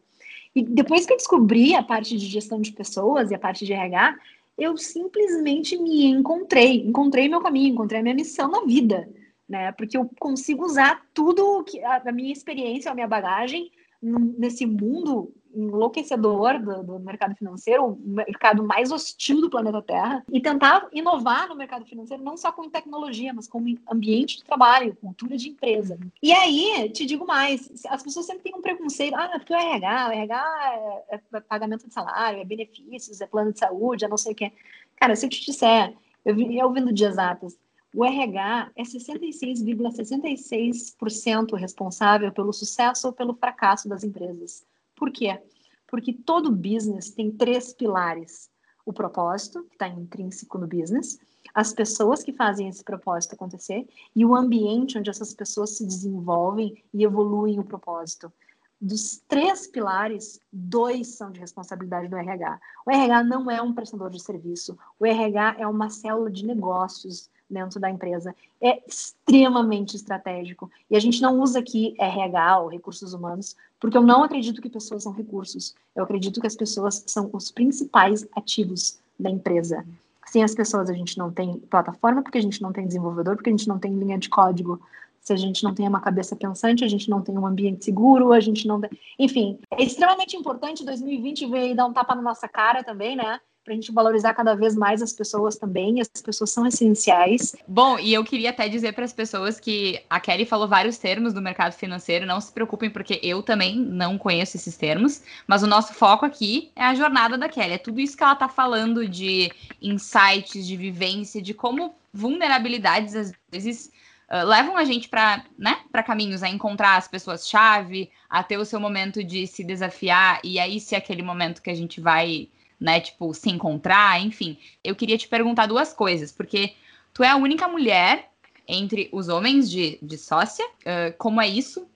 E 0.56 0.64
depois 0.64 1.06
que 1.06 1.14
eu 1.14 1.18
descobri 1.18 1.76
a 1.76 1.84
parte 1.84 2.18
de 2.18 2.26
gestão 2.26 2.60
de 2.60 2.72
pessoas 2.72 3.30
e 3.30 3.36
a 3.36 3.40
parte 3.40 3.64
de 3.64 3.74
RH, 3.74 4.18
eu 4.58 4.76
simplesmente 4.76 5.78
me 5.78 6.08
encontrei, 6.08 6.82
encontrei 6.82 7.30
meu 7.30 7.42
caminho, 7.42 7.74
encontrei 7.74 8.00
a 8.00 8.04
minha 8.04 8.16
missão 8.16 8.50
na 8.50 8.66
vida, 8.66 9.08
né? 9.48 9.72
Porque 9.74 9.96
eu 9.96 10.10
consigo 10.20 10.66
usar 10.66 11.06
tudo 11.14 11.64
que 11.64 11.84
a, 11.84 12.02
a 12.04 12.12
minha 12.12 12.34
experiência, 12.34 12.92
a 12.92 12.96
minha 12.96 13.08
bagagem 13.08 13.70
nesse 14.02 14.66
mundo 14.66 15.34
enlouquecedor 15.54 16.60
do, 16.60 16.84
do, 16.84 17.00
mercado 17.00 17.36
financeiro, 17.36 17.86
o 17.86 18.00
mercado 18.00 18.64
mais 18.64 18.92
hostil 18.92 19.42
do 19.42 19.50
planeta 19.50 19.82
Terra, 19.82 20.24
e 20.32 20.40
tentar 20.40 20.88
inovar 20.92 21.48
no 21.48 21.56
mercado 21.56 21.86
financeiro 21.86 22.24
não 22.24 22.38
só 22.38 22.52
com 22.52 22.70
tecnologia, 22.70 23.34
mas 23.34 23.48
com 23.48 23.64
ambiente 23.92 24.38
de 24.38 24.44
trabalho, 24.44 24.96
cultura 24.96 25.36
de 25.36 25.50
empresa. 25.50 25.98
E 26.22 26.32
aí, 26.32 26.90
te 26.90 27.06
digo 27.06 27.26
mais, 27.26 27.72
as 27.88 28.04
pessoas 28.04 28.26
sempre 28.26 28.44
têm 28.44 28.56
um 28.56 28.62
preconceito, 28.62 29.16
ah, 29.16 29.30
porque 29.30 29.54
o 29.54 29.58
RH, 29.58 30.08
o 30.08 30.12
RH 30.12 31.04
é, 31.10 31.22
é 31.36 31.40
pagamento 31.42 31.88
de 31.88 31.94
salário, 31.94 32.40
é 32.40 32.46
benefícios, 32.46 33.20
é 33.22 33.26
plano 33.26 33.52
de 33.52 33.60
saúde, 33.60 34.06
é 34.06 34.08
não 34.08 34.18
sei 34.18 34.34
o 34.34 34.36
quê. 34.36 34.52
Cara, 34.96 35.16
se 35.16 35.26
eu 35.26 35.30
te 35.30 35.44
disser, 35.44 35.94
eu 36.24 36.36
vi 36.36 36.62
ouvindo 36.62 36.94
de 36.94 37.06
exatas, 37.06 37.58
o 37.98 38.06
RH 38.06 38.72
é 38.76 38.84
66,66% 38.84 40.98
,66 41.00 41.58
responsável 41.58 42.32
pelo 42.32 42.54
sucesso 42.54 43.08
ou 43.08 43.14
pelo 43.14 43.34
fracasso 43.34 43.90
das 43.90 44.04
empresas. 44.04 44.64
Por 44.96 45.12
quê? 45.12 45.42
Porque 45.88 46.14
todo 46.14 46.52
business 46.52 47.10
tem 47.10 47.32
três 47.32 47.74
pilares: 47.74 48.52
o 48.86 48.94
propósito, 48.94 49.64
que 49.64 49.74
está 49.74 49.88
intrínseco 49.88 50.60
no 50.60 50.68
business, 50.68 51.18
as 51.56 51.74
pessoas 51.74 52.22
que 52.22 52.32
fazem 52.32 52.70
esse 52.70 52.84
propósito 52.84 53.34
acontecer 53.34 53.88
e 54.16 54.24
o 54.24 54.36
ambiente 54.36 55.00
onde 55.00 55.10
essas 55.10 55.34
pessoas 55.34 55.72
se 55.72 55.84
desenvolvem 55.84 56.84
e 56.94 57.04
evoluem 57.04 57.60
o 57.60 57.64
propósito. 57.64 58.32
Dos 58.80 59.24
três 59.28 59.66
pilares, 59.66 60.40
dois 60.54 61.16
são 61.16 61.32
de 61.32 61.40
responsabilidade 61.40 62.10
do 62.10 62.16
RH. 62.16 62.60
O 62.86 62.92
RH 62.92 63.24
não 63.24 63.50
é 63.50 63.60
um 63.60 63.74
prestador 63.74 64.12
de 64.12 64.22
serviço, 64.22 64.78
o 65.00 65.06
RH 65.08 65.56
é 65.58 65.66
uma 65.66 65.90
célula 65.90 66.30
de 66.30 66.46
negócios 66.46 67.28
dentro 67.50 67.80
da 67.80 67.90
empresa. 67.90 68.36
É 68.62 68.82
extremamente 68.88 69.96
estratégico. 69.96 70.70
E 70.90 70.96
a 70.96 71.00
gente 71.00 71.22
não 71.22 71.40
usa 71.40 71.60
aqui 71.60 71.96
RH 72.00 72.60
ou 72.60 72.68
recursos 72.70 73.14
humanos, 73.14 73.56
porque 73.80 73.98
eu 73.98 74.02
não 74.02 74.24
acredito 74.24 74.62
que 74.62 74.70
pessoas 74.70 75.04
são 75.04 75.12
recursos. 75.12 75.76
Eu 75.96 76.04
acredito 76.04 76.42
que 76.42 76.48
as 76.48 76.56
pessoas 76.56 77.04
são 77.08 77.30
os 77.34 77.52
principais 77.52 78.28
ativos 78.36 79.00
da 79.20 79.30
empresa. 79.30 79.86
Sem 80.26 80.44
as 80.44 80.54
pessoas, 80.54 80.90
a 80.90 80.94
gente 80.94 81.18
não 81.18 81.32
tem 81.32 81.58
plataforma, 81.58 82.22
porque 82.22 82.38
a 82.38 82.42
gente 82.42 82.62
não 82.62 82.74
tem 82.74 82.86
desenvolvedor, 82.86 83.36
porque 83.36 83.50
a 83.50 83.54
gente 83.56 83.68
não 83.68 83.80
tem 83.80 83.94
linha 83.94 84.18
de 84.18 84.30
código. 84.30 84.82
Se 85.22 85.34
a 85.34 85.38
gente 85.38 85.64
não 85.64 85.74
tem 85.74 85.88
uma 85.88 86.00
cabeça 86.00 86.36
pensante, 86.36 86.84
a 86.84 86.88
gente 86.88 87.10
não 87.10 87.22
tem 87.22 87.38
um 87.38 87.46
ambiente 87.46 87.86
seguro, 87.86 88.32
a 88.32 88.40
gente 88.40 88.68
não. 88.68 88.82
Enfim, 89.18 89.60
é 89.72 89.84
extremamente 89.84 90.36
importante. 90.36 90.86
2020 90.86 91.48
veio 91.48 91.76
dar 91.76 91.86
um 91.86 91.94
tapa 91.94 92.16
na 92.16 92.22
nossa 92.22 92.48
cara 92.48 92.84
também, 92.84 93.16
né? 93.16 93.40
Para 93.68 93.74
a 93.74 93.76
gente 93.76 93.92
valorizar 93.92 94.34
cada 94.34 94.56
vez 94.56 94.78
mais 94.78 95.02
as 95.02 95.12
pessoas 95.12 95.58
também. 95.58 96.00
As 96.00 96.08
pessoas 96.08 96.52
são 96.52 96.66
essenciais. 96.66 97.54
Bom, 97.68 98.00
e 98.00 98.14
eu 98.14 98.24
queria 98.24 98.52
até 98.52 98.70
dizer 98.70 98.94
para 98.94 99.04
as 99.04 99.12
pessoas 99.12 99.60
que 99.60 100.02
a 100.10 100.22
Kelly 100.22 100.46
falou 100.46 100.70
vários 100.70 100.98
termos 100.98 101.34
do 101.34 101.42
mercado 101.42 101.74
financeiro. 101.74 102.26
Não 102.26 102.40
se 102.40 102.50
preocupem, 102.50 102.90
porque 102.90 103.20
eu 103.22 103.44
também 103.44 103.78
não 103.78 104.18
conheço 104.18 104.56
esses 104.56 104.78
termos. 104.78 105.22
Mas 105.46 105.64
o 105.64 105.68
nosso 105.68 105.94
foco 105.94 106.26
aqui 106.26 106.72
é 106.78 106.84
a 106.86 106.96
jornada 106.96 107.38
da 107.38 107.50
Kelly. 107.50 107.74
É 107.74 107.78
tudo 107.78 108.00
isso 108.00 108.16
que 108.16 108.24
ela 108.24 108.32
está 108.32 108.48
falando 108.48 109.06
de 109.06 109.52
insights, 109.82 110.66
de 110.66 110.78
vivência, 110.78 111.42
de 111.42 111.54
como 111.54 111.94
vulnerabilidades 112.14 113.16
às 113.16 113.34
vezes 113.52 113.92
Uh, 114.30 114.46
levam 114.46 114.76
a 114.76 114.84
gente 114.84 115.08
para 115.08 115.46
né, 115.58 115.78
caminhos, 116.06 116.44
a 116.44 116.50
encontrar 116.50 116.98
as 116.98 117.08
pessoas-chave, 117.08 118.12
a 118.30 118.44
ter 118.44 118.58
o 118.58 118.66
seu 118.66 118.78
momento 118.78 119.24
de 119.24 119.48
se 119.48 119.64
desafiar, 119.64 120.42
e 120.44 120.60
aí 120.60 120.82
se 120.82 120.96
é 120.96 120.98
aquele 120.98 121.22
momento 121.22 121.62
que 121.62 121.70
a 121.70 121.74
gente 121.74 122.02
vai 122.02 122.50
né? 122.80 123.00
Tipo, 123.00 123.34
se 123.34 123.50
encontrar, 123.50 124.22
enfim. 124.22 124.58
Eu 124.84 124.96
queria 124.96 125.18
te 125.18 125.28
perguntar 125.28 125.66
duas 125.66 125.94
coisas, 125.94 126.32
porque 126.32 126.74
tu 127.14 127.24
é 127.24 127.30
a 127.30 127.36
única 127.36 127.68
mulher 127.68 128.30
entre 128.68 129.10
os 129.12 129.30
homens 129.30 129.70
de, 129.70 129.98
de 130.02 130.18
sócia, 130.18 130.66
uh, 130.66 131.16
como 131.18 131.42
é 131.42 131.48
isso? 131.48 131.88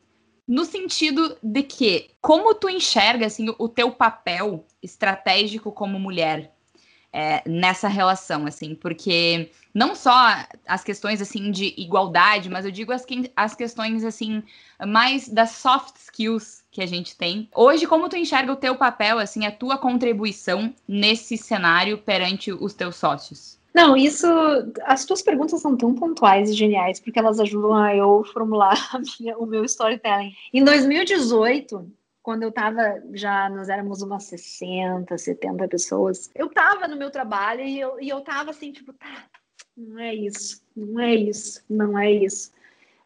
No 0.48 0.66
sentido 0.66 1.38
de 1.44 1.64
que, 1.64 2.12
como 2.22 2.56
tu 2.56 2.70
enxerga, 2.70 3.26
assim, 3.26 3.54
o 3.58 3.70
teu 3.70 3.92
papel 3.92 4.66
estratégico 4.82 5.72
como 5.72 6.00
mulher 6.00 6.54
é, 7.14 7.42
nessa 7.46 7.88
relação, 7.88 8.46
assim, 8.46 8.74
porque 8.74 9.50
não 9.74 9.96
só 9.96 10.14
as 10.68 10.84
questões, 10.84 11.22
assim, 11.22 11.52
de 11.52 11.74
igualdade, 11.78 12.50
mas 12.50 12.66
eu 12.66 12.72
digo 12.72 12.92
as, 12.92 13.06
as 13.36 13.56
questões, 13.56 14.04
assim, 14.04 14.44
mais 14.86 15.28
das 15.28 15.52
soft 15.52 15.96
skills 15.98 16.64
que 16.72 16.82
a 16.82 16.86
gente 16.86 17.18
tem. 17.18 17.50
Hoje, 17.56 17.86
como 17.86 18.10
tu 18.10 18.16
enxerga 18.16 18.52
o 18.52 18.58
teu 18.58 18.76
papel, 18.76 19.20
assim, 19.20 19.46
a 19.46 19.52
tua 19.52 19.78
contribuição 19.78 20.74
nesse 20.88 21.38
cenário 21.38 21.98
perante 21.98 22.52
os 22.52 22.74
teus 22.74 22.96
sócios? 22.96 23.60
Não, 23.74 23.96
isso. 23.96 24.28
As 24.84 25.06
tuas 25.06 25.22
perguntas 25.22 25.62
são 25.62 25.78
tão 25.78 25.94
pontuais 25.94 26.50
e 26.50 26.54
geniais, 26.54 27.00
porque 27.00 27.20
elas 27.20 27.40
ajudam 27.40 27.74
a 27.74 27.96
eu 27.96 28.24
formular 28.34 28.78
minha, 29.20 29.38
o 29.38 29.46
meu 29.46 29.64
storytelling. 29.64 30.34
Em 30.54 30.64
2018, 30.64 31.90
quando 32.22 32.44
eu 32.44 32.50
estava 32.50 33.02
já, 33.14 33.50
nós 33.50 33.70
éramos 33.70 34.02
umas 34.02 34.24
60, 34.26 35.18
70 35.18 35.68
pessoas, 35.68 36.30
eu 36.36 36.48
estava 36.48 36.88
no 36.88 36.96
meu 36.96 37.10
trabalho 37.10 37.62
e 37.62 37.80
eu, 37.80 38.00
e 38.00 38.10
eu 38.10 38.22
tava 38.22 38.52
assim, 38.52 38.72
tipo, 38.72 38.94
tá, 38.94 39.26
não 39.76 40.00
é 40.00 40.14
isso, 40.14 40.64
não 40.76 41.00
é 41.00 41.16
isso, 41.16 41.64
não 41.70 41.98
é 41.98 42.12
isso 42.12 42.52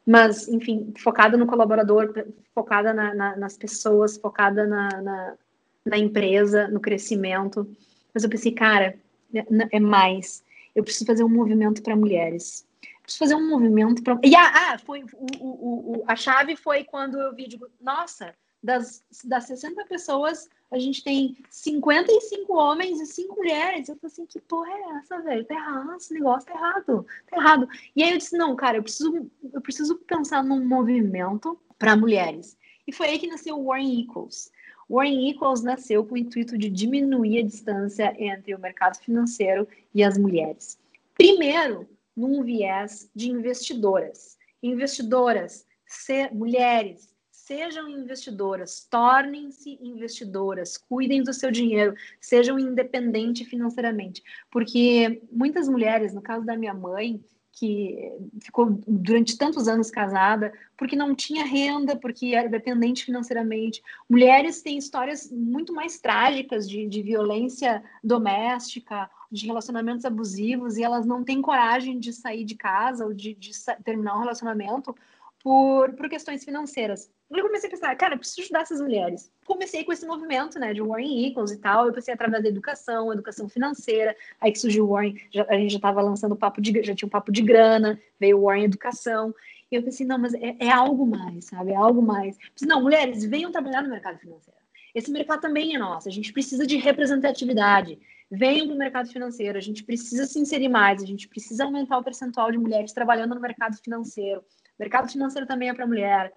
mas, 0.05 0.47
enfim, 0.47 0.93
focada 0.97 1.35
no 1.35 1.47
colaborador, 1.47 2.13
focada 2.53 2.93
na, 2.93 3.13
na, 3.15 3.35
nas 3.35 3.57
pessoas, 3.57 4.17
focada 4.17 4.67
na, 4.67 5.35
na, 5.83 5.97
empresa, 5.97 6.67
no 6.67 6.79
crescimento. 6.79 7.67
Mas 8.13 8.23
eu 8.23 8.29
pensei, 8.29 8.51
cara, 8.51 8.95
é, 9.33 9.45
é 9.71 9.79
mais. 9.79 10.43
Eu 10.75 10.83
preciso 10.83 11.07
fazer 11.07 11.23
um 11.23 11.29
movimento 11.29 11.81
para 11.81 11.95
mulheres. 11.95 12.67
preciso 13.01 13.17
fazer 13.17 13.35
um 13.35 13.49
movimento 13.49 14.03
para. 14.03 14.19
E 14.23 14.35
ah, 14.35 14.77
foi, 14.77 15.03
o, 15.13 15.25
o, 15.39 15.97
o, 15.97 16.03
a 16.05 16.15
chave 16.15 16.55
foi 16.55 16.83
quando 16.83 17.19
eu 17.19 17.33
vi, 17.33 17.47
digo, 17.47 17.67
nossa, 17.81 18.35
das, 18.65 19.03
das 19.23 19.45
60 19.45 19.85
pessoas, 19.85 20.49
a 20.71 20.79
gente 20.79 21.03
tem 21.03 21.37
55 21.49 22.53
homens 22.53 22.99
e 22.99 23.05
5 23.05 23.35
mulheres. 23.35 23.87
Eu 23.87 23.95
falei 23.95 24.11
assim, 24.11 24.25
que 24.25 24.39
porra 24.41 24.69
é 24.71 24.97
essa, 24.97 25.21
velho? 25.21 25.45
Tá 25.45 25.53
errado, 25.53 25.95
esse 25.95 26.13
negócio 26.13 26.47
tá 26.47 26.53
errado, 26.53 27.05
tá 27.29 27.37
errado. 27.37 27.69
E 27.95 28.03
aí 28.03 28.11
eu 28.11 28.17
disse, 28.17 28.37
não, 28.37 28.55
cara, 28.55 28.77
eu 28.77 28.83
preciso, 28.83 29.31
eu 29.53 29.61
preciso 29.61 29.95
pensar 29.99 30.43
num 30.43 30.65
movimento 30.65 31.57
para 31.77 31.95
mulheres. 31.95 32.57
E 32.87 32.91
foi 32.91 33.07
aí 33.07 33.19
que 33.19 33.27
nasceu 33.27 33.57
o 33.57 33.65
Warren 33.65 34.01
Equals. 34.01 34.51
Warren 34.89 35.29
Equals 35.29 35.61
nasceu 35.61 36.03
com 36.05 36.15
o 36.15 36.17
intuito 36.17 36.57
de 36.57 36.69
diminuir 36.69 37.39
a 37.39 37.45
distância 37.45 38.15
entre 38.17 38.53
o 38.53 38.59
mercado 38.59 38.97
financeiro 38.97 39.67
e 39.93 40.03
as 40.03 40.17
mulheres. 40.17 40.79
Primeiro, 41.15 41.87
num 42.15 42.43
viés 42.43 43.09
de 43.15 43.29
investidoras. 43.29 44.37
Investidoras, 44.61 45.65
ser, 45.85 46.33
mulheres, 46.33 47.14
sejam 47.45 47.87
investidoras, 47.87 48.87
tornem-se 48.89 49.77
investidoras, 49.79 50.77
cuidem 50.77 51.21
do 51.21 51.31
seu 51.31 51.51
dinheiro, 51.51 51.93
sejam 52.19 52.57
independentes 52.57 53.47
financeiramente. 53.47 54.23
Porque 54.49 55.21
muitas 55.31 55.69
mulheres, 55.69 56.11
no 56.11 56.23
caso 56.23 56.43
da 56.43 56.57
minha 56.57 56.73
mãe, 56.73 57.23
que 57.51 58.11
ficou 58.41 58.81
durante 58.87 59.37
tantos 59.37 59.67
anos 59.67 59.91
casada, 59.91 60.51
porque 60.75 60.95
não 60.95 61.15
tinha 61.15 61.45
renda, 61.45 61.95
porque 61.95 62.33
era 62.33 62.49
dependente 62.49 63.05
financeiramente. 63.05 63.81
Mulheres 64.09 64.63
têm 64.63 64.77
histórias 64.77 65.31
muito 65.31 65.71
mais 65.71 65.99
trágicas 65.99 66.67
de, 66.67 66.87
de 66.87 67.01
violência 67.03 67.81
doméstica, 68.03 69.09
de 69.31 69.45
relacionamentos 69.45 70.03
abusivos, 70.03 70.77
e 70.77 70.83
elas 70.83 71.05
não 71.05 71.23
têm 71.23 71.43
coragem 71.43 71.99
de 71.99 72.11
sair 72.11 72.43
de 72.43 72.55
casa 72.55 73.05
ou 73.05 73.13
de, 73.13 73.35
de 73.35 73.51
terminar 73.83 74.17
um 74.17 74.21
relacionamento 74.21 74.95
por, 75.41 75.93
por 75.93 76.09
questões 76.09 76.43
financeiras. 76.43 77.09
Eu 77.29 77.43
comecei 77.43 77.67
a 77.67 77.71
pensar, 77.71 77.95
cara, 77.95 78.17
preciso 78.17 78.41
ajudar 78.41 78.61
essas 78.61 78.79
mulheres. 78.79 79.31
Comecei 79.45 79.83
com 79.83 79.91
esse 79.91 80.05
movimento, 80.05 80.59
né, 80.59 80.73
de 80.73 80.81
Warren 80.81 81.25
Equals 81.25 81.51
e 81.51 81.57
tal. 81.57 81.87
Eu 81.87 81.93
pensei 81.93 82.13
através 82.13 82.43
da 82.43 82.49
educação, 82.49 83.11
educação 83.11 83.49
financeira. 83.49 84.15
Aí 84.39 84.51
que 84.51 84.59
surgiu 84.59 84.85
o 84.85 84.89
Warren, 84.89 85.15
já, 85.31 85.45
a 85.49 85.55
gente 85.55 85.71
já 85.71 85.77
estava 85.77 86.01
lançando 86.01 86.35
papo 86.35 86.61
de, 86.61 86.83
já 86.83 86.93
tinha 86.93 87.07
um 87.07 87.09
papo 87.09 87.31
de 87.31 87.41
grana, 87.41 87.99
veio 88.19 88.37
o 88.37 88.43
Warren 88.43 88.65
Educação. 88.65 89.33
E 89.71 89.75
eu 89.75 89.81
pensei, 89.81 90.05
não, 90.05 90.19
mas 90.19 90.33
é, 90.35 90.55
é 90.59 90.71
algo 90.71 91.05
mais, 91.05 91.45
sabe? 91.45 91.71
É 91.71 91.75
algo 91.75 92.01
mais. 92.01 92.37
Pensei, 92.37 92.67
não, 92.67 92.81
mulheres, 92.81 93.25
venham 93.25 93.51
trabalhar 93.51 93.81
no 93.81 93.89
mercado 93.89 94.19
financeiro. 94.19 94.59
Esse 94.93 95.11
mercado 95.11 95.41
também 95.41 95.75
é 95.75 95.79
nosso. 95.79 96.07
A 96.07 96.11
gente 96.11 96.31
precisa 96.31 96.65
de 96.65 96.77
representatividade. 96.77 97.99
Venham 98.29 98.67
para 98.67 98.75
o 98.75 98.79
mercado 98.79 99.09
financeiro. 99.09 99.57
A 99.57 99.61
gente 99.61 99.83
precisa 99.83 100.25
se 100.25 100.39
inserir 100.39 100.69
mais. 100.69 101.01
A 101.01 101.05
gente 101.05 101.27
precisa 101.27 101.65
aumentar 101.65 101.97
o 101.97 102.03
percentual 102.03 102.51
de 102.51 102.57
mulheres 102.57 102.93
trabalhando 102.93 103.33
no 103.33 103.41
mercado 103.41 103.75
financeiro 103.77 104.43
mercado 104.77 105.09
financeiro 105.09 105.47
também 105.47 105.69
é 105.69 105.73
para 105.73 105.87
mulher. 105.87 106.33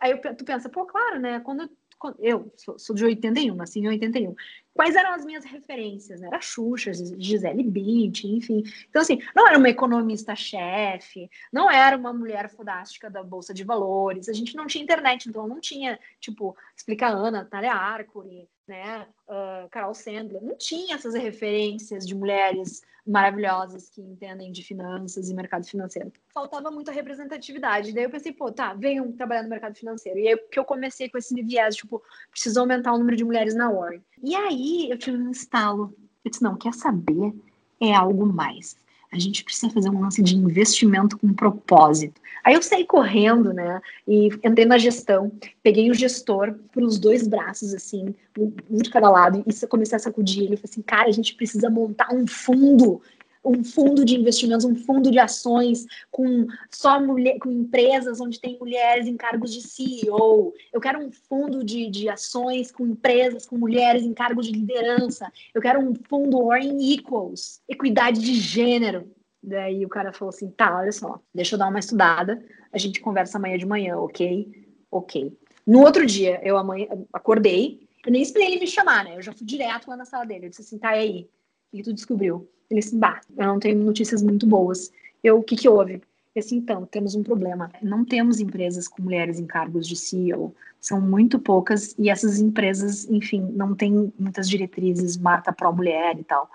Aí 0.00 0.16
tu 0.34 0.44
pensa, 0.44 0.68
pô, 0.68 0.84
claro, 0.84 1.20
né? 1.20 1.40
Quando, 1.40 1.70
quando 1.98 2.16
eu 2.20 2.52
sou, 2.56 2.78
sou, 2.78 2.96
de 2.96 3.04
81, 3.04 3.54
nasci 3.54 3.78
em 3.78 3.88
81. 3.88 4.34
quais 4.74 4.96
eram 4.96 5.14
as 5.14 5.24
minhas 5.24 5.44
referências? 5.44 6.22
Era 6.22 6.40
Xuxa, 6.40 6.92
Gisele 6.92 7.62
Bündchen, 7.62 8.36
enfim. 8.36 8.62
Então, 8.88 9.02
assim, 9.02 9.20
não 9.34 9.46
era 9.46 9.58
uma 9.58 9.68
economista-chefe, 9.68 11.30
não 11.52 11.70
era 11.70 11.96
uma 11.96 12.12
mulher 12.12 12.50
fodástica 12.50 13.08
da 13.08 13.22
Bolsa 13.22 13.54
de 13.54 13.64
Valores, 13.64 14.28
a 14.28 14.32
gente 14.32 14.56
não 14.56 14.66
tinha 14.66 14.82
internet, 14.82 15.28
então 15.28 15.46
não 15.46 15.60
tinha, 15.60 15.98
tipo, 16.20 16.56
explica 16.76 17.08
Ana, 17.08 17.42
Natália 17.42 17.72
Arcuri, 17.72 18.48
né, 18.68 19.06
uh, 19.26 19.68
Carol 19.70 19.94
Sandler, 19.94 20.42
não 20.42 20.56
tinha 20.56 20.94
essas 20.94 21.14
referências 21.14 22.06
de 22.06 22.14
mulheres 22.14 22.82
maravilhosas 23.06 23.88
que 23.88 24.02
entendem 24.02 24.52
de 24.52 24.62
finanças 24.62 25.30
e 25.30 25.34
mercado 25.34 25.66
financeiro. 25.66 26.12
Faltava 26.32 26.70
muita 26.70 26.92
representatividade. 26.92 27.92
Daí 27.92 28.04
eu 28.04 28.10
pensei, 28.10 28.32
pô, 28.32 28.52
tá, 28.52 28.74
venham 28.74 29.10
trabalhar 29.12 29.42
no 29.42 29.48
mercado 29.48 29.74
financeiro. 29.74 30.18
E 30.18 30.28
aí 30.28 30.36
que 30.36 30.58
eu 30.58 30.64
comecei 30.64 31.08
com 31.08 31.16
esse 31.16 31.34
viés, 31.42 31.76
tipo, 31.76 32.02
preciso 32.30 32.60
aumentar 32.60 32.92
o 32.92 32.98
número 32.98 33.16
de 33.16 33.24
mulheres 33.24 33.54
na 33.54 33.70
Warren. 33.70 34.02
E 34.22 34.36
aí 34.36 34.90
eu 34.90 34.98
tive 34.98 35.16
um 35.16 35.30
instalo. 35.30 35.94
Eu 36.22 36.30
disse, 36.30 36.42
não, 36.42 36.56
quer 36.56 36.74
saber? 36.74 37.34
É 37.80 37.94
algo 37.94 38.26
mais 38.26 38.76
a 39.10 39.18
gente 39.18 39.42
precisa 39.42 39.72
fazer 39.72 39.88
um 39.88 40.00
lance 40.00 40.22
de 40.22 40.36
investimento 40.36 41.16
com 41.16 41.32
propósito. 41.32 42.20
Aí 42.44 42.54
eu 42.54 42.62
saí 42.62 42.84
correndo, 42.84 43.52
né? 43.52 43.80
E 44.06 44.28
entrei 44.44 44.64
na 44.64 44.78
gestão, 44.78 45.32
peguei 45.62 45.90
o 45.90 45.94
gestor 45.94 46.54
pelos 46.72 46.98
dois 46.98 47.26
braços, 47.26 47.74
assim, 47.74 48.14
um 48.38 48.78
de 48.78 48.90
cada 48.90 49.10
lado, 49.10 49.44
e 49.46 49.66
comecei 49.66 49.96
a 49.96 49.98
sacudir 49.98 50.44
ele. 50.44 50.54
Eu 50.54 50.58
falei 50.58 50.70
assim, 50.70 50.82
cara, 50.82 51.08
a 51.08 51.12
gente 51.12 51.34
precisa 51.34 51.68
montar 51.68 52.12
um 52.14 52.26
fundo 52.26 53.02
um 53.44 53.62
fundo 53.64 54.04
de 54.04 54.16
investimentos, 54.16 54.64
um 54.64 54.74
fundo 54.74 55.10
de 55.10 55.18
ações 55.18 55.86
com 56.10 56.46
só 56.70 57.00
mulher, 57.00 57.38
com 57.38 57.50
empresas 57.50 58.20
onde 58.20 58.40
tem 58.40 58.58
mulheres 58.58 59.06
em 59.06 59.16
cargos 59.16 59.52
de 59.52 59.62
CEO. 59.62 60.52
Eu 60.72 60.80
quero 60.80 61.00
um 61.00 61.10
fundo 61.10 61.64
de, 61.64 61.88
de 61.88 62.08
ações 62.08 62.70
com 62.70 62.86
empresas 62.86 63.46
com 63.46 63.56
mulheres 63.56 64.02
em 64.02 64.14
cargos 64.14 64.46
de 64.46 64.52
liderança. 64.52 65.32
Eu 65.54 65.60
quero 65.60 65.80
um 65.80 65.94
fundo 65.94 66.46
Warren 66.46 66.78
Equals, 66.92 67.60
equidade 67.68 68.20
de 68.20 68.34
gênero. 68.34 69.10
Daí 69.42 69.84
o 69.84 69.88
cara 69.88 70.12
falou 70.12 70.30
assim: 70.30 70.50
tá, 70.50 70.76
olha 70.78 70.92
só, 70.92 71.20
deixa 71.34 71.54
eu 71.54 71.58
dar 71.58 71.68
uma 71.68 71.78
estudada, 71.78 72.44
a 72.72 72.78
gente 72.78 73.00
conversa 73.00 73.38
amanhã 73.38 73.56
de 73.56 73.66
manhã, 73.66 73.96
ok? 73.96 74.50
Ok. 74.90 75.36
No 75.66 75.82
outro 75.82 76.04
dia, 76.06 76.40
eu 76.42 76.56
amanhã, 76.56 76.86
acordei, 77.12 77.86
eu 78.04 78.12
nem 78.12 78.22
esperei 78.22 78.48
ele 78.48 78.60
me 78.60 78.66
chamar, 78.66 79.04
né? 79.04 79.16
Eu 79.16 79.22
já 79.22 79.32
fui 79.32 79.46
direto 79.46 79.88
lá 79.88 79.96
na 79.96 80.04
sala 80.04 80.24
dele. 80.24 80.46
Eu 80.46 80.50
disse 80.50 80.62
assim: 80.62 80.78
tá, 80.78 80.90
aí? 80.90 81.28
O 81.72 81.76
que 81.76 81.82
tu 81.82 81.92
descobriu? 81.92 82.48
Ele 82.70 82.80
disse, 82.80 82.96
bah, 82.96 83.20
eu 83.36 83.46
não 83.46 83.58
tenho 83.58 83.78
notícias 83.82 84.22
muito 84.22 84.46
boas. 84.46 84.90
Eu, 85.22 85.38
o 85.38 85.42
que 85.42 85.56
que 85.56 85.68
houve? 85.68 86.00
Disse, 86.34 86.54
então, 86.54 86.86
temos 86.86 87.14
um 87.14 87.22
problema. 87.22 87.70
Não 87.82 88.04
temos 88.04 88.40
empresas 88.40 88.86
com 88.86 89.02
mulheres 89.02 89.38
em 89.38 89.46
cargos 89.46 89.86
de 89.86 89.96
CEO. 89.96 90.54
São 90.80 91.00
muito 91.00 91.38
poucas 91.38 91.94
e 91.98 92.08
essas 92.08 92.40
empresas, 92.40 93.08
enfim, 93.10 93.40
não 93.54 93.74
têm 93.74 94.12
muitas 94.18 94.48
diretrizes, 94.48 95.16
marca 95.16 95.52
pró-mulher 95.52 96.18
e 96.18 96.24
tal. 96.24 96.48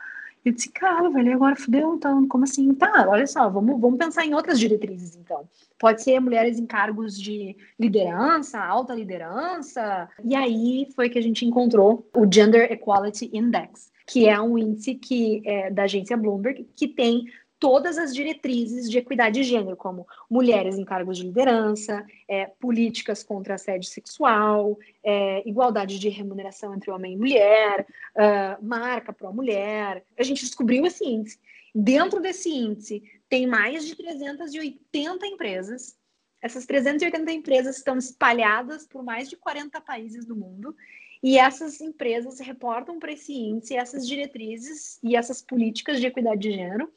Eu 0.45 0.51
disse, 0.51 0.69
cara, 0.69 1.09
velho, 1.09 1.33
agora 1.33 1.55
fudeu, 1.55 1.95
então, 1.95 2.27
como 2.27 2.43
assim? 2.43 2.73
Tá, 2.73 3.05
olha 3.07 3.25
só, 3.25 3.49
vamos, 3.49 3.79
vamos 3.79 3.97
pensar 3.97 4.25
em 4.25 4.33
outras 4.33 4.59
diretrizes, 4.59 5.15
então. 5.15 5.47
Pode 5.79 6.03
ser 6.03 6.19
mulheres 6.19 6.59
em 6.59 6.65
cargos 6.65 7.17
de 7.19 7.55
liderança, 7.79 8.59
alta 8.59 8.93
liderança. 8.93 10.09
E 10.23 10.35
aí 10.35 10.87
foi 10.95 11.09
que 11.09 11.17
a 11.17 11.21
gente 11.21 11.45
encontrou 11.45 12.09
o 12.13 12.29
Gender 12.29 12.69
Equality 12.71 13.29
Index, 13.31 13.89
que 14.07 14.27
é 14.27 14.39
um 14.39 14.57
índice 14.57 14.95
que 14.95 15.41
é 15.45 15.69
da 15.69 15.83
agência 15.83 16.17
Bloomberg, 16.17 16.67
que 16.75 16.87
tem 16.87 17.25
todas 17.63 17.97
as 17.97 18.13
diretrizes 18.13 18.91
de 18.91 18.97
equidade 18.97 19.35
de 19.35 19.43
gênero, 19.45 19.77
como 19.77 20.05
mulheres 20.29 20.77
em 20.77 20.83
cargos 20.83 21.17
de 21.17 21.23
liderança, 21.23 22.05
é, 22.27 22.47
políticas 22.59 23.23
contra 23.23 23.55
assédio 23.55 23.89
sexual, 23.89 24.77
é, 25.01 25.47
igualdade 25.47 25.97
de 25.97 26.09
remuneração 26.09 26.75
entre 26.75 26.91
homem 26.91 27.13
e 27.13 27.17
mulher, 27.17 27.87
uh, 28.17 28.61
marca 28.61 29.13
para 29.13 29.29
a 29.29 29.31
mulher. 29.31 30.03
A 30.19 30.23
gente 30.23 30.43
descobriu 30.43 30.85
esse 30.85 31.05
índice. 31.05 31.39
Dentro 31.73 32.19
desse 32.19 32.49
índice, 32.49 33.01
tem 33.29 33.47
mais 33.47 33.87
de 33.87 33.95
380 33.95 35.25
empresas. 35.25 35.97
Essas 36.41 36.65
380 36.65 37.31
empresas 37.31 37.77
estão 37.77 37.97
espalhadas 37.97 38.85
por 38.85 39.01
mais 39.01 39.29
de 39.29 39.37
40 39.37 39.79
países 39.79 40.25
do 40.25 40.35
mundo 40.35 40.75
e 41.23 41.37
essas 41.37 41.79
empresas 41.79 42.41
reportam 42.41 42.99
para 42.99 43.13
esse 43.13 43.33
índice 43.33 43.77
essas 43.77 44.05
diretrizes 44.05 44.99
e 45.01 45.15
essas 45.15 45.41
políticas 45.41 46.01
de 46.01 46.07
equidade 46.07 46.41
de 46.41 46.51
gênero, 46.51 46.91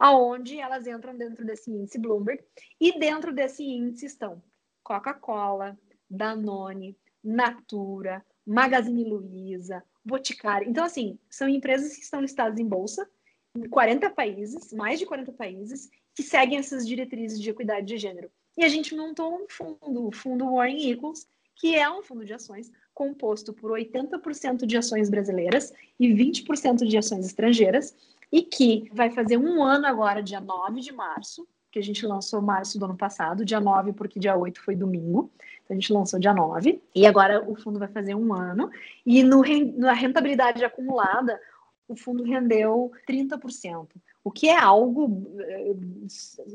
aonde 0.00 0.58
elas 0.58 0.84
entram 0.88 1.16
dentro 1.16 1.46
desse 1.46 1.70
índice 1.70 1.96
Bloomberg. 1.96 2.42
E 2.80 2.98
dentro 2.98 3.32
desse 3.32 3.62
índice 3.62 4.06
estão 4.06 4.42
Coca-Cola, 4.82 5.78
Danone, 6.10 6.98
Natura, 7.22 8.24
Magazine 8.44 9.04
Luiza, 9.04 9.84
Boticário. 10.04 10.68
Então, 10.68 10.84
assim, 10.84 11.16
são 11.30 11.48
empresas 11.48 11.94
que 11.94 12.02
estão 12.02 12.20
listadas 12.20 12.58
em 12.58 12.66
bolsa 12.66 13.08
em 13.54 13.68
40 13.68 14.10
países, 14.10 14.72
mais 14.72 14.98
de 14.98 15.06
40 15.06 15.32
países, 15.32 15.88
que 16.14 16.22
seguem 16.24 16.58
essas 16.58 16.84
diretrizes 16.84 17.40
de 17.40 17.50
equidade 17.50 17.86
de 17.86 17.96
gênero. 17.96 18.28
E 18.56 18.64
a 18.64 18.68
gente 18.68 18.96
montou 18.96 19.36
um 19.36 19.46
fundo, 19.48 20.08
o 20.08 20.12
fundo 20.12 20.50
Warren 20.50 20.90
Equals, 20.90 21.28
que 21.54 21.76
é 21.76 21.88
um 21.90 22.02
fundo 22.02 22.24
de 22.24 22.32
ações 22.32 22.70
composto 22.98 23.52
por 23.52 23.70
80% 23.70 24.66
de 24.66 24.76
ações 24.76 25.08
brasileiras 25.08 25.72
e 26.00 26.08
20% 26.08 26.84
de 26.84 26.98
ações 26.98 27.24
estrangeiras, 27.24 27.94
e 28.32 28.42
que 28.42 28.90
vai 28.92 29.08
fazer 29.08 29.36
um 29.36 29.62
ano 29.62 29.86
agora, 29.86 30.20
dia 30.20 30.40
9 30.40 30.80
de 30.80 30.92
março, 30.92 31.46
que 31.70 31.78
a 31.78 31.82
gente 31.82 32.04
lançou 32.04 32.42
março 32.42 32.76
do 32.76 32.86
ano 32.86 32.96
passado, 32.96 33.44
dia 33.44 33.60
9, 33.60 33.92
porque 33.92 34.18
dia 34.18 34.36
8 34.36 34.60
foi 34.60 34.74
domingo. 34.74 35.30
Então 35.64 35.76
a 35.76 35.80
gente 35.80 35.92
lançou 35.92 36.18
dia 36.18 36.34
9, 36.34 36.82
e 36.92 37.06
agora 37.06 37.48
o 37.48 37.54
fundo 37.54 37.78
vai 37.78 37.86
fazer 37.86 38.16
um 38.16 38.34
ano. 38.34 38.68
E 39.06 39.22
no, 39.22 39.42
na 39.76 39.92
rentabilidade 39.92 40.64
acumulada, 40.64 41.40
o 41.86 41.94
fundo 41.94 42.24
rendeu 42.24 42.90
30%, 43.08 43.86
o 44.28 44.30
que 44.30 44.46
é 44.46 44.58
algo 44.58 45.26
eh, 45.40 45.74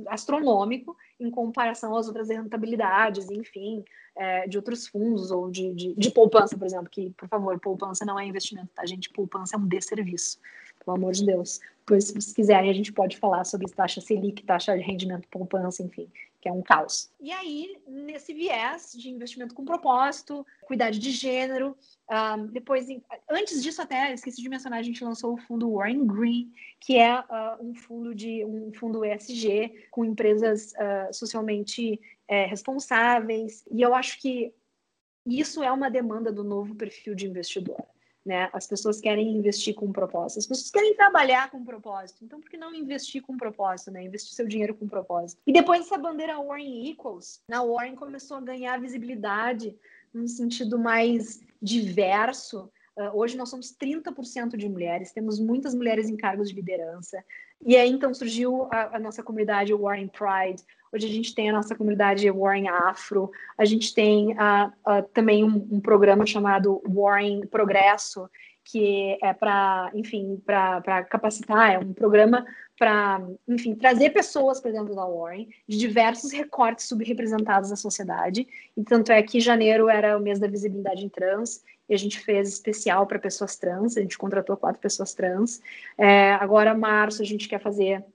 astronômico 0.07 0.95
em 1.19 1.31
comparação 1.31 1.95
às 1.95 2.07
outras 2.07 2.29
rentabilidades, 2.29 3.31
enfim, 3.31 3.83
é, 4.15 4.47
de 4.47 4.57
outros 4.57 4.87
fundos 4.87 5.31
ou 5.31 5.49
de, 5.49 5.73
de, 5.73 5.95
de, 5.95 6.11
poupança, 6.11 6.55
por 6.55 6.67
exemplo, 6.67 6.87
que, 6.87 7.09
por 7.17 7.27
favor, 7.27 7.59
poupança 7.59 8.05
não 8.05 8.19
é 8.19 8.27
investimento, 8.27 8.69
tá, 8.75 8.85
gente? 8.85 9.09
Poupança 9.09 9.55
é 9.55 9.59
um 9.59 9.67
desserviço, 9.67 10.39
pelo 10.85 10.97
amor 10.97 11.13
de 11.13 11.25
Deus. 11.25 11.59
Pois, 11.83 12.05
se 12.05 12.11
vocês 12.11 12.31
quiserem, 12.31 12.69
a 12.69 12.73
gente 12.73 12.93
pode 12.93 13.17
falar 13.17 13.43
sobre 13.43 13.67
taxa 13.71 13.99
Selic, 13.99 14.43
taxa 14.43 14.77
de 14.77 14.83
rendimento 14.83 15.27
poupança, 15.29 15.81
enfim, 15.81 16.07
que 16.43 16.49
é 16.49 16.51
um 16.51 16.61
caos. 16.61 17.09
E 17.21 17.31
aí, 17.31 17.81
nesse 17.87 18.33
viés 18.33 18.91
de 18.91 19.09
investimento 19.09 19.55
com 19.55 19.63
propósito, 19.63 20.45
cuidado 20.63 20.99
de 20.99 21.09
gênero, 21.09 21.73
um, 22.11 22.47
depois, 22.47 22.85
antes 23.31 23.63
disso 23.63 23.81
até, 23.81 24.13
esqueci 24.13 24.41
de 24.41 24.49
mencionar, 24.49 24.79
a 24.79 24.83
gente 24.83 25.01
lançou 25.05 25.35
o 25.35 25.37
fundo 25.37 25.71
Warren 25.71 26.05
Green, 26.05 26.51
que 26.81 26.97
é 26.97 27.17
uh, 27.17 27.63
um 27.65 27.73
fundo 27.73 28.13
de 28.13 28.43
um 28.43 28.73
fundo 28.73 29.05
ESG 29.05 29.87
com 29.89 30.03
empresas 30.03 30.73
uh, 30.73 31.13
socialmente 31.13 31.97
é, 32.27 32.45
responsáveis. 32.45 33.63
E 33.71 33.81
eu 33.81 33.95
acho 33.95 34.19
que 34.19 34.53
isso 35.25 35.63
é 35.63 35.71
uma 35.71 35.89
demanda 35.89 36.29
do 36.29 36.43
novo 36.43 36.75
perfil 36.75 37.15
de 37.15 37.25
investidor. 37.25 37.85
Né? 38.25 38.49
As 38.53 38.65
pessoas 38.65 39.01
querem 39.01 39.35
investir 39.35 39.75
com 39.75 39.91
propósito, 39.91 40.39
as 40.39 40.47
pessoas 40.47 40.71
querem 40.71 40.95
trabalhar 40.95 41.51
com 41.51 41.63
propósito. 41.63 42.23
Então, 42.23 42.39
por 42.39 42.49
que 42.49 42.55
não 42.55 42.73
investir 42.73 43.21
com 43.21 43.35
propósito, 43.35 43.91
né? 43.91 44.03
Investir 44.03 44.33
seu 44.33 44.47
dinheiro 44.47 44.73
com 44.73 44.87
propósito. 44.87 45.41
E 45.45 45.51
depois 45.51 45.81
dessa 45.81 45.97
bandeira 45.97 46.41
Warren 46.41 46.89
Equals, 46.89 47.41
na 47.49 47.61
Warren 47.61 47.95
começou 47.95 48.37
a 48.37 48.41
ganhar 48.41 48.79
visibilidade 48.79 49.77
num 50.13 50.27
sentido 50.27 50.79
mais 50.79 51.41
diverso. 51.61 52.71
Uh, 52.95 53.17
hoje 53.17 53.35
nós 53.35 53.49
somos 53.49 53.75
30% 53.75 54.55
de 54.55 54.69
mulheres, 54.69 55.11
temos 55.11 55.39
muitas 55.39 55.73
mulheres 55.73 56.07
em 56.07 56.15
cargos 56.15 56.49
de 56.49 56.55
liderança. 56.55 57.23
E 57.65 57.75
aí 57.75 57.89
então 57.89 58.13
surgiu 58.13 58.67
a, 58.71 58.97
a 58.97 58.99
nossa 58.99 59.23
comunidade 59.23 59.73
Warren 59.73 60.07
Pride. 60.07 60.63
Hoje 60.93 61.07
a 61.07 61.09
gente 61.09 61.33
tem 61.33 61.49
a 61.49 61.53
nossa 61.53 61.75
comunidade 61.75 62.29
Warren 62.29 62.67
Afro. 62.67 63.31
A 63.57 63.65
gente 63.65 63.95
tem 63.95 64.33
uh, 64.33 64.67
uh, 64.87 65.01
também 65.11 65.43
um, 65.43 65.67
um 65.71 65.79
programa 65.81 66.23
chamado 66.23 66.83
Warren 66.87 67.47
Progresso, 67.47 68.29
que 68.63 69.17
é 69.19 69.33
para, 69.33 69.89
enfim, 69.95 70.39
para 70.45 71.03
capacitar, 71.05 71.73
é 71.73 71.79
um 71.79 71.93
programa 71.93 72.45
para, 72.77 73.21
enfim, 73.47 73.73
trazer 73.73 74.11
pessoas 74.11 74.59
para 74.59 74.71
dentro 74.71 74.95
da 74.95 75.05
Warren, 75.05 75.49
de 75.67 75.77
diversos 75.79 76.31
recortes 76.31 76.87
subrepresentados 76.87 77.71
da 77.71 77.75
sociedade. 77.75 78.47
E 78.77 78.83
tanto 78.83 79.11
é 79.11 79.21
que 79.23 79.39
janeiro 79.39 79.89
era 79.89 80.15
o 80.15 80.21
mês 80.21 80.39
da 80.39 80.47
visibilidade 80.47 81.03
em 81.03 81.09
trans, 81.09 81.63
e 81.89 81.93
a 81.93 81.97
gente 81.97 82.19
fez 82.19 82.47
especial 82.49 83.05
para 83.07 83.19
pessoas 83.19 83.55
trans, 83.57 83.97
a 83.97 84.01
gente 84.01 84.17
contratou 84.17 84.55
quatro 84.55 84.79
pessoas 84.79 85.13
trans. 85.13 85.59
É, 85.97 86.33
agora, 86.33 86.73
março, 86.73 87.21
a 87.21 87.25
gente 87.25 87.49
quer 87.49 87.59
fazer 87.59 88.05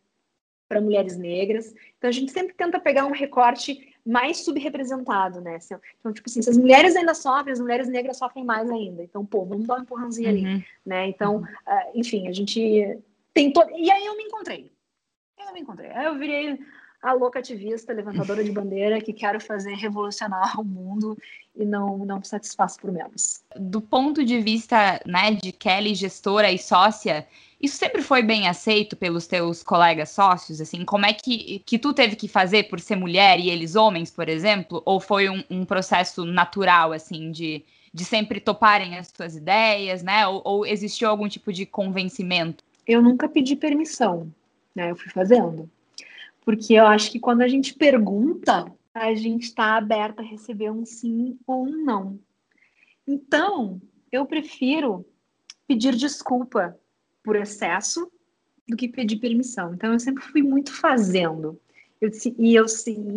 para 0.68 0.80
mulheres 0.80 1.16
negras. 1.16 1.74
Então, 1.96 2.08
a 2.08 2.12
gente 2.12 2.30
sempre 2.30 2.54
tenta 2.54 2.78
pegar 2.78 3.06
um 3.06 3.12
recorte 3.12 3.94
mais 4.04 4.38
subrepresentado, 4.38 5.40
né? 5.40 5.56
Assim, 5.56 5.74
então, 5.98 6.12
tipo 6.12 6.28
assim, 6.28 6.42
se 6.42 6.50
as 6.50 6.56
mulheres 6.56 6.96
ainda 6.96 7.14
sofrem, 7.14 7.52
as 7.52 7.60
mulheres 7.60 7.88
negras 7.88 8.18
sofrem 8.18 8.44
mais 8.44 8.70
ainda. 8.70 9.02
Então, 9.02 9.24
pô, 9.24 9.44
vamos 9.44 9.66
dar 9.66 9.78
um 9.78 9.82
empurrãozinho 9.82 10.30
uhum. 10.30 10.34
ali, 10.34 10.66
né? 10.84 11.06
Então, 11.08 11.38
uh, 11.38 11.90
enfim, 11.94 12.28
a 12.28 12.32
gente 12.32 12.98
tem 13.34 13.52
todo... 13.52 13.70
E 13.70 13.90
aí 13.90 14.06
eu 14.06 14.16
me 14.16 14.24
encontrei. 14.24 14.70
Eu 15.38 15.52
me 15.52 15.60
encontrei. 15.60 15.90
Aí 15.90 16.06
eu 16.06 16.18
virei 16.18 16.58
a 17.03 17.12
louca 17.12 17.38
ativista, 17.38 17.92
levantadora 17.92 18.42
de 18.42 18.51
bandeira, 18.51 19.01
que 19.01 19.12
quero 19.12 19.40
fazer 19.40 19.74
revolucionar 19.74 20.61
o 20.61 20.64
mundo 20.64 21.16
e 21.55 21.64
não, 21.64 21.99
não 21.99 22.18
me 22.18 22.26
satisfaço 22.26 22.78
por 22.80 22.90
menos. 22.90 23.42
Do 23.57 23.80
ponto 23.80 24.24
de 24.24 24.40
vista 24.40 25.01
né, 25.07 25.32
de 25.32 25.53
Kelly, 25.53 25.94
gestora 25.94 26.51
e 26.51 26.59
sócia, 26.59 27.26
isso 27.61 27.76
sempre 27.76 28.03
foi 28.03 28.22
bem 28.22 28.49
aceito 28.49 28.96
pelos 28.96 29.26
teus 29.26 29.62
colegas 29.62 30.11
sócios? 30.11 30.61
Assim, 30.61 30.84
como 30.84 31.07
é 31.07 31.12
que, 31.12 31.61
que 31.61 31.78
tu 31.78 31.92
teve 31.92 32.16
que 32.16 32.28
fazer 32.28 32.64
por 32.64 32.80
ser 32.80 32.96
mulher 32.96 33.38
e 33.38 33.49
eles 33.49 33.76
homens, 33.76 34.11
por 34.11 34.28
exemplo? 34.28 34.82
Ou 34.84 35.01
foi 35.01 35.28
um, 35.28 35.42
um 35.49 35.64
processo 35.64 36.24
natural, 36.24 36.92
assim, 36.92 37.30
de, 37.30 37.64
de 37.92 38.05
sempre 38.05 38.40
toparem 38.40 38.96
as 38.96 39.11
tuas 39.11 39.36
ideias, 39.36 40.03
né? 40.03 40.26
Ou, 40.26 40.42
ou 40.44 40.66
existiu 40.66 41.09
algum 41.09 41.28
tipo 41.28 41.53
de 41.53 41.64
convencimento? 41.64 42.64
Eu 42.86 43.03
nunca 43.03 43.28
pedi 43.28 43.55
permissão, 43.55 44.32
né? 44.74 44.90
Eu 44.90 44.96
fui 44.96 45.11
fazendo. 45.11 45.68
Porque 46.49 46.72
eu 46.72 46.86
acho 46.86 47.11
que 47.11 47.20
quando 47.20 47.42
a 47.42 47.46
gente 47.46 47.74
pergunta, 47.74 48.72
a 48.94 49.12
gente 49.12 49.42
está 49.42 49.76
aberta 49.76 50.22
a 50.22 50.24
receber 50.24 50.70
um 50.70 50.82
sim 50.82 51.38
ou 51.46 51.66
um 51.66 51.84
não. 51.84 52.18
Então, 53.07 53.78
eu 54.11 54.24
prefiro 54.24 55.05
pedir 55.66 55.94
desculpa 55.94 56.74
por 57.22 57.36
excesso 57.36 58.11
do 58.66 58.78
que 58.78 58.88
pedir 58.88 59.16
permissão. 59.16 59.74
Então, 59.74 59.92
eu 59.92 60.01
sempre 60.01 60.24
fui 60.24 60.40
muito 60.40 60.72
fazendo. 60.72 61.61
Eu, 62.01 62.11
e, 62.38 62.55
eu, 62.55 62.64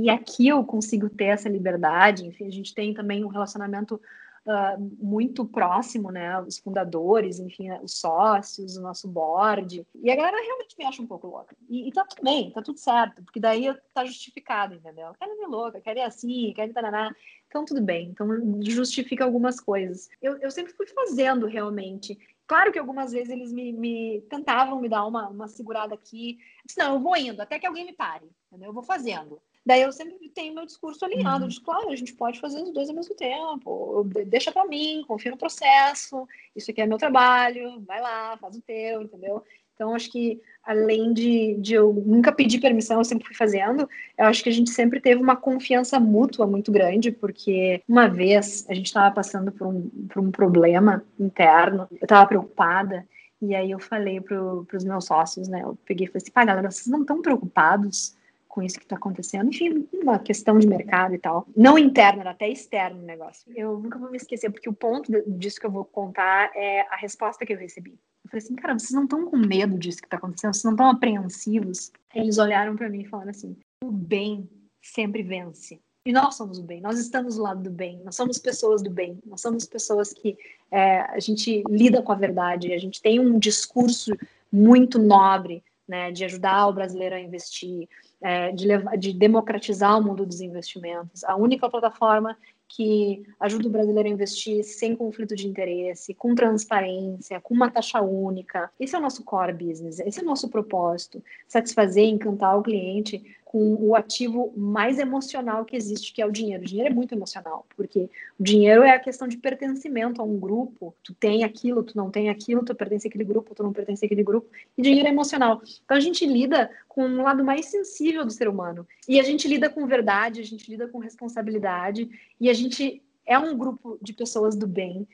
e 0.01 0.09
aqui 0.09 0.49
eu 0.49 0.61
consigo 0.65 1.09
ter 1.09 1.27
essa 1.27 1.47
liberdade. 1.47 2.27
Enfim, 2.27 2.47
a 2.47 2.51
gente 2.51 2.75
tem 2.75 2.93
também 2.93 3.23
um 3.23 3.29
relacionamento 3.29 3.97
uh, 4.45 4.79
muito 4.99 5.45
próximo, 5.45 6.11
né? 6.11 6.39
Os 6.41 6.57
fundadores, 6.57 7.39
enfim, 7.39 7.71
os 7.81 7.99
sócios, 7.99 8.77
o 8.77 8.81
nosso 8.81 9.07
board. 9.07 9.85
E 9.95 10.11
a 10.11 10.15
galera 10.15 10.37
realmente 10.37 10.75
me 10.77 10.85
acha 10.85 11.01
um 11.01 11.07
pouco 11.07 11.27
louca. 11.27 11.55
E, 11.69 11.87
e 11.87 11.91
tá 11.91 12.05
tudo 12.05 12.23
bem, 12.23 12.51
tá 12.51 12.61
tudo 12.61 12.77
certo, 12.77 13.23
porque 13.23 13.39
daí 13.39 13.73
tá 13.93 14.05
justificado, 14.05 14.75
entendeu? 14.75 15.13
Quero 15.19 15.37
me 15.39 15.45
louca, 15.47 15.81
quero 15.81 15.99
ir 15.99 16.03
assim, 16.03 16.53
quero 16.55 16.73
taraná. 16.73 17.13
Então, 17.47 17.65
tudo 17.65 17.81
bem. 17.81 18.09
Então, 18.09 18.27
justifica 18.61 19.25
algumas 19.25 19.59
coisas. 19.59 20.09
Eu, 20.21 20.37
eu 20.37 20.49
sempre 20.49 20.73
fui 20.73 20.87
fazendo 20.87 21.45
realmente. 21.47 22.17
Claro 22.47 22.71
que 22.71 22.79
algumas 22.79 23.11
vezes 23.11 23.29
eles 23.29 23.51
me, 23.51 23.71
me 23.73 24.21
tentavam 24.29 24.79
me 24.79 24.89
dar 24.89 25.05
uma, 25.05 25.27
uma 25.29 25.47
segurada 25.47 25.93
aqui. 25.93 26.37
Eu 26.59 26.63
disse, 26.65 26.79
não, 26.79 26.95
eu 26.95 26.99
vou 26.99 27.15
indo, 27.15 27.41
até 27.41 27.59
que 27.59 27.67
alguém 27.67 27.85
me 27.85 27.93
pare. 27.93 28.25
Entendeu? 28.47 28.69
Eu 28.69 28.73
vou 28.73 28.83
fazendo. 28.83 29.41
Daí 29.65 29.81
eu 29.81 29.91
sempre 29.91 30.29
tenho 30.29 30.55
meu 30.55 30.65
discurso 30.65 31.05
alinhado, 31.05 31.43
uhum. 31.43 31.49
de 31.49 31.61
claro, 31.61 31.89
a 31.89 31.95
gente 31.95 32.13
pode 32.13 32.39
fazer 32.39 32.61
os 32.61 32.71
dois 32.71 32.89
ao 32.89 32.95
mesmo 32.95 33.15
tempo, 33.15 34.07
deixa 34.25 34.51
para 34.51 34.65
mim, 34.65 35.03
confia 35.07 35.29
no 35.29 35.37
processo, 35.37 36.27
isso 36.55 36.71
aqui 36.71 36.81
é 36.81 36.87
meu 36.87 36.97
trabalho, 36.97 37.79
vai 37.81 38.01
lá, 38.01 38.35
faz 38.37 38.55
o 38.55 38.61
teu, 38.61 39.03
entendeu? 39.03 39.43
Então, 39.75 39.95
acho 39.95 40.11
que 40.11 40.39
além 40.63 41.13
de, 41.13 41.55
de 41.55 41.73
eu 41.73 41.93
nunca 41.93 42.31
pedir 42.31 42.59
permissão, 42.59 42.99
eu 42.99 43.03
sempre 43.03 43.25
fui 43.25 43.35
fazendo, 43.35 43.87
eu 44.17 44.25
acho 44.25 44.43
que 44.43 44.49
a 44.49 44.51
gente 44.51 44.69
sempre 44.69 44.99
teve 44.99 45.21
uma 45.21 45.35
confiança 45.35 45.99
mútua 45.99 46.45
muito 46.45 46.71
grande, 46.71 47.11
porque 47.11 47.81
uma 47.87 48.07
vez 48.07 48.65
a 48.69 48.73
gente 48.73 48.87
estava 48.87 49.13
passando 49.13 49.51
por 49.51 49.67
um, 49.67 49.89
por 50.07 50.21
um 50.21 50.31
problema 50.31 51.03
interno, 51.19 51.87
eu 51.91 52.05
estava 52.05 52.27
preocupada, 52.27 53.07
e 53.41 53.55
aí 53.55 53.71
eu 53.71 53.79
falei 53.79 54.21
para 54.21 54.39
os 54.75 54.83
meus 54.83 55.05
sócios, 55.05 55.47
né, 55.47 55.61
eu 55.63 55.77
peguei 55.85 56.05
e 56.05 56.09
falei 56.09 56.21
assim, 56.21 56.31
pá, 56.31 56.45
galera, 56.45 56.69
vocês 56.69 56.87
não 56.87 57.01
estão 57.01 57.21
preocupados 57.21 58.15
com 58.51 58.61
isso 58.61 58.77
que 58.77 58.85
está 58.85 58.97
acontecendo. 58.97 59.49
Enfim, 59.49 59.87
uma 59.93 60.19
questão 60.19 60.59
de 60.59 60.67
mercado 60.67 61.15
e 61.15 61.17
tal. 61.17 61.47
Não 61.55 61.77
interno, 61.77 62.21
era 62.21 62.31
até 62.31 62.49
externo 62.49 63.01
o 63.01 63.05
negócio. 63.05 63.51
Eu 63.55 63.79
nunca 63.79 63.97
vou 63.97 64.11
me 64.11 64.17
esquecer, 64.17 64.51
porque 64.51 64.69
o 64.69 64.73
ponto 64.73 65.11
disso 65.25 65.59
que 65.59 65.65
eu 65.65 65.71
vou 65.71 65.85
contar 65.85 66.51
é 66.55 66.81
a 66.81 66.95
resposta 66.97 67.45
que 67.45 67.53
eu 67.53 67.57
recebi. 67.57 67.91
Eu 68.23 68.29
falei 68.29 68.43
assim, 68.43 68.55
cara, 68.55 68.77
vocês 68.77 68.91
não 68.91 69.05
estão 69.05 69.25
com 69.25 69.37
medo 69.37 69.79
disso 69.79 70.01
que 70.01 70.07
está 70.07 70.17
acontecendo? 70.17 70.53
Vocês 70.53 70.63
não 70.65 70.73
estão 70.73 70.89
apreensivos? 70.89 71.91
Eles 72.13 72.37
olharam 72.37 72.75
para 72.75 72.89
mim 72.89 73.05
falando 73.05 73.29
assim, 73.29 73.55
o 73.83 73.91
bem 73.91 74.47
sempre 74.81 75.23
vence. 75.23 75.79
E 76.05 76.11
nós 76.11 76.35
somos 76.35 76.57
o 76.57 76.63
bem, 76.63 76.81
nós 76.81 76.97
estamos 76.97 77.35
do 77.35 77.43
lado 77.43 77.61
do 77.61 77.69
bem, 77.69 78.01
nós 78.03 78.15
somos 78.15 78.39
pessoas 78.39 78.81
do 78.81 78.89
bem, 78.89 79.19
nós 79.23 79.39
somos 79.39 79.65
pessoas 79.65 80.11
que 80.11 80.35
é, 80.71 81.01
a 81.01 81.19
gente 81.19 81.63
lida 81.69 82.01
com 82.01 82.11
a 82.11 82.15
verdade, 82.15 82.73
a 82.73 82.77
gente 82.79 82.99
tem 82.99 83.19
um 83.19 83.37
discurso 83.37 84.11
muito 84.51 84.97
nobre, 84.97 85.63
né, 85.91 86.09
de 86.09 86.23
ajudar 86.23 86.67
o 86.67 86.73
brasileiro 86.73 87.15
a 87.15 87.19
investir, 87.19 87.89
é, 88.21 88.49
de, 88.53 88.65
levar, 88.65 88.97
de 88.97 89.11
democratizar 89.11 89.99
o 89.99 90.01
mundo 90.01 90.25
dos 90.25 90.39
investimentos. 90.39 91.21
A 91.25 91.35
única 91.35 91.69
plataforma 91.69 92.37
que 92.69 93.23
ajuda 93.37 93.67
o 93.67 93.71
brasileiro 93.71 94.07
a 94.07 94.11
investir 94.13 94.63
sem 94.63 94.95
conflito 94.95 95.35
de 95.35 95.45
interesse, 95.45 96.13
com 96.13 96.33
transparência, 96.33 97.41
com 97.41 97.53
uma 97.53 97.69
taxa 97.69 97.99
única. 98.01 98.71
Esse 98.79 98.95
é 98.95 98.99
o 98.99 99.01
nosso 99.01 99.25
core 99.25 99.51
business, 99.51 99.99
esse 99.99 100.21
é 100.21 100.23
o 100.23 100.25
nosso 100.25 100.47
propósito: 100.47 101.21
satisfazer, 101.45 102.05
encantar 102.05 102.57
o 102.57 102.63
cliente 102.63 103.21
com 103.51 103.75
o 103.75 103.97
ativo 103.97 104.53
mais 104.55 104.97
emocional 104.97 105.65
que 105.65 105.75
existe, 105.75 106.13
que 106.13 106.21
é 106.21 106.25
o 106.25 106.31
dinheiro. 106.31 106.63
O 106.63 106.65
dinheiro 106.65 106.89
é 106.89 106.93
muito 106.93 107.13
emocional, 107.13 107.65
porque 107.75 108.09
o 108.39 108.43
dinheiro 108.43 108.81
é 108.81 108.91
a 108.91 108.99
questão 108.99 109.27
de 109.27 109.35
pertencimento 109.35 110.21
a 110.21 110.23
um 110.23 110.39
grupo. 110.39 110.95
Tu 111.03 111.13
tem 111.13 111.43
aquilo, 111.43 111.83
tu 111.83 111.97
não 111.97 112.09
tem 112.09 112.29
aquilo, 112.29 112.63
tu 112.63 112.73
pertence 112.73 113.09
àquele 113.09 113.25
grupo, 113.25 113.53
tu 113.53 113.61
não 113.61 113.73
pertence 113.73 114.05
àquele 114.05 114.23
grupo. 114.23 114.47
E 114.77 114.81
dinheiro 114.81 115.05
é 115.05 115.11
emocional. 115.11 115.61
Então 115.83 115.97
a 115.97 115.99
gente 115.99 116.25
lida 116.25 116.71
com 116.87 117.03
um 117.03 117.23
lado 117.23 117.43
mais 117.43 117.65
sensível 117.65 118.23
do 118.23 118.31
ser 118.31 118.47
humano. 118.47 118.87
E 119.05 119.19
a 119.19 119.23
gente 119.23 119.49
lida 119.49 119.69
com 119.69 119.85
verdade, 119.85 120.39
a 120.39 120.45
gente 120.45 120.71
lida 120.71 120.87
com 120.87 120.99
responsabilidade, 120.99 122.09
e 122.39 122.49
a 122.49 122.53
gente 122.53 123.03
é 123.25 123.37
um 123.37 123.57
grupo 123.57 123.99
de 124.01 124.13
pessoas 124.13 124.55
do 124.55 124.65
bem 124.65 125.05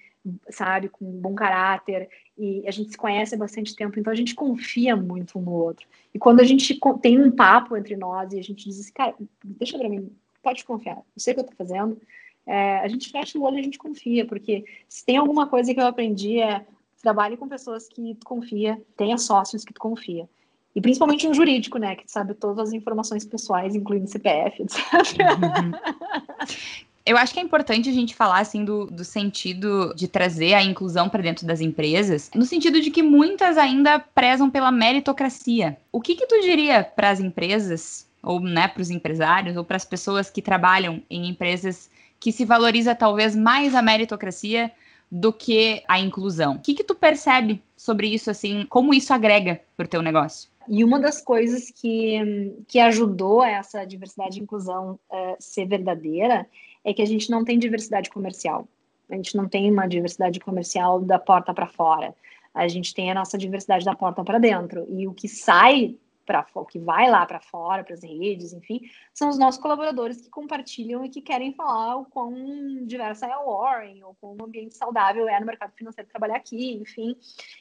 sabe, 0.49 0.89
com 0.89 1.05
bom 1.05 1.35
caráter, 1.35 2.09
e 2.37 2.63
a 2.67 2.71
gente 2.71 2.91
se 2.91 2.97
conhece 2.97 3.35
há 3.35 3.37
bastante 3.37 3.75
tempo, 3.75 3.99
então 3.99 4.11
a 4.11 4.15
gente 4.15 4.35
confia 4.35 4.95
muito 4.95 5.39
um 5.39 5.41
no 5.41 5.51
outro. 5.51 5.87
E 6.13 6.19
quando 6.19 6.39
a 6.39 6.43
gente 6.43 6.79
tem 7.01 7.21
um 7.21 7.31
papo 7.31 7.75
entre 7.75 7.95
nós 7.95 8.33
e 8.33 8.39
a 8.39 8.43
gente 8.43 8.67
diz 8.67 8.79
assim, 8.79 8.93
cara, 8.93 9.15
deixa 9.43 9.77
pra 9.77 9.89
mim, 9.89 10.11
pode 10.41 10.63
confiar, 10.63 10.97
eu 10.97 11.03
sei 11.17 11.33
o 11.33 11.35
que 11.35 11.41
eu 11.41 11.45
tô 11.45 11.55
fazendo, 11.55 11.99
é, 12.45 12.79
a 12.79 12.87
gente 12.87 13.09
fecha 13.09 13.37
o 13.37 13.43
olho 13.43 13.57
e 13.57 13.59
a 13.59 13.63
gente 13.63 13.77
confia, 13.77 14.25
porque 14.25 14.65
se 14.87 15.05
tem 15.05 15.17
alguma 15.17 15.47
coisa 15.47 15.73
que 15.73 15.79
eu 15.79 15.85
aprendi 15.85 16.39
é 16.39 16.65
trabalhe 17.01 17.37
com 17.37 17.47
pessoas 17.47 17.87
que 17.87 18.15
tu 18.15 18.25
confia, 18.25 18.81
tenha 18.95 19.17
sócios 19.17 19.63
que 19.63 19.73
tu 19.73 19.79
confia. 19.79 20.27
E 20.75 20.81
principalmente 20.81 21.27
um 21.27 21.33
jurídico, 21.33 21.77
né, 21.77 21.95
que 21.95 22.09
sabe 22.09 22.33
todas 22.33 22.67
as 22.67 22.73
informações 22.73 23.25
pessoais, 23.25 23.75
incluindo 23.75 24.07
CPF, 24.07 24.63
etc. 24.63 24.77
Eu 27.07 27.15
acho 27.17 27.33
que 27.33 27.39
é 27.39 27.43
importante 27.43 27.89
a 27.89 27.93
gente 27.93 28.13
falar 28.13 28.39
assim 28.39 28.65
do, 28.65 28.85
do 28.87 29.05
sentido 29.05 29.93
de 29.95 30.09
trazer 30.09 30.53
a 30.53 30.61
inclusão 30.61 31.07
para 31.07 31.23
dentro 31.23 31.47
das 31.47 31.61
empresas, 31.61 32.29
no 32.35 32.43
sentido 32.43 32.81
de 32.81 32.91
que 32.91 33.01
muitas 33.01 33.57
ainda 33.57 33.97
prezam 33.97 34.49
pela 34.49 34.73
meritocracia. 34.73 35.77
O 35.89 36.01
que, 36.01 36.15
que 36.15 36.27
tu 36.27 36.41
diria 36.41 36.83
para 36.83 37.09
as 37.09 37.21
empresas, 37.21 38.05
ou 38.21 38.41
né, 38.41 38.67
para 38.67 38.81
os 38.81 38.89
empresários, 38.89 39.55
ou 39.55 39.63
para 39.63 39.77
as 39.77 39.85
pessoas 39.85 40.29
que 40.29 40.41
trabalham 40.41 41.01
em 41.09 41.29
empresas 41.29 41.89
que 42.19 42.29
se 42.29 42.43
valoriza 42.43 42.93
talvez 42.93 43.37
mais 43.37 43.73
a 43.73 43.81
meritocracia 43.81 44.69
do 45.09 45.31
que 45.31 45.81
a 45.87 46.01
inclusão? 46.01 46.55
O 46.55 46.59
que, 46.59 46.73
que 46.73 46.83
tu 46.83 46.93
percebe 46.93 47.63
sobre 47.77 48.09
isso, 48.09 48.29
assim, 48.29 48.65
como 48.67 48.93
isso 48.93 49.13
agrega 49.13 49.61
para 49.77 49.85
o 49.85 49.89
teu 49.89 50.01
negócio? 50.01 50.49
E 50.67 50.83
uma 50.83 50.99
das 50.99 51.21
coisas 51.21 51.71
que, 51.71 52.53
que 52.67 52.79
ajudou 52.79 53.41
essa 53.41 53.85
diversidade 53.85 54.37
e 54.37 54.43
inclusão 54.43 54.99
uh, 55.09 55.37
ser 55.39 55.65
verdadeira 55.65 56.45
é 56.87 56.93
que 56.93 57.01
a 57.01 57.05
gente 57.05 57.29
não 57.29 57.43
tem 57.43 57.59
diversidade 57.59 58.09
comercial. 58.09 58.65
A 59.09 59.15
gente 59.15 59.35
não 59.35 59.47
tem 59.47 59.69
uma 59.69 59.85
diversidade 59.85 60.39
comercial 60.39 61.01
da 61.01 61.19
porta 61.19 61.53
para 61.53 61.67
fora. 61.67 62.15
A 62.53 62.65
gente 62.69 62.93
tem 62.93 63.11
a 63.11 63.13
nossa 63.13 63.37
diversidade 63.37 63.83
da 63.83 63.93
porta 63.93 64.23
para 64.23 64.39
dentro. 64.39 64.87
E 64.89 65.05
o 65.05 65.13
que 65.13 65.27
sai 65.27 65.97
para 66.25 66.45
o 66.55 66.65
que 66.65 66.79
vai 66.79 67.09
lá 67.09 67.25
para 67.25 67.41
fora, 67.41 67.83
para 67.83 67.93
as 67.93 68.03
redes, 68.03 68.51
enfim, 68.51 68.81
são 69.13 69.29
os 69.29 69.39
nossos 69.39 69.61
colaboradores 69.61 70.21
que 70.21 70.29
compartilham 70.29 71.03
e 71.05 71.09
que 71.09 71.21
querem 71.21 71.53
falar 71.53 71.95
o 71.95 72.05
quão 72.05 72.85
diversa 72.85 73.25
é 73.27 73.31
a 73.31 73.39
Warren, 73.39 74.03
ou 74.03 74.13
quão 74.15 74.35
um 74.37 74.45
ambiente 74.45 74.75
saudável 74.75 75.27
é 75.29 75.39
no 75.39 75.45
mercado 75.45 75.73
financeiro 75.73 76.09
trabalhar 76.09 76.35
aqui, 76.35 76.73
enfim. 76.73 77.15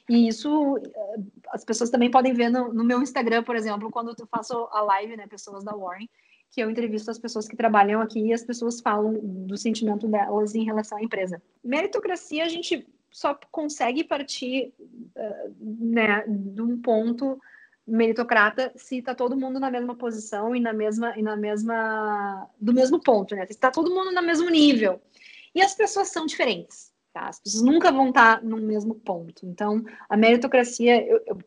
E 0.09 0.27
isso 0.27 0.77
eh, 0.77 1.19
as 1.49 1.63
pessoas 1.63 1.89
também 1.89 2.11
podem 2.11 2.33
ver 2.33 2.49
no, 2.49 2.73
no 2.73 2.83
meu 2.83 3.01
Instagram, 3.01 3.43
por 3.43 3.55
exemplo, 3.55 3.89
quando 3.89 4.13
eu 4.17 4.27
faço 4.27 4.67
a 4.71 4.81
live, 4.81 5.15
né, 5.15 5.27
pessoas 5.27 5.63
da 5.63 5.73
Warren, 5.73 6.09
que 6.49 6.61
eu 6.61 6.69
entrevisto 6.69 7.11
as 7.11 7.19
pessoas 7.19 7.47
que 7.47 7.55
trabalham 7.55 8.01
aqui 8.01 8.19
e 8.19 8.33
as 8.33 8.43
pessoas 8.43 8.79
falam 8.79 9.13
do 9.13 9.57
sentimento 9.57 10.07
delas 10.07 10.55
em 10.55 10.63
relação 10.63 10.97
à 10.97 11.03
empresa. 11.03 11.41
Meritocracia 11.63 12.43
a 12.43 12.49
gente 12.49 12.87
só 13.11 13.37
consegue 13.51 14.03
partir 14.03 14.73
uh, 14.79 15.55
né, 15.59 16.23
de 16.27 16.61
um 16.61 16.81
ponto 16.81 17.39
meritocrata 17.85 18.73
se 18.75 18.97
está 18.97 19.15
todo 19.15 19.37
mundo 19.37 19.59
na 19.59 19.71
mesma 19.71 19.95
posição 19.95 20.53
e 20.53 20.59
na 20.59 20.73
mesma 20.73 21.17
e 21.17 21.21
na 21.21 21.37
mesma 21.37 22.49
do 22.59 22.73
mesmo 22.73 22.99
ponto, 22.99 23.33
né? 23.33 23.45
Está 23.49 23.71
todo 23.71 23.93
mundo 23.93 24.11
no 24.11 24.21
mesmo 24.21 24.49
nível. 24.49 25.01
E 25.55 25.61
as 25.61 25.73
pessoas 25.73 26.09
são 26.09 26.25
diferentes. 26.25 26.91
Tá? 27.13 27.29
As 27.29 27.39
pessoas 27.39 27.63
nunca 27.63 27.91
vão 27.91 28.09
estar 28.09 28.43
no 28.43 28.57
mesmo 28.57 28.93
ponto. 28.93 29.45
Então, 29.45 29.83
a 30.07 30.15
meritocracia, 30.15 31.03
eu, 31.03 31.19
eu, 31.25 31.37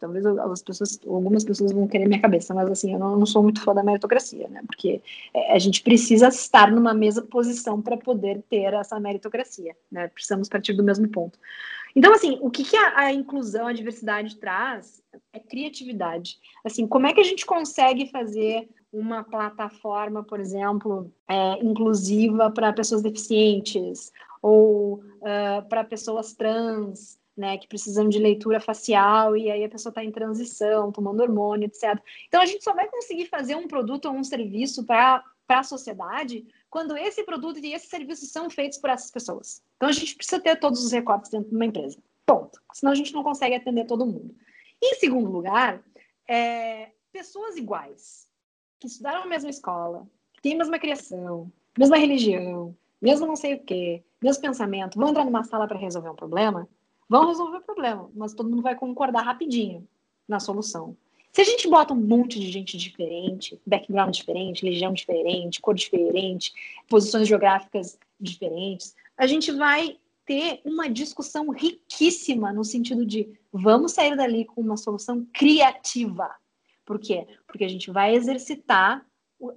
talvez 0.00 0.24
as 0.24 0.62
pessoas, 0.62 0.98
algumas 1.06 1.44
pessoas 1.44 1.72
vão 1.72 1.86
querer 1.86 2.08
minha 2.08 2.20
cabeça, 2.20 2.54
mas 2.54 2.68
assim, 2.70 2.94
eu 2.94 2.98
não, 2.98 3.16
não 3.16 3.26
sou 3.26 3.42
muito 3.42 3.62
fã 3.62 3.74
da 3.74 3.84
meritocracia, 3.84 4.48
né? 4.48 4.62
Porque 4.66 5.02
é, 5.34 5.52
a 5.52 5.58
gente 5.58 5.82
precisa 5.82 6.28
estar 6.28 6.72
numa 6.72 6.94
mesma 6.94 7.22
posição 7.22 7.80
para 7.80 7.96
poder 7.96 8.42
ter 8.48 8.72
essa 8.72 8.98
meritocracia, 8.98 9.76
né? 9.92 10.08
Precisamos 10.08 10.48
partir 10.48 10.72
do 10.72 10.82
mesmo 10.82 11.06
ponto. 11.08 11.38
Então, 11.94 12.12
assim, 12.14 12.38
o 12.40 12.50
que, 12.50 12.64
que 12.64 12.76
a, 12.76 12.98
a, 13.00 13.12
inclusão, 13.12 13.66
a 13.66 13.72
diversidade 13.72 14.36
traz 14.36 15.02
é 15.32 15.38
criatividade. 15.38 16.38
Assim, 16.64 16.86
como 16.86 17.06
é 17.06 17.12
que 17.12 17.20
a 17.20 17.24
gente 17.24 17.44
consegue 17.44 18.06
fazer 18.10 18.68
uma 18.92 19.22
plataforma, 19.22 20.22
por 20.22 20.40
exemplo, 20.40 21.12
é, 21.28 21.64
inclusiva 21.64 22.50
para 22.50 22.72
pessoas 22.72 23.02
deficientes 23.02 24.12
ou 24.42 24.94
uh, 24.94 25.68
para 25.68 25.84
pessoas 25.84 26.32
trans, 26.32 27.19
né, 27.40 27.58
que 27.58 27.66
precisam 27.66 28.08
de 28.08 28.18
leitura 28.18 28.60
facial 28.60 29.36
e 29.36 29.50
aí 29.50 29.64
a 29.64 29.68
pessoa 29.68 29.90
está 29.90 30.04
em 30.04 30.12
transição, 30.12 30.92
tomando 30.92 31.22
hormônio, 31.22 31.66
etc. 31.66 31.98
Então, 32.28 32.40
a 32.40 32.46
gente 32.46 32.62
só 32.62 32.74
vai 32.74 32.86
conseguir 32.86 33.26
fazer 33.26 33.56
um 33.56 33.66
produto 33.66 34.06
ou 34.06 34.14
um 34.14 34.22
serviço 34.22 34.84
para 34.84 35.24
a 35.48 35.62
sociedade 35.62 36.46
quando 36.68 36.96
esse 36.96 37.24
produto 37.24 37.58
e 37.58 37.72
esse 37.72 37.88
serviço 37.88 38.26
são 38.26 38.48
feitos 38.48 38.78
por 38.78 38.90
essas 38.90 39.10
pessoas. 39.10 39.62
Então 39.76 39.88
a 39.88 39.92
gente 39.92 40.14
precisa 40.14 40.40
ter 40.40 40.56
todos 40.56 40.84
os 40.84 40.92
recortes 40.92 41.30
dentro 41.30 41.48
de 41.48 41.56
uma 41.56 41.66
empresa. 41.66 41.98
Ponto. 42.24 42.60
Senão 42.72 42.92
a 42.92 42.94
gente 42.94 43.12
não 43.12 43.24
consegue 43.24 43.56
atender 43.56 43.86
todo 43.86 44.06
mundo. 44.06 44.32
Em 44.80 44.94
segundo 44.94 45.28
lugar, 45.28 45.82
é, 46.28 46.90
pessoas 47.12 47.56
iguais, 47.56 48.28
que 48.78 48.86
estudaram 48.86 49.20
na 49.20 49.26
mesma 49.26 49.50
escola, 49.50 50.06
que 50.32 50.40
têm 50.40 50.54
a 50.54 50.58
mesma 50.58 50.78
criação, 50.78 51.50
mesma 51.76 51.96
religião, 51.96 52.76
mesmo 53.02 53.26
não 53.26 53.36
sei 53.36 53.54
o 53.54 53.64
quê, 53.64 54.04
mesmo 54.22 54.42
pensamento, 54.42 54.98
vão 54.98 55.08
entrar 55.10 55.24
numa 55.24 55.42
sala 55.42 55.66
para 55.66 55.78
resolver 55.78 56.10
um 56.10 56.14
problema, 56.14 56.68
vão 57.10 57.26
resolver 57.26 57.56
o 57.56 57.62
problema, 57.62 58.08
mas 58.14 58.32
todo 58.32 58.48
mundo 58.48 58.62
vai 58.62 58.76
concordar 58.76 59.22
rapidinho 59.22 59.84
na 60.28 60.38
solução. 60.38 60.96
Se 61.32 61.40
a 61.40 61.44
gente 61.44 61.68
bota 61.68 61.92
um 61.92 61.96
monte 61.96 62.38
de 62.38 62.48
gente 62.50 62.76
diferente, 62.76 63.60
background 63.66 64.14
diferente, 64.14 64.62
religião 64.62 64.92
diferente, 64.92 65.60
cor 65.60 65.74
diferente, 65.74 66.52
posições 66.88 67.26
geográficas 67.26 67.98
diferentes, 68.20 68.94
a 69.16 69.26
gente 69.26 69.50
vai 69.50 69.98
ter 70.24 70.60
uma 70.64 70.88
discussão 70.88 71.50
riquíssima 71.50 72.52
no 72.52 72.64
sentido 72.64 73.04
de 73.04 73.28
vamos 73.52 73.92
sair 73.92 74.16
dali 74.16 74.44
com 74.44 74.60
uma 74.60 74.76
solução 74.76 75.26
criativa. 75.32 76.30
Por 76.84 77.00
quê? 77.00 77.26
Porque 77.46 77.64
a 77.64 77.68
gente 77.68 77.90
vai 77.90 78.14
exercitar 78.14 79.04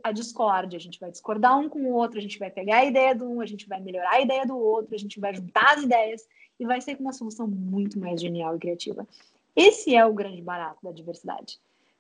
a 0.04 0.12
discórdia, 0.12 0.78
a 0.78 0.80
gente 0.80 1.00
vai 1.00 1.12
discordar 1.12 1.60
um 1.60 1.70
com 1.70 1.80
o 1.80 1.94
outro, 1.94 2.18
a 2.18 2.22
gente 2.22 2.40
vai 2.40 2.50
pegar 2.50 2.78
a 2.78 2.86
ideia 2.86 3.14
de 3.14 3.24
um, 3.24 3.42
a 3.42 3.46
gente 3.46 3.68
vai 3.68 3.82
melhorar 3.82 4.14
a 4.14 4.22
ideia 4.22 4.46
do 4.46 4.58
outro, 4.58 4.96
a 4.96 4.98
gente 4.98 5.20
vai 5.20 5.36
juntar 5.36 5.76
as 5.76 5.84
ideias 5.84 6.26
e 6.64 6.66
vai 6.66 6.80
ser 6.80 6.96
com 6.96 7.04
uma 7.04 7.12
solução 7.12 7.46
muito 7.46 8.00
mais 8.00 8.22
genial 8.22 8.56
e 8.56 8.60
criativa. 8.60 9.06
Esse 9.54 9.94
é 9.94 10.06
o 10.06 10.14
grande 10.14 10.42
barato 10.42 10.80
da 10.82 10.92
diversidade. 10.92 11.60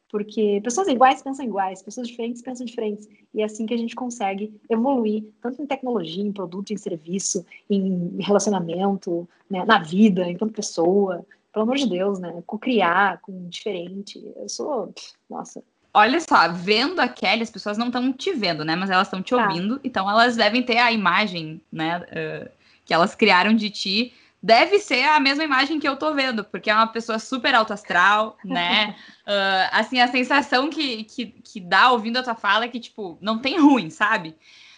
Porque 0.09 0.61
pessoas 0.64 0.88
iguais 0.88 1.22
pensam 1.22 1.45
iguais, 1.45 1.82
pessoas 1.82 2.07
diferentes 2.07 2.41
pensam 2.41 2.66
diferentes. 2.66 3.09
E 3.34 3.41
é 3.41 3.45
assim 3.45 3.66
que 3.66 3.74
a 3.74 3.78
gente 3.78 3.95
consegue 3.95 4.57
evoluir, 4.70 5.26
tanto 5.41 5.61
em 5.61 5.66
tecnologia, 5.66 6.24
em 6.24 6.32
produto, 6.32 6.72
em 6.72 6.78
serviço, 6.78 7.45
em 7.70 8.22
relacionamento, 8.22 9.28
né, 9.49 9.66
na 9.66 9.80
vida, 9.80 10.30
enquanto 10.30 10.53
pessoa. 10.53 11.26
Pelo 11.51 11.64
amor 11.64 11.76
de 11.76 11.89
Deus, 11.89 12.20
né? 12.20 12.41
Com-criar, 12.47 13.20
com 13.22 13.47
diferente. 13.49 14.24
Eu 14.36 14.47
sou. 14.47 14.93
Nossa, 15.30 15.64
Olha 15.95 16.20
só, 16.20 16.51
vendo 16.51 16.99
a 16.99 17.07
Kelly, 17.07 17.43
as 17.43 17.51
pessoas 17.51 17.78
não 17.78 17.88
estão 17.88 18.11
te 18.11 18.34
vendo, 18.34 18.66
né? 18.66 18.76
Mas 18.76 18.89
elas 18.89 19.07
estão 19.07 19.22
te 19.22 19.36
tá. 19.36 19.47
ouvindo, 19.47 19.80
então 19.84 20.09
elas 20.09 20.36
devem 20.36 20.64
ter 20.64 20.78
a 20.78 20.91
imagem, 20.91 21.61
né? 21.72 21.99
Uh, 21.99 22.49
que 22.86 22.93
elas 22.93 23.14
criaram 23.14 23.53
de 23.53 23.70
ti 23.70 24.14
deve 24.44 24.78
ser 24.78 25.06
a 25.06 25.22
mesma 25.22 25.46
imagem 25.46 25.80
que 25.80 25.88
eu 25.88 25.96
tô 25.96 26.14
vendo, 26.14 26.44
porque 26.44 26.70
é 26.70 26.76
uma 26.76 26.88
pessoa 26.88 27.18
super 27.18 27.56
alto 27.56 27.72
astral, 27.72 28.38
né? 28.44 28.94
uh, 29.26 29.70
assim, 29.72 30.02
a 30.02 30.08
sensação 30.10 30.70
que, 30.70 31.06
que, 31.06 31.28
que 31.28 31.62
dá 31.62 31.91
ouvindo 31.91 32.18
a 32.18 32.24
tua 32.24 32.36
fala 32.36 32.66
é 32.66 32.68
que, 32.68 32.82
tipo, 32.82 33.18
não 33.22 33.39
tem 33.39 33.58
ruim, 33.58 33.89
sabe? 33.89 34.36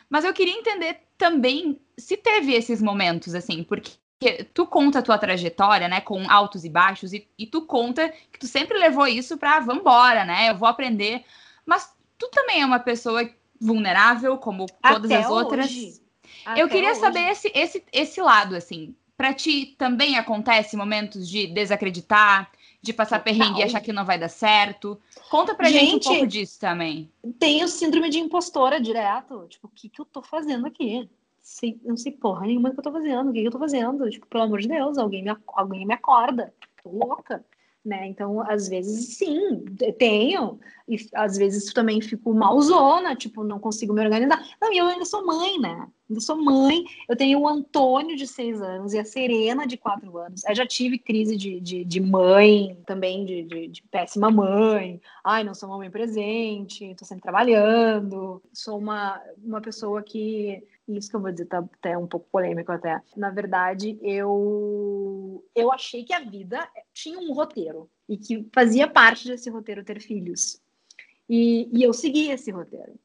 Mas 0.07 0.23
eu 0.23 0.33
queria 0.33 0.53
entender 0.53 0.99
também 1.17 1.81
se 1.97 2.15
teve 2.15 2.53
esses 2.53 2.79
momentos, 2.79 3.33
assim, 3.33 3.63
porque 3.63 4.45
tu 4.53 4.67
conta 4.67 4.99
a 4.99 5.01
tua 5.01 5.17
trajetória, 5.17 5.87
né, 5.87 5.99
com 5.99 6.29
altos 6.29 6.63
e 6.63 6.69
baixos, 6.69 7.11
e, 7.11 7.27
e 7.35 7.47
tu 7.47 7.63
conta 7.63 8.13
que 8.31 8.37
tu 8.37 8.47
sempre 8.47 8.77
levou 8.77 9.07
isso 9.07 9.35
pra 9.35 9.59
vambora, 9.59 10.23
né? 10.25 10.51
Eu 10.51 10.57
vou 10.57 10.67
aprender. 10.67 11.23
Mas 11.65 11.91
tu 12.19 12.29
também 12.29 12.61
é 12.61 12.65
uma 12.65 12.79
pessoa 12.79 13.27
vulnerável, 13.59 14.37
como 14.37 14.67
todas 14.67 15.09
Até 15.09 15.23
as 15.23 15.29
outras. 15.31 15.65
Hoje. 15.65 16.01
eu 16.55 16.69
queria 16.69 16.91
hoje. 16.91 16.99
saber 16.99 17.31
esse, 17.31 17.51
esse, 17.55 17.83
esse 17.91 18.21
lado, 18.21 18.55
assim. 18.55 18.95
Para 19.17 19.33
ti 19.33 19.75
também 19.77 20.17
acontece 20.17 20.75
momentos 20.75 21.27
de 21.27 21.47
desacreditar, 21.47 22.51
de 22.81 22.93
passar 22.93 23.23
perrengue 23.23 23.61
e 23.61 23.63
achar 23.63 23.79
que 23.79 23.93
não 23.93 24.05
vai 24.05 24.19
dar 24.19 24.29
certo? 24.29 24.99
Conta 25.29 25.55
pra 25.55 25.69
gente, 25.69 25.91
gente 25.91 26.07
um 26.07 26.11
pouco 26.11 26.27
disso 26.27 26.59
também. 26.59 27.09
Tenho 27.39 27.67
síndrome 27.67 28.09
de 28.09 28.19
impostora 28.19 28.79
direto. 28.79 29.47
Tipo, 29.47 29.67
o 29.67 29.71
que, 29.73 29.89
que 29.89 30.01
eu 30.01 30.05
tô 30.05 30.21
fazendo 30.21 30.67
aqui? 30.67 31.09
Sei, 31.41 31.79
não 31.83 31.95
sei 31.95 32.11
porra 32.11 32.45
nenhuma 32.45 32.71
que 32.71 32.79
eu 32.79 32.83
tô 32.83 32.91
fazendo. 32.91 33.29
O 33.29 33.33
que, 33.33 33.41
que 33.41 33.47
eu 33.47 33.51
tô 33.51 33.59
fazendo? 33.59 34.09
Tipo, 34.09 34.27
pelo 34.27 34.43
amor 34.43 34.59
de 34.59 34.67
Deus, 34.67 34.97
alguém 34.97 35.23
me, 35.23 35.35
alguém 35.47 35.85
me 35.85 35.93
acorda. 35.93 36.53
Tô 36.83 36.89
louca. 36.89 37.43
Né? 37.85 38.07
Então, 38.07 38.41
às 38.41 38.67
vezes, 38.67 39.15
sim, 39.15 39.63
tenho. 39.99 40.59
E 40.87 40.97
às 41.13 41.37
vezes 41.37 41.71
também 41.71 42.01
fico 42.01 42.33
malzona, 42.33 43.15
tipo, 43.15 43.43
não 43.43 43.59
consigo 43.59 43.93
me 43.93 44.01
organizar. 44.01 44.43
Não, 44.59 44.73
e 44.73 44.77
eu 44.77 44.87
ainda 44.87 45.05
sou 45.05 45.23
mãe, 45.23 45.59
né? 45.59 45.87
Eu 46.09 46.21
sou 46.21 46.35
mãe, 46.35 46.83
eu 47.07 47.15
tenho 47.15 47.39
o 47.39 47.47
Antônio 47.47 48.15
de 48.15 48.27
seis 48.27 48.61
anos 48.61 48.93
e 48.93 48.99
a 48.99 49.05
Serena 49.05 49.65
de 49.65 49.77
quatro 49.77 50.17
anos. 50.17 50.43
Eu 50.45 50.55
já 50.55 50.65
tive 50.65 50.99
crise 50.99 51.35
de, 51.35 51.59
de, 51.59 51.83
de 51.83 51.99
mãe, 51.99 52.77
também 52.85 53.25
de, 53.25 53.43
de, 53.43 53.67
de, 53.67 53.83
péssima 53.83 54.29
mãe. 54.29 55.01
Ai, 55.23 55.43
não 55.43 55.55
sou 55.55 55.69
uma 55.69 55.77
mãe 55.77 55.89
presente, 55.89 56.95
tô 56.95 57.05
sempre 57.05 57.23
trabalhando. 57.23 58.41
Sou 58.53 58.77
uma, 58.77 59.21
uma 59.43 59.61
pessoa 59.61 60.01
que. 60.03 60.63
Isso 60.87 61.09
que 61.09 61.15
eu 61.15 61.21
vou 61.21 61.31
dizer 61.31 61.45
tá 61.45 61.59
até 61.59 61.97
um 61.97 62.05
pouco 62.05 62.27
polêmico 62.31 62.71
até. 62.71 63.01
Na 63.17 63.31
verdade, 63.31 63.97
eu, 64.03 65.43
eu 65.55 65.71
achei 65.71 66.03
que 66.03 66.13
a 66.13 66.19
vida 66.19 66.67
tinha 66.93 67.17
um 67.17 67.33
roteiro 67.33 67.89
e 68.07 68.17
que 68.17 68.47
fazia 68.53 68.87
parte 68.87 69.27
desse 69.27 69.49
roteiro 69.49 69.83
ter 69.83 69.99
filhos. 69.99 70.61
E, 71.27 71.69
e 71.73 71.81
eu 71.81 71.91
segui 71.91 72.29
esse 72.29 72.51
roteiro. 72.51 72.99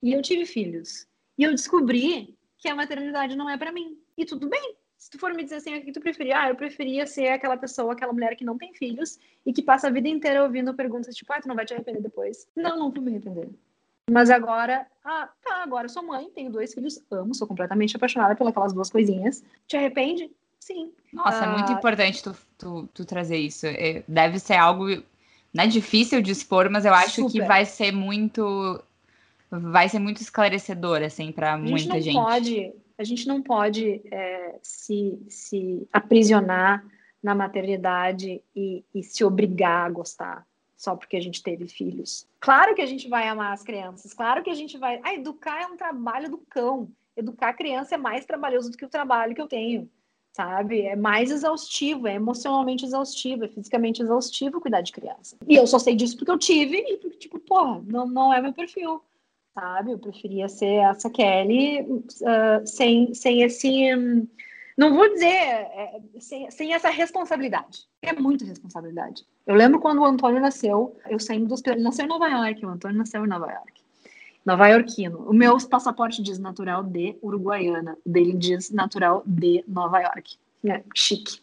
E 0.00 0.12
eu 0.12 0.22
tive 0.22 0.46
filhos. 0.46 1.08
E 1.36 1.42
eu 1.42 1.50
descobri 1.50 2.36
que 2.56 2.68
a 2.68 2.74
maternidade 2.74 3.36
não 3.36 3.50
é 3.50 3.58
para 3.58 3.72
mim. 3.72 3.98
E 4.16 4.24
tudo 4.24 4.48
bem. 4.48 4.76
Se 4.96 5.10
tu 5.10 5.18
for 5.18 5.34
me 5.34 5.42
dizer 5.42 5.56
assim, 5.56 5.76
o 5.76 5.84
que 5.84 5.92
tu 5.92 6.00
preferia? 6.00 6.40
Ah, 6.40 6.48
eu 6.48 6.56
preferia 6.56 7.04
ser 7.06 7.28
aquela 7.28 7.56
pessoa, 7.56 7.92
aquela 7.92 8.12
mulher 8.12 8.36
que 8.36 8.44
não 8.44 8.56
tem 8.56 8.72
filhos 8.72 9.18
e 9.44 9.52
que 9.52 9.60
passa 9.60 9.88
a 9.88 9.90
vida 9.90 10.08
inteira 10.08 10.42
ouvindo 10.42 10.72
perguntas 10.72 11.14
tipo, 11.14 11.32
ah, 11.32 11.40
tu 11.40 11.48
não 11.48 11.56
vai 11.56 11.66
te 11.66 11.74
arrepender 11.74 12.00
depois. 12.00 12.46
Não, 12.56 12.78
não 12.78 12.90
vou 12.90 13.02
me 13.02 13.10
arrepender. 13.10 13.50
Mas 14.10 14.30
agora, 14.30 14.86
ah, 15.04 15.28
tá, 15.42 15.62
agora 15.62 15.86
eu 15.86 15.90
sou 15.90 16.02
mãe, 16.02 16.28
tenho 16.34 16.50
dois 16.50 16.74
filhos, 16.74 17.02
amo, 17.10 17.34
sou 17.34 17.48
completamente 17.48 17.96
apaixonada 17.96 18.36
pelas 18.36 18.72
duas 18.72 18.90
coisinhas. 18.90 19.42
Te 19.66 19.76
arrepende? 19.76 20.30
Sim. 20.60 20.92
Nossa, 21.12 21.44
ah, 21.44 21.46
é 21.46 21.52
muito 21.52 21.72
ah, 21.72 21.74
importante 21.74 22.22
tu, 22.22 22.36
tu, 22.58 22.88
tu 22.92 23.04
trazer 23.04 23.38
isso. 23.38 23.66
É, 23.66 24.02
deve 24.06 24.38
ser 24.38 24.54
algo 24.54 24.86
né, 25.52 25.66
difícil 25.66 26.20
de 26.20 26.32
expor, 26.32 26.68
mas 26.70 26.84
eu 26.84 26.92
acho 26.92 27.22
super. 27.22 27.32
que 27.32 27.42
vai 27.42 27.64
ser 27.64 27.92
muito 27.92 28.82
vai 29.50 29.88
ser 29.88 30.00
muito 30.00 30.20
esclarecedor, 30.20 31.02
assim, 31.02 31.30
para 31.30 31.56
muita 31.56 32.00
gente. 32.00 32.14
Pode, 32.14 32.72
a 32.98 33.04
gente 33.04 33.28
não 33.28 33.40
pode 33.40 34.02
é, 34.10 34.58
se, 34.62 35.18
se 35.28 35.86
aprisionar 35.92 36.84
na 37.22 37.34
maternidade 37.34 38.42
e, 38.54 38.84
e 38.92 39.02
se 39.02 39.24
obrigar 39.24 39.86
a 39.86 39.90
gostar 39.90 40.46
só 40.76 40.96
porque 40.96 41.16
a 41.16 41.20
gente 41.20 41.42
teve 41.42 41.66
filhos. 41.66 42.26
Claro 42.40 42.74
que 42.74 42.82
a 42.82 42.86
gente 42.86 43.08
vai 43.08 43.28
amar 43.28 43.52
as 43.52 43.62
crianças, 43.62 44.12
claro 44.12 44.42
que 44.42 44.50
a 44.50 44.54
gente 44.54 44.76
vai. 44.76 45.00
Ah, 45.02 45.14
educar 45.14 45.62
é 45.62 45.66
um 45.66 45.76
trabalho 45.76 46.30
do 46.30 46.38
cão. 46.38 46.88
Educar 47.16 47.50
a 47.50 47.54
criança 47.54 47.94
é 47.94 47.98
mais 47.98 48.24
trabalhoso 48.24 48.70
do 48.70 48.76
que 48.76 48.84
o 48.84 48.88
trabalho 48.88 49.34
que 49.34 49.40
eu 49.40 49.46
tenho, 49.46 49.88
sabe? 50.32 50.82
É 50.82 50.96
mais 50.96 51.30
exaustivo, 51.30 52.08
é 52.08 52.14
emocionalmente 52.14 52.84
exaustivo, 52.84 53.44
é 53.44 53.48
fisicamente 53.48 54.02
exaustivo 54.02 54.60
cuidar 54.60 54.80
de 54.80 54.90
criança. 54.90 55.36
E 55.46 55.54
eu 55.54 55.66
só 55.66 55.78
sei 55.78 55.94
disso 55.94 56.16
porque 56.16 56.32
eu 56.32 56.38
tive 56.38 56.76
e 56.76 56.96
porque, 56.96 57.16
tipo, 57.16 57.38
porra, 57.38 57.80
não, 57.86 58.06
não 58.06 58.34
é 58.34 58.42
meu 58.42 58.52
perfil 58.52 59.00
sabe? 59.54 59.92
Eu 59.92 59.98
preferia 59.98 60.48
ser 60.48 60.82
essa 60.82 61.08
Kelly 61.08 61.82
uh, 61.82 62.66
sem, 62.66 63.14
sem 63.14 63.42
esse. 63.42 63.94
Um, 63.94 64.26
não 64.76 64.94
vou 64.94 65.08
dizer 65.08 65.26
é, 65.26 66.00
sem, 66.18 66.50
sem 66.50 66.74
essa 66.74 66.90
responsabilidade. 66.90 67.86
É 68.02 68.12
muito 68.12 68.44
responsabilidade. 68.44 69.24
Eu 69.46 69.54
lembro 69.54 69.80
quando 69.80 70.00
o 70.00 70.04
Antônio 70.04 70.40
nasceu, 70.40 70.96
eu 71.08 71.18
saindo 71.18 71.46
dos. 71.46 71.62
Ele 71.66 71.82
nasceu 71.82 72.04
em 72.04 72.08
Nova 72.08 72.28
York, 72.28 72.64
o 72.64 72.68
Antônio 72.68 72.98
nasceu 72.98 73.24
em 73.24 73.28
Nova 73.28 73.50
York. 73.50 73.82
Nova 74.44 74.68
Yorkino. 74.68 75.18
O 75.28 75.32
meu 75.32 75.56
passaporte 75.68 76.22
diz 76.22 76.38
natural 76.38 76.82
de 76.82 77.16
Uruguaiana, 77.22 77.96
o 78.04 78.10
dele 78.10 78.34
diz 78.34 78.70
natural 78.70 79.22
de 79.24 79.64
Nova 79.66 80.00
York 80.00 80.36
né? 80.64 80.82
Chique. 80.94 81.40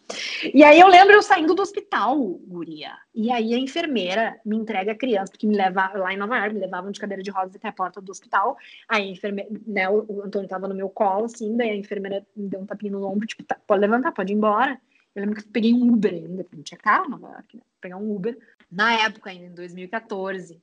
E 0.51 0.63
aí 0.63 0.79
eu 0.79 0.87
lembro 0.87 1.13
eu 1.13 1.21
saindo 1.21 1.53
do 1.53 1.61
hospital, 1.61 2.17
guria. 2.47 2.97
E 3.13 3.31
aí 3.31 3.53
a 3.53 3.57
enfermeira 3.59 4.39
me 4.43 4.57
entrega 4.57 4.93
a 4.93 4.97
criança, 4.97 5.31
porque 5.31 5.45
me 5.45 5.55
leva 5.55 5.91
lá 5.93 6.11
em 6.11 6.17
Nova 6.17 6.35
York, 6.37 6.55
me 6.55 6.59
levavam 6.59 6.89
de 6.89 6.99
cadeira 6.99 7.21
de 7.21 7.29
rodas 7.29 7.55
até 7.55 7.67
a 7.67 7.71
porta 7.71 8.01
do 8.01 8.11
hospital. 8.11 8.57
Aí 8.89 9.03
a 9.03 9.11
enfermeira, 9.11 9.49
né, 9.67 9.87
o, 9.87 10.23
Antônio 10.23 10.49
tava 10.49 10.67
no 10.67 10.73
meu 10.73 10.89
colo, 10.89 11.25
assim, 11.25 11.55
daí 11.55 11.69
a 11.69 11.75
enfermeira 11.75 12.25
me 12.35 12.49
deu 12.49 12.61
um 12.61 12.65
tapinho 12.65 12.93
no 12.93 13.05
ombro, 13.05 13.27
tipo, 13.27 13.43
tá, 13.43 13.55
pode 13.67 13.81
levantar, 13.81 14.11
pode 14.11 14.33
ir 14.33 14.35
embora. 14.35 14.81
Eu 15.13 15.21
lembro 15.21 15.35
que 15.39 15.47
eu 15.47 15.51
peguei 15.51 15.71
um 15.71 15.93
Uber 15.93 16.13
ainda, 16.13 16.43
porque 16.43 16.55
não 16.55 16.63
tinha 16.63 16.79
carro 16.79 17.05
em 17.05 17.11
Nova 17.11 17.27
York, 17.27 17.57
né? 17.57 17.63
Pegar 17.79 17.97
um 17.97 18.15
Uber. 18.15 18.35
Na 18.71 18.93
época, 18.93 19.29
ainda 19.29 19.45
em 19.45 19.53
2014. 19.53 20.59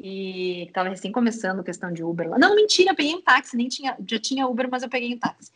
E 0.00 0.68
tava 0.72 0.88
recém 0.88 1.12
começando 1.12 1.60
a 1.60 1.64
questão 1.64 1.92
de 1.92 2.02
Uber 2.02 2.28
lá. 2.28 2.38
Não, 2.38 2.56
mentira, 2.56 2.90
eu 2.90 2.96
peguei 2.96 3.14
um 3.14 3.22
táxi, 3.22 3.56
nem 3.56 3.68
tinha, 3.68 3.96
já 4.08 4.18
tinha 4.18 4.48
Uber, 4.48 4.68
mas 4.68 4.82
eu 4.82 4.88
peguei 4.88 5.14
um 5.14 5.18
táxi. 5.18 5.52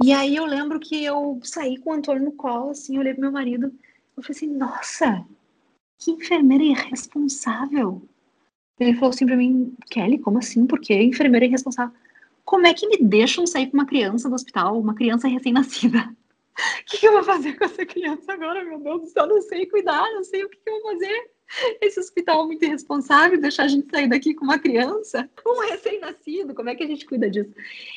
E 0.00 0.12
aí 0.12 0.36
eu 0.36 0.44
lembro 0.44 0.80
que 0.80 1.04
eu 1.04 1.40
saí 1.42 1.78
com 1.78 1.90
o 1.90 1.94
Antônio 1.94 2.24
no 2.24 2.32
colo, 2.32 2.70
assim, 2.70 2.98
olhei 2.98 3.12
pro 3.12 3.22
meu 3.22 3.32
marido, 3.32 3.72
eu 4.16 4.22
falei 4.22 4.36
assim, 4.36 4.48
nossa, 4.48 5.24
que 5.98 6.10
enfermeira 6.10 6.64
irresponsável. 6.64 8.02
Ele 8.78 8.94
falou 8.94 9.10
assim 9.10 9.26
pra 9.26 9.36
mim, 9.36 9.74
Kelly, 9.90 10.18
como 10.18 10.38
assim? 10.38 10.66
Por 10.66 10.80
que 10.80 10.94
enfermeira 10.94 11.46
irresponsável? 11.46 11.94
Como 12.44 12.66
é 12.66 12.74
que 12.74 12.86
me 12.86 12.98
deixam 12.98 13.46
sair 13.46 13.68
com 13.68 13.76
uma 13.76 13.86
criança 13.86 14.28
do 14.28 14.34
hospital, 14.34 14.78
uma 14.78 14.94
criança 14.94 15.28
recém-nascida? 15.28 15.98
O 16.54 16.84
que, 16.84 16.98
que, 16.98 17.08
eu 17.08 17.12
vou 17.12 17.22
fazer 17.22 17.54
com 17.54 17.64
essa 17.64 17.86
criança 17.86 18.30
agora, 18.30 18.62
meu 18.62 18.78
Deus 18.78 19.00
do 19.00 19.06
céu? 19.06 19.26
Não 19.26 19.40
sei 19.40 19.64
cuidar, 19.64 20.04
não 20.12 20.22
sei 20.22 20.44
o 20.44 20.50
que, 20.50 20.58
que 20.58 20.68
eu 20.68 20.82
vou 20.82 20.92
fazer 20.92 21.30
esse 21.80 21.98
hospital 22.00 22.42
é 22.42 22.46
muito 22.46 22.64
irresponsável, 22.64 23.40
deixar 23.40 23.64
a 23.64 23.68
gente 23.68 23.90
sair 23.90 24.08
daqui 24.08 24.34
com 24.34 24.44
uma 24.44 24.58
criança, 24.58 25.28
um 25.46 25.60
recém-nascido, 25.68 26.54
como 26.54 26.68
é 26.68 26.74
que 26.74 26.82
a 26.82 26.86
gente 26.86 27.06
cuida 27.06 27.30
disso? 27.30 27.52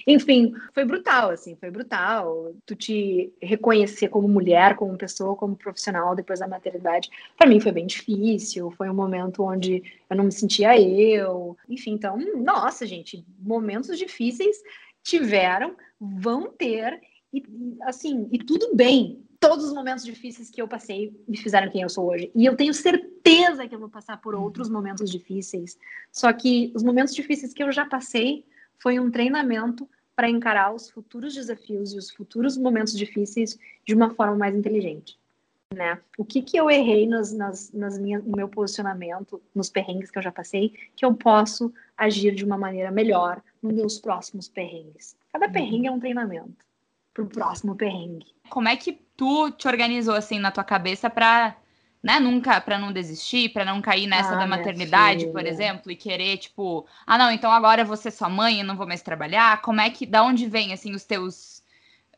Enfim, 0.06 0.54
foi 0.74 0.86
brutal, 0.86 1.30
assim, 1.30 1.56
foi 1.56 1.72
brutal. 1.72 2.54
Tu 2.66 2.76
te 2.76 3.34
reconhecer 3.42 4.10
como 4.10 4.28
mulher, 4.28 4.76
como 4.76 4.98
pessoa, 4.98 5.36
como 5.36 5.56
profissional 5.56 6.16
depois 6.16 6.40
da 6.40 6.48
maternidade, 6.48 7.10
para 7.38 7.48
mim 7.48 7.60
foi 7.60 7.72
bem 7.72 7.86
difícil, 7.86 8.72
foi 8.72 8.90
um 8.90 8.94
momento 8.94 9.44
onde 9.44 9.84
eu 10.10 10.18
não 10.18 10.26
me 10.26 10.32
sentia 10.32 10.80
eu. 10.80 11.58
Enfim, 11.70 11.94
então, 11.94 12.18
nossa, 12.38 12.86
gente, 12.86 13.26
momentos 13.40 13.98
difíceis 13.98 14.58
tiveram, 15.04 15.76
vão 16.00 16.52
ter, 16.52 17.00
e 17.32 17.44
assim, 17.84 18.28
e 18.32 18.40
tudo 18.40 18.76
bem, 18.76 19.25
todos 19.48 19.66
os 19.66 19.74
momentos 19.74 20.04
difíceis 20.04 20.50
que 20.50 20.60
eu 20.60 20.68
passei 20.68 21.16
me 21.28 21.38
fizeram 21.38 21.70
quem 21.70 21.84
eu 21.84 21.90
sou 21.90 22.10
hoje. 22.10 22.32
E 22.34 22.46
eu 22.46 22.56
tenho 22.56 22.74
certeza 22.74 23.68
que 23.68 23.76
eu 23.76 23.80
vou 23.80 23.90
passar 23.90 24.18
por 24.18 24.34
outros 24.34 24.68
momentos 24.70 25.10
difíceis. 25.12 25.78
Só 26.12 26.34
que 26.34 26.72
os 26.76 26.82
momentos 26.82 27.14
difíceis 27.14 27.54
que 27.54 27.62
eu 27.62 27.72
já 27.72 27.86
passei 27.86 28.44
foi 28.80 29.00
um 29.00 29.12
treinamento 29.12 29.88
para 30.16 30.28
encarar 30.28 30.74
os 30.74 30.90
futuros 30.90 31.36
desafios 31.36 31.94
e 31.94 31.98
os 31.98 32.10
futuros 32.10 32.58
momentos 32.58 32.98
difíceis 32.98 33.60
de 33.86 33.94
uma 33.94 34.10
forma 34.10 34.36
mais 34.36 34.56
inteligente. 34.56 35.20
Né? 35.72 36.00
O 36.18 36.26
que, 36.26 36.42
que 36.42 36.58
eu 36.58 36.68
errei 36.72 37.06
nas, 37.06 37.32
nas, 37.32 37.72
nas 37.72 38.00
minhas, 38.00 38.24
no 38.24 38.36
meu 38.36 38.48
posicionamento, 38.48 39.40
nos 39.54 39.70
perrengues 39.70 40.10
que 40.10 40.18
eu 40.18 40.24
já 40.24 40.32
passei, 40.32 40.74
que 40.96 41.06
eu 41.06 41.14
posso 41.14 41.72
agir 41.96 42.34
de 42.34 42.44
uma 42.44 42.58
maneira 42.58 42.90
melhor 42.90 43.44
nos 43.62 43.74
meus 43.74 44.00
próximos 44.00 44.48
perrengues. 44.48 45.16
Cada 45.32 45.48
perrengue 45.50 45.88
é 45.88 45.92
um 45.92 46.00
treinamento 46.00 46.65
para 47.16 47.24
o 47.24 47.28
próximo 47.28 47.76
perrengue. 47.76 48.28
Como 48.50 48.68
é 48.68 48.76
que 48.76 48.92
tu 49.16 49.50
te 49.52 49.68
organizou 49.68 50.14
assim 50.14 50.38
na 50.38 50.52
tua 50.52 50.64
cabeça 50.64 51.10
para 51.10 51.56
né, 52.04 52.20
nunca 52.20 52.62
para 52.62 52.78
não 52.78 52.94
desistir, 52.94 53.50
para 53.50 53.66
não 53.66 53.82
cair 53.82 54.06
nessa 54.06 54.36
ah, 54.36 54.36
da 54.36 54.46
maternidade, 54.46 55.26
por 55.28 55.44
exemplo, 55.44 55.92
e 55.92 55.96
querer 55.96 56.38
tipo, 56.38 56.86
ah, 57.08 57.18
não, 57.18 57.32
então 57.32 57.52
agora 57.52 57.82
eu 57.82 57.86
vou 57.86 57.98
ser 57.98 58.12
sua 58.12 58.30
mãe 58.30 58.60
e 58.60 58.64
não 58.64 58.78
vou 58.78 58.86
mais 58.86 59.02
trabalhar. 59.02 59.60
Como 59.64 59.82
é 59.82 59.90
que 59.90 60.06
da 60.06 60.22
onde 60.22 60.48
vem 60.48 60.72
assim 60.72 60.94
os 60.94 61.04
teus 61.04 61.64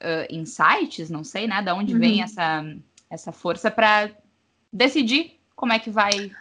uh, 0.01 0.27
insights, 0.29 1.09
não 1.09 1.23
sei, 1.23 1.47
né? 1.47 1.61
Da 1.61 1.73
onde 1.73 1.93
uhum. 1.93 1.99
vem 1.99 2.21
essa 2.21 2.65
essa 3.09 3.31
força 3.31 3.71
para 3.71 4.11
decidir 4.73 5.39
como 5.55 5.71
é 5.71 5.79
que 5.79 5.89
vai 5.89 6.31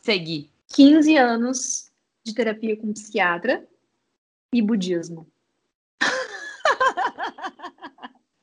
seguir? 0.00 0.50
15 0.74 1.16
anos 1.16 1.92
de 2.24 2.34
terapia 2.34 2.76
com 2.76 2.92
psiquiatra 2.92 3.64
e 4.52 4.60
budismo. 4.60 5.28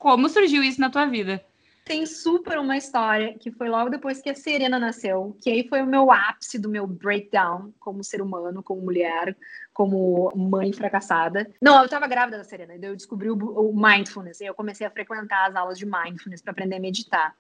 Como 0.04 0.28
surgiu 0.28 0.62
isso 0.62 0.82
na 0.82 0.90
tua 0.90 1.06
vida? 1.06 1.42
Tem 1.86 2.06
super 2.06 2.60
uma 2.60 2.76
história 2.76 3.38
que 3.40 3.50
foi 3.50 3.70
logo 3.70 3.90
depois 3.90 4.22
que 4.22 4.30
a 4.30 4.36
Serena 4.36 4.78
nasceu, 4.78 5.38
que 5.42 5.50
aí 5.50 5.66
foi 5.66 5.82
o 5.82 5.86
meu 5.86 6.12
ápice 6.12 6.60
do 6.60 6.68
meu 6.68 6.86
breakdown 6.86 7.74
como 7.80 8.04
ser 8.04 8.22
humano, 8.22 8.62
como 8.62 8.82
mulher, 8.82 9.34
como 9.74 10.30
mãe 10.36 10.74
fracassada. 10.74 11.50
Não, 11.62 11.82
eu 11.82 11.88
tava 11.88 12.06
grávida 12.06 12.38
da 12.38 12.44
Serena, 12.44 12.78
daí 12.78 12.90
eu 12.90 12.98
descobri 12.98 13.30
o, 13.30 13.36
o 13.38 13.74
mindfulness, 13.74 14.42
e 14.42 14.46
eu 14.46 14.54
comecei 14.54 14.86
a 14.86 14.92
frequentar 14.92 15.50
as 15.50 15.56
aulas 15.56 15.80
de 15.80 15.86
mindfulness 15.86 16.42
para 16.42 16.52
aprender 16.52 16.76
a 16.76 16.82
meditar. 16.82 17.34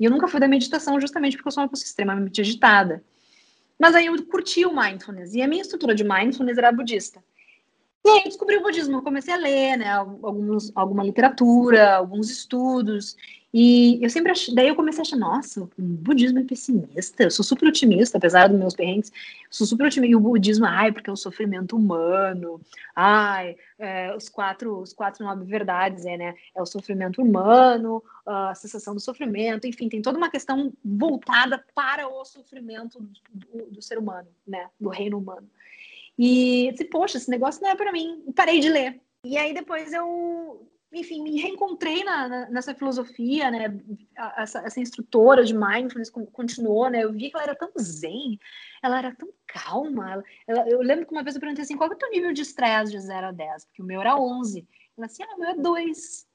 E 0.00 0.06
eu 0.06 0.10
nunca 0.10 0.26
fui 0.26 0.40
da 0.40 0.48
meditação 0.48 0.98
justamente 0.98 1.36
porque 1.36 1.48
eu 1.48 1.52
sou 1.52 1.64
uma 1.64 1.68
pessoa 1.68 1.84
extremamente 1.84 2.40
agitada. 2.40 3.04
Mas 3.78 3.94
aí 3.94 4.06
eu 4.06 4.26
curti 4.26 4.64
o 4.64 4.74
mindfulness, 4.74 5.34
e 5.34 5.42
a 5.42 5.46
minha 5.46 5.60
estrutura 5.60 5.94
de 5.94 6.02
mindfulness 6.02 6.56
era 6.56 6.72
budista. 6.72 7.22
E 8.06 8.08
aí 8.08 8.18
eu 8.18 8.24
descobri 8.24 8.56
o 8.56 8.62
budismo, 8.62 8.98
eu 8.98 9.02
comecei 9.02 9.34
a 9.34 9.36
ler, 9.36 9.76
né, 9.78 9.90
alguns, 9.90 10.70
alguma 10.76 11.02
literatura, 11.02 11.96
alguns 11.96 12.30
estudos, 12.30 13.16
e 13.52 13.98
eu 14.00 14.08
sempre 14.08 14.30
achei, 14.30 14.54
daí 14.54 14.68
eu 14.68 14.76
comecei 14.76 15.00
a 15.00 15.02
achar, 15.02 15.16
nossa, 15.16 15.62
o 15.62 15.70
budismo 15.76 16.38
é 16.38 16.44
pessimista, 16.44 17.24
eu 17.24 17.32
sou 17.32 17.44
super 17.44 17.68
otimista, 17.68 18.16
apesar 18.16 18.46
dos 18.46 18.56
meus 18.56 18.76
perrengues, 18.76 19.10
sou 19.50 19.66
super 19.66 19.88
otimista, 19.88 20.12
e 20.12 20.14
o 20.14 20.20
budismo, 20.20 20.66
ai, 20.66 20.92
porque 20.92 21.10
é 21.10 21.12
o 21.12 21.16
sofrimento 21.16 21.76
humano, 21.76 22.60
ai, 22.94 23.56
é, 23.76 24.14
os 24.14 24.28
quatro, 24.28 24.78
os 24.78 24.92
quatro 24.92 25.24
nove 25.24 25.44
verdades, 25.44 26.06
é, 26.06 26.16
né, 26.16 26.34
é 26.54 26.62
o 26.62 26.66
sofrimento 26.66 27.20
humano, 27.20 28.00
a 28.24 28.54
sensação 28.54 28.94
do 28.94 29.00
sofrimento, 29.00 29.66
enfim, 29.66 29.88
tem 29.88 30.00
toda 30.00 30.16
uma 30.16 30.30
questão 30.30 30.72
voltada 30.84 31.64
para 31.74 32.06
o 32.06 32.24
sofrimento 32.24 33.00
do, 33.32 33.66
do 33.68 33.82
ser 33.82 33.98
humano, 33.98 34.28
né, 34.46 34.68
do 34.78 34.90
reino 34.90 35.18
humano. 35.18 35.48
E 36.18 36.70
disse, 36.72 36.84
poxa, 36.86 37.18
esse 37.18 37.30
negócio 37.30 37.62
não 37.62 37.70
é 37.70 37.76
para 37.76 37.92
mim, 37.92 38.22
e 38.26 38.32
parei 38.32 38.60
de 38.60 38.68
ler. 38.68 39.00
E 39.24 39.36
aí 39.36 39.52
depois 39.52 39.92
eu 39.92 40.66
enfim, 40.92 41.22
me 41.22 41.40
reencontrei 41.40 42.04
na, 42.04 42.28
na, 42.28 42.50
nessa 42.50 42.74
filosofia, 42.74 43.50
né? 43.50 43.66
Essa, 44.36 44.60
essa, 44.60 44.80
instrutora 44.80 45.44
de 45.44 45.54
mindfulness 45.54 46.10
continuou, 46.10 46.88
né? 46.88 47.04
Eu 47.04 47.12
vi 47.12 47.30
que 47.30 47.36
ela 47.36 47.42
era 47.42 47.54
tão 47.54 47.70
zen, 47.78 48.38
ela 48.82 48.98
era 48.98 49.14
tão 49.14 49.28
calma. 49.46 50.12
Ela, 50.12 50.24
ela, 50.46 50.68
eu 50.68 50.80
lembro 50.80 51.06
que 51.06 51.12
uma 51.12 51.22
vez 51.22 51.34
eu 51.34 51.40
perguntei 51.40 51.64
assim: 51.64 51.76
qual 51.76 51.90
é 51.90 51.94
o 51.94 51.98
teu 51.98 52.10
nível 52.10 52.32
de 52.32 52.42
estresse 52.42 52.92
de 52.92 53.00
0 53.00 53.26
a 53.26 53.32
10? 53.32 53.64
Porque 53.66 53.82
o 53.82 53.84
meu 53.84 54.00
era 54.00 54.16
11. 54.16 54.66
Ela 54.96 55.06
assim: 55.06 55.22
ah, 55.22 55.34
o 55.34 55.40
meu 55.40 55.50
é 55.50 55.54
2. 55.54 56.26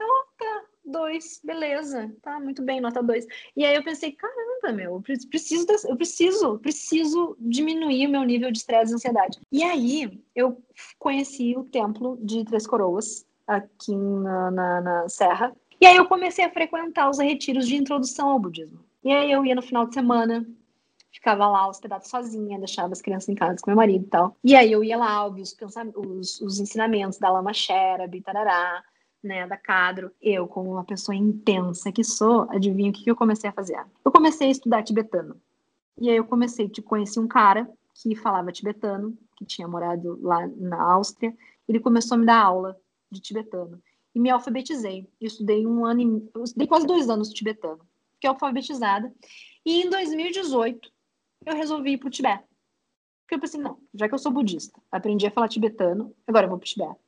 Eu, 0.00 0.06
tá, 0.38 0.64
2, 0.88 1.40
beleza, 1.44 2.12
tá, 2.22 2.40
muito 2.40 2.62
bem, 2.62 2.80
nota 2.80 3.02
2. 3.02 3.26
E 3.56 3.64
aí 3.64 3.76
eu 3.76 3.84
pensei: 3.84 4.12
caramba, 4.12 4.72
meu, 4.72 4.94
eu 4.94 5.02
preciso, 5.28 5.66
eu 5.86 5.96
preciso, 5.96 6.58
preciso 6.58 7.36
diminuir 7.38 8.06
o 8.06 8.10
meu 8.10 8.22
nível 8.24 8.50
de 8.50 8.58
estresse 8.58 8.92
e 8.92 8.94
ansiedade. 8.94 9.38
E 9.52 9.62
aí 9.62 10.20
eu 10.34 10.62
conheci 10.98 11.54
o 11.56 11.64
templo 11.64 12.18
de 12.20 12.44
Três 12.44 12.66
Coroas 12.66 13.26
aqui 13.46 13.94
na, 13.94 14.50
na, 14.50 14.80
na 14.80 15.08
Serra. 15.08 15.54
E 15.80 15.86
aí 15.86 15.96
eu 15.96 16.06
comecei 16.06 16.44
a 16.44 16.50
frequentar 16.50 17.08
os 17.08 17.18
retiros 17.18 17.66
de 17.66 17.76
introdução 17.76 18.30
ao 18.30 18.38
budismo. 18.38 18.80
E 19.04 19.12
aí 19.12 19.30
eu 19.30 19.46
ia 19.46 19.54
no 19.54 19.62
final 19.62 19.86
de 19.86 19.94
semana, 19.94 20.44
ficava 21.12 21.46
lá 21.46 21.68
hospedada 21.68 22.04
sozinha, 22.04 22.58
deixava 22.58 22.92
as 22.92 23.00
crianças 23.00 23.28
em 23.28 23.34
casa 23.34 23.58
com 23.62 23.70
meu 23.70 23.76
marido 23.76 24.04
e 24.04 24.08
tal. 24.08 24.36
E 24.42 24.56
aí 24.56 24.70
eu 24.70 24.82
ia 24.82 24.96
lá 24.96 25.24
ouvir 25.24 25.42
os, 25.42 25.56
os, 25.96 26.40
os 26.40 26.60
ensinamentos 26.60 27.18
da 27.18 27.30
Lama 27.30 27.52
Shera, 27.52 28.06
Bitarará, 28.06 28.82
né, 29.22 29.46
da 29.46 29.56
Cadro. 29.56 30.10
Eu, 30.20 30.46
como 30.46 30.72
uma 30.72 30.84
pessoa 30.84 31.14
intensa 31.14 31.92
que 31.92 32.04
sou, 32.04 32.46
adivinha 32.50 32.90
o 32.90 32.92
que, 32.92 33.10
eu 33.10 33.16
comecei 33.16 33.48
a 33.50 33.52
fazer? 33.52 33.78
Eu 34.04 34.12
comecei 34.12 34.48
a 34.48 34.50
estudar 34.50 34.82
tibetano. 34.82 35.40
E 36.00 36.08
aí 36.08 36.16
eu 36.16 36.24
comecei, 36.24 36.68
tipo, 36.68 36.88
conheci 36.88 37.18
um 37.18 37.26
cara 37.26 37.68
que 37.94 38.14
falava 38.14 38.52
tibetano, 38.52 39.16
que 39.36 39.44
tinha 39.44 39.66
morado 39.66 40.18
lá 40.22 40.46
na 40.56 40.80
Áustria. 40.80 41.36
Ele 41.68 41.80
começou 41.80 42.14
a 42.14 42.18
me 42.18 42.26
dar 42.26 42.42
aula 42.42 42.76
de 43.10 43.20
tibetano. 43.20 43.82
E 44.14 44.20
me 44.20 44.30
alfabetizei. 44.30 45.08
Eu 45.20 45.26
estudei 45.26 45.66
um 45.66 45.84
ano, 45.84 46.00
e, 46.00 46.30
eu 46.34 46.44
estudei 46.44 46.66
quase 46.66 46.86
dois 46.86 47.08
anos 47.10 47.28
de 47.28 47.34
tibetano. 47.34 47.80
Fiquei 48.14 48.30
alfabetizada. 48.30 49.12
E 49.64 49.82
em 49.82 49.90
2018, 49.90 50.90
eu 51.46 51.54
resolvi 51.54 51.92
ir 51.92 51.98
para 51.98 52.08
o 52.08 52.10
Tibete. 52.10 52.44
Porque 53.22 53.34
eu 53.34 53.40
pensei, 53.40 53.60
não, 53.60 53.78
já 53.94 54.08
que 54.08 54.14
eu 54.14 54.18
sou 54.18 54.32
budista, 54.32 54.80
aprendi 54.90 55.26
a 55.26 55.30
falar 55.30 55.48
tibetano, 55.48 56.14
agora 56.26 56.46
eu 56.46 56.50
vou 56.50 56.58
para 56.58 56.64
o 56.64 56.68
Tibete. 56.68 57.07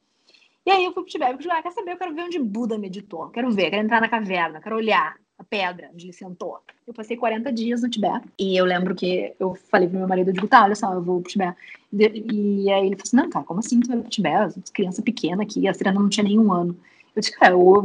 E 0.66 0.70
aí 0.70 0.84
eu 0.84 0.92
fui 0.92 1.02
para 1.02 1.08
o 1.08 1.10
Tibete, 1.10 1.32
porque, 1.32 1.50
ah, 1.50 1.62
quer 1.62 1.72
saber, 1.72 1.92
eu 1.92 1.96
quero 1.96 2.14
ver 2.14 2.22
onde 2.22 2.38
Buda 2.38 2.78
meditou, 2.78 3.28
quero 3.30 3.50
ver, 3.50 3.70
quero 3.70 3.82
entrar 3.82 4.00
na 4.00 4.08
caverna, 4.08 4.60
quero 4.60 4.76
olhar 4.76 5.16
a 5.38 5.44
pedra 5.44 5.90
onde 5.92 6.04
ele 6.06 6.12
sentou. 6.12 6.60
Eu 6.86 6.92
passei 6.92 7.16
40 7.16 7.50
dias 7.50 7.82
no 7.82 7.88
Tibete. 7.88 8.28
E 8.38 8.56
eu 8.56 8.64
lembro 8.66 8.94
que 8.94 9.34
eu 9.40 9.54
falei 9.54 9.88
pro 9.88 9.98
meu 9.98 10.06
marido, 10.06 10.28
eu 10.28 10.34
digo, 10.34 10.46
tá, 10.46 10.64
olha 10.64 10.74
só, 10.74 10.92
eu 10.92 11.02
vou 11.02 11.22
pro 11.22 11.30
Tibete. 11.30 11.56
E 11.92 12.70
aí 12.70 12.86
ele 12.86 12.96
falou 12.96 13.02
assim, 13.04 13.16
não, 13.16 13.30
cara, 13.30 13.44
como 13.44 13.60
assim 13.60 13.80
tu 13.80 13.88
vai 13.88 13.98
pro 13.98 14.10
Tibete? 14.10 14.60
Criança 14.72 15.00
pequena 15.02 15.42
aqui, 15.42 15.66
a 15.66 15.72
Serena 15.72 15.98
não 15.98 16.10
tinha 16.10 16.24
nenhum 16.24 16.52
ano. 16.52 16.76
Eu 17.16 17.20
disse, 17.20 17.36
cara, 17.36 17.56
ou, 17.56 17.76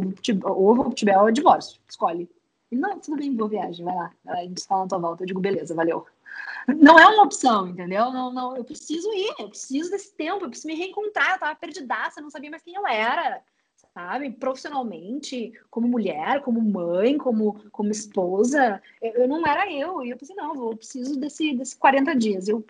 ou 0.43 0.75
vou 0.75 0.85
pro 0.85 0.93
Tibete 0.93 1.17
ou 1.17 1.31
divórcio, 1.31 1.79
escolhe. 1.89 2.29
Ele, 2.71 2.81
não, 2.81 2.99
tudo 2.99 3.17
bem, 3.17 3.33
boa 3.33 3.49
viagem, 3.49 3.85
vai 3.85 3.95
lá. 3.95 4.11
A 4.27 4.43
gente 4.43 4.65
fala 4.65 4.81
na 4.81 4.87
tua 4.89 4.99
volta. 4.99 5.23
Eu 5.23 5.27
digo, 5.27 5.39
beleza, 5.39 5.73
valeu. 5.73 6.05
Não 6.67 6.97
é 6.99 7.07
uma 7.07 7.23
opção, 7.23 7.67
entendeu? 7.67 8.11
Não, 8.11 8.33
não, 8.33 8.55
eu 8.57 8.63
preciso 8.63 9.11
ir, 9.13 9.35
eu 9.39 9.49
preciso 9.49 9.91
desse 9.91 10.13
tempo, 10.15 10.45
eu 10.45 10.49
preciso 10.49 10.67
me 10.67 10.75
reencontrar. 10.75 11.33
Eu 11.33 11.39
tava 11.39 11.55
perdidaça, 11.55 12.21
não 12.21 12.29
sabia 12.29 12.49
mais 12.49 12.63
quem 12.63 12.75
eu 12.75 12.87
era 12.87 13.43
sabe? 13.95 14.29
Profissionalmente, 14.31 15.53
como 15.69 15.87
mulher, 15.87 16.41
como 16.41 16.61
mãe, 16.61 17.17
como, 17.17 17.53
como 17.71 17.91
esposa, 17.91 18.81
eu, 19.01 19.13
eu 19.13 19.27
não 19.27 19.45
era 19.47 19.71
eu. 19.71 20.03
E 20.03 20.09
eu 20.09 20.17
pensei, 20.17 20.35
não, 20.35 20.69
eu 20.69 20.75
preciso 20.75 21.17
desse, 21.17 21.55
desses 21.55 21.73
40 21.73 22.13
dias. 22.13 22.47
Eu 22.49 22.65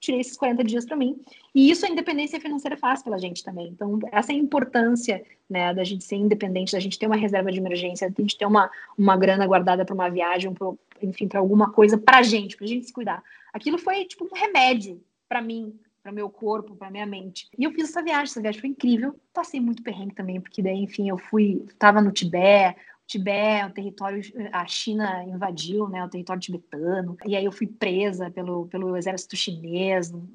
tirei 0.00 0.20
esses 0.20 0.36
40 0.36 0.64
dias 0.64 0.84
para 0.84 0.96
mim. 0.96 1.20
E 1.54 1.70
isso 1.70 1.84
a 1.84 1.88
independência 1.88 2.40
financeira 2.40 2.76
faz 2.76 3.02
pela 3.02 3.18
gente 3.18 3.42
também. 3.42 3.68
Então, 3.68 3.98
essa 4.12 4.32
é 4.32 4.34
a 4.34 4.38
importância 4.38 5.24
né, 5.48 5.72
da 5.74 5.84
gente 5.84 6.04
ser 6.04 6.16
independente, 6.16 6.72
da 6.72 6.80
gente 6.80 6.98
ter 6.98 7.06
uma 7.06 7.16
reserva 7.16 7.50
de 7.50 7.58
emergência, 7.58 8.10
da 8.10 8.22
gente 8.22 8.36
ter 8.36 8.46
uma, 8.46 8.70
uma 8.96 9.16
grana 9.16 9.46
guardada 9.46 9.84
para 9.84 9.94
uma 9.94 10.08
viagem, 10.08 10.52
pro, 10.52 10.78
enfim, 11.02 11.26
para 11.26 11.40
alguma 11.40 11.70
coisa 11.72 11.98
para 11.98 12.18
a 12.18 12.22
gente, 12.22 12.56
para 12.56 12.64
a 12.64 12.68
gente 12.68 12.86
se 12.86 12.92
cuidar. 12.92 13.22
Aquilo 13.52 13.78
foi 13.78 14.04
tipo 14.04 14.24
um 14.24 14.38
remédio 14.38 15.02
para 15.28 15.42
mim, 15.42 15.74
para 16.02 16.12
meu 16.12 16.30
corpo, 16.30 16.74
para 16.76 16.90
minha 16.90 17.06
mente. 17.06 17.48
E 17.58 17.64
eu 17.64 17.72
fiz 17.72 17.90
essa 17.90 18.02
viagem, 18.02 18.24
essa 18.24 18.40
viagem 18.40 18.60
foi 18.60 18.70
incrível. 18.70 19.14
Passei 19.32 19.60
muito 19.60 19.82
perrengue 19.82 20.14
também, 20.14 20.40
porque 20.40 20.62
daí, 20.62 20.78
enfim, 20.78 21.08
eu 21.08 21.18
fui, 21.18 21.64
estava 21.68 22.00
no 22.00 22.12
Tibete, 22.12 22.78
Tibete, 23.08 23.70
o 23.70 23.72
território, 23.72 24.22
a 24.52 24.66
China 24.66 25.24
invadiu, 25.24 25.88
né, 25.88 26.04
o 26.04 26.10
território 26.10 26.42
tibetano, 26.42 27.16
e 27.24 27.34
aí 27.34 27.42
eu 27.42 27.50
fui 27.50 27.66
presa 27.66 28.30
pelo, 28.30 28.66
pelo 28.66 28.94
exército 28.98 29.34
chinês 29.34 30.10
num, 30.10 30.28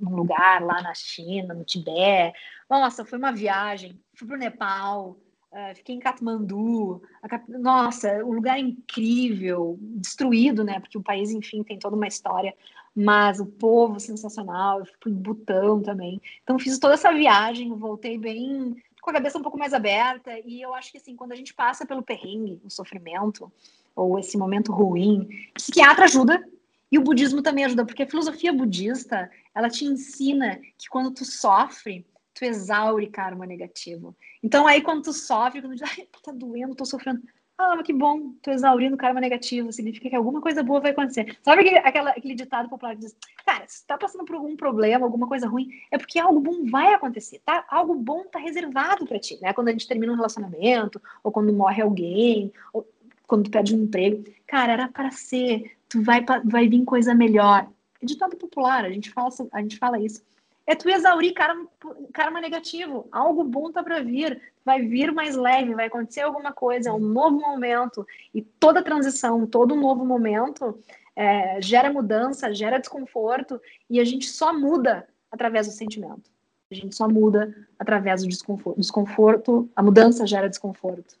num 0.00 0.16
lugar 0.16 0.60
lá 0.60 0.82
na 0.82 0.92
China, 0.92 1.54
no 1.54 1.64
Tibete. 1.64 2.36
Nossa, 2.68 3.04
foi 3.04 3.16
uma 3.16 3.30
viagem. 3.30 3.96
Fui 4.12 4.26
pro 4.26 4.36
Nepal, 4.36 5.16
uh, 5.52 5.74
fiquei 5.76 5.94
em 5.94 6.00
Katmandu. 6.00 7.00
Nossa, 7.48 8.12
um 8.24 8.32
lugar 8.32 8.58
incrível, 8.58 9.78
destruído, 9.80 10.64
né, 10.64 10.80
porque 10.80 10.98
o 10.98 11.02
país, 11.02 11.30
enfim, 11.30 11.62
tem 11.62 11.78
toda 11.78 11.94
uma 11.94 12.08
história, 12.08 12.52
mas 12.92 13.38
o 13.38 13.46
povo 13.46 14.00
sensacional. 14.00 14.80
Eu 14.80 14.86
fui 15.00 15.12
em 15.12 15.14
Butão 15.14 15.80
também. 15.80 16.20
Então 16.42 16.58
fiz 16.58 16.76
toda 16.80 16.94
essa 16.94 17.12
viagem, 17.12 17.72
voltei 17.72 18.18
bem 18.18 18.74
com 19.06 19.10
a 19.10 19.14
cabeça 19.14 19.38
um 19.38 19.42
pouco 19.42 19.56
mais 19.56 19.72
aberta. 19.72 20.36
E 20.44 20.60
eu 20.60 20.74
acho 20.74 20.90
que, 20.90 20.98
assim, 20.98 21.14
quando 21.14 21.30
a 21.30 21.36
gente 21.36 21.54
passa 21.54 21.86
pelo 21.86 22.02
perrengue, 22.02 22.60
o 22.64 22.68
sofrimento, 22.68 23.50
ou 23.94 24.18
esse 24.18 24.36
momento 24.36 24.72
ruim, 24.72 25.28
psiquiatra 25.54 26.06
ajuda. 26.06 26.44
E 26.90 26.98
o 26.98 27.02
budismo 27.02 27.40
também 27.40 27.64
ajuda, 27.64 27.84
porque 27.84 28.02
a 28.02 28.06
filosofia 28.08 28.52
budista, 28.52 29.30
ela 29.54 29.68
te 29.68 29.84
ensina 29.84 30.60
que 30.76 30.88
quando 30.88 31.12
tu 31.12 31.24
sofre, 31.24 32.04
tu 32.34 32.44
exaure 32.44 33.06
karma 33.08 33.46
negativo. 33.46 34.14
Então 34.42 34.66
aí 34.66 34.82
quando 34.82 35.02
tu 35.02 35.12
sofre, 35.12 35.60
quando 35.60 35.76
tu 35.76 35.84
diz, 35.84 35.98
ai, 35.98 36.06
tá 36.22 36.32
doendo, 36.32 36.74
tô 36.74 36.84
sofrendo, 36.84 37.22
ah, 37.58 37.82
que 37.82 37.92
bom, 37.92 38.32
tô 38.42 38.50
exaurindo 38.50 38.96
karma 38.96 39.20
negativo, 39.20 39.72
significa 39.72 40.10
que 40.10 40.16
alguma 40.16 40.40
coisa 40.40 40.62
boa 40.62 40.80
vai 40.80 40.90
acontecer. 40.90 41.38
Sabe 41.42 41.62
aquele, 41.62 41.78
aquela, 41.78 42.10
aquele 42.10 42.34
ditado 42.34 42.68
popular 42.68 42.94
que 42.94 43.00
diz, 43.00 43.16
cara, 43.46 43.64
se 43.66 43.86
tá 43.86 43.96
passando 43.96 44.24
por 44.24 44.36
algum 44.36 44.54
problema, 44.56 45.06
alguma 45.06 45.26
coisa 45.26 45.48
ruim, 45.48 45.70
é 45.90 45.96
porque 45.96 46.18
algo 46.18 46.38
bom 46.38 46.68
vai 46.70 46.92
acontecer, 46.92 47.40
tá? 47.44 47.64
Algo 47.70 47.94
bom 47.94 48.24
tá 48.24 48.38
reservado 48.38 49.06
para 49.06 49.18
ti, 49.18 49.38
né? 49.40 49.52
Quando 49.54 49.68
a 49.68 49.72
gente 49.72 49.88
termina 49.88 50.12
um 50.12 50.16
relacionamento, 50.16 51.00
ou 51.24 51.32
quando 51.32 51.52
morre 51.52 51.80
alguém, 51.80 52.52
ou 52.72 52.86
quando 53.26 53.44
tu 53.44 53.50
perde 53.50 53.74
um 53.74 53.84
emprego. 53.84 54.24
Cara, 54.46 54.72
era 54.74 54.88
para 54.88 55.10
ser, 55.10 55.76
tu 55.88 56.02
vai, 56.02 56.24
vai 56.44 56.68
vir 56.68 56.84
coisa 56.84 57.14
melhor. 57.14 57.68
É 58.02 58.06
ditado 58.06 58.36
popular, 58.36 58.84
a 58.84 58.90
gente 58.90 59.10
fala, 59.10 59.30
a 59.52 59.62
gente 59.62 59.78
fala 59.78 59.98
isso 59.98 60.22
é 60.66 60.74
tu 60.74 60.88
exaurir 60.88 61.32
karma, 61.32 61.66
karma 62.12 62.40
negativo. 62.40 63.06
Algo 63.12 63.44
bom 63.44 63.70
tá 63.70 63.82
para 63.82 64.02
vir. 64.02 64.40
Vai 64.64 64.82
vir 64.82 65.12
mais 65.12 65.36
leve, 65.36 65.74
vai 65.74 65.86
acontecer 65.86 66.22
alguma 66.22 66.52
coisa, 66.52 66.90
é 66.90 66.92
um 66.92 66.98
novo 66.98 67.38
momento. 67.38 68.04
E 68.34 68.42
toda 68.42 68.82
transição, 68.82 69.46
todo 69.46 69.76
novo 69.76 70.04
momento 70.04 70.76
é, 71.14 71.62
gera 71.62 71.92
mudança, 71.92 72.52
gera 72.52 72.78
desconforto. 72.78 73.60
E 73.88 74.00
a 74.00 74.04
gente 74.04 74.26
só 74.26 74.52
muda 74.52 75.06
através 75.30 75.68
do 75.68 75.72
sentimento. 75.72 76.28
A 76.68 76.74
gente 76.74 76.96
só 76.96 77.08
muda 77.08 77.54
através 77.78 78.22
do 78.22 78.28
desconforto. 78.28 78.80
desconforto. 78.80 79.70
A 79.76 79.82
mudança 79.82 80.26
gera 80.26 80.48
desconforto. 80.48 81.14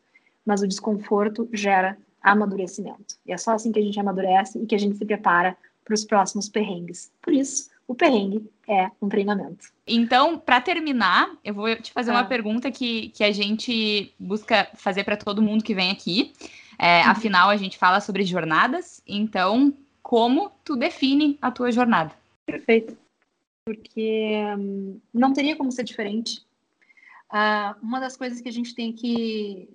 Mas 0.44 0.60
o 0.60 0.66
desconforto 0.66 1.48
gera 1.52 1.96
amadurecimento. 2.20 3.16
E 3.24 3.32
é 3.32 3.36
só 3.36 3.52
assim 3.52 3.70
que 3.70 3.78
a 3.78 3.82
gente 3.82 4.00
amadurece 4.00 4.58
e 4.58 4.66
que 4.66 4.74
a 4.74 4.78
gente 4.78 4.96
se 4.96 5.04
prepara 5.04 5.56
para 5.84 5.94
os 5.94 6.04
próximos 6.04 6.48
perrengues. 6.48 7.12
Por 7.22 7.32
isso, 7.32 7.70
o 7.88 7.94
perrengue 7.94 8.50
é 8.68 8.90
um 9.00 9.08
treinamento. 9.08 9.68
Então, 9.86 10.38
para 10.38 10.60
terminar, 10.60 11.30
eu 11.44 11.54
vou 11.54 11.74
te 11.76 11.92
fazer 11.92 12.10
ah. 12.10 12.14
uma 12.14 12.24
pergunta 12.24 12.70
que, 12.70 13.10
que 13.10 13.22
a 13.22 13.30
gente 13.30 14.12
busca 14.18 14.68
fazer 14.74 15.04
para 15.04 15.16
todo 15.16 15.42
mundo 15.42 15.62
que 15.62 15.74
vem 15.74 15.90
aqui. 15.90 16.32
É, 16.78 17.02
uhum. 17.02 17.10
Afinal, 17.10 17.48
a 17.48 17.56
gente 17.56 17.78
fala 17.78 18.00
sobre 18.00 18.24
jornadas, 18.24 19.02
então, 19.06 19.72
como 20.02 20.50
tu 20.64 20.76
define 20.76 21.38
a 21.40 21.50
tua 21.50 21.70
jornada? 21.70 22.12
Perfeito. 22.44 22.96
Porque 23.64 24.32
hum, 24.58 25.00
não 25.12 25.32
teria 25.32 25.56
como 25.56 25.72
ser 25.72 25.84
diferente. 25.84 26.44
Uh, 27.32 27.74
uma 27.82 27.98
das 27.98 28.16
coisas 28.16 28.40
que 28.40 28.48
a 28.48 28.52
gente 28.52 28.74
tem 28.74 28.92
que, 28.92 29.68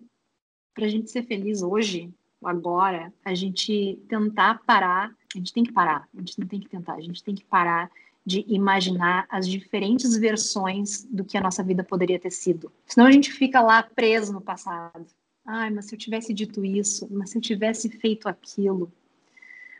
para 0.73 0.85
a 0.85 0.89
gente 0.89 1.11
ser 1.11 1.23
feliz 1.23 1.61
hoje, 1.61 2.09
agora, 2.43 3.11
a 3.25 3.33
gente 3.33 3.99
tentar 4.07 4.61
parar 4.65 5.13
a 5.35 5.37
gente 5.37 5.53
tem 5.53 5.63
que 5.63 5.71
parar, 5.71 6.07
a 6.13 6.19
gente 6.19 6.39
não 6.39 6.47
tem 6.47 6.59
que 6.59 6.69
tentar, 6.69 6.93
a 6.93 7.01
gente 7.01 7.23
tem 7.23 7.35
que 7.35 7.43
parar 7.43 7.89
de 8.25 8.45
imaginar 8.47 9.25
as 9.29 9.47
diferentes 9.47 10.15
versões 10.15 11.03
do 11.05 11.25
que 11.25 11.37
a 11.37 11.41
nossa 11.41 11.63
vida 11.63 11.83
poderia 11.83 12.19
ter 12.19 12.31
sido. 12.31 12.71
Senão 12.85 13.07
a 13.07 13.11
gente 13.11 13.31
fica 13.31 13.61
lá 13.61 13.81
preso 13.81 14.31
no 14.31 14.41
passado. 14.41 15.05
Ai, 15.45 15.71
mas 15.71 15.85
se 15.85 15.95
eu 15.95 15.99
tivesse 15.99 16.33
dito 16.33 16.63
isso, 16.63 17.07
mas 17.09 17.31
se 17.31 17.37
eu 17.37 17.41
tivesse 17.41 17.89
feito 17.89 18.29
aquilo. 18.29 18.91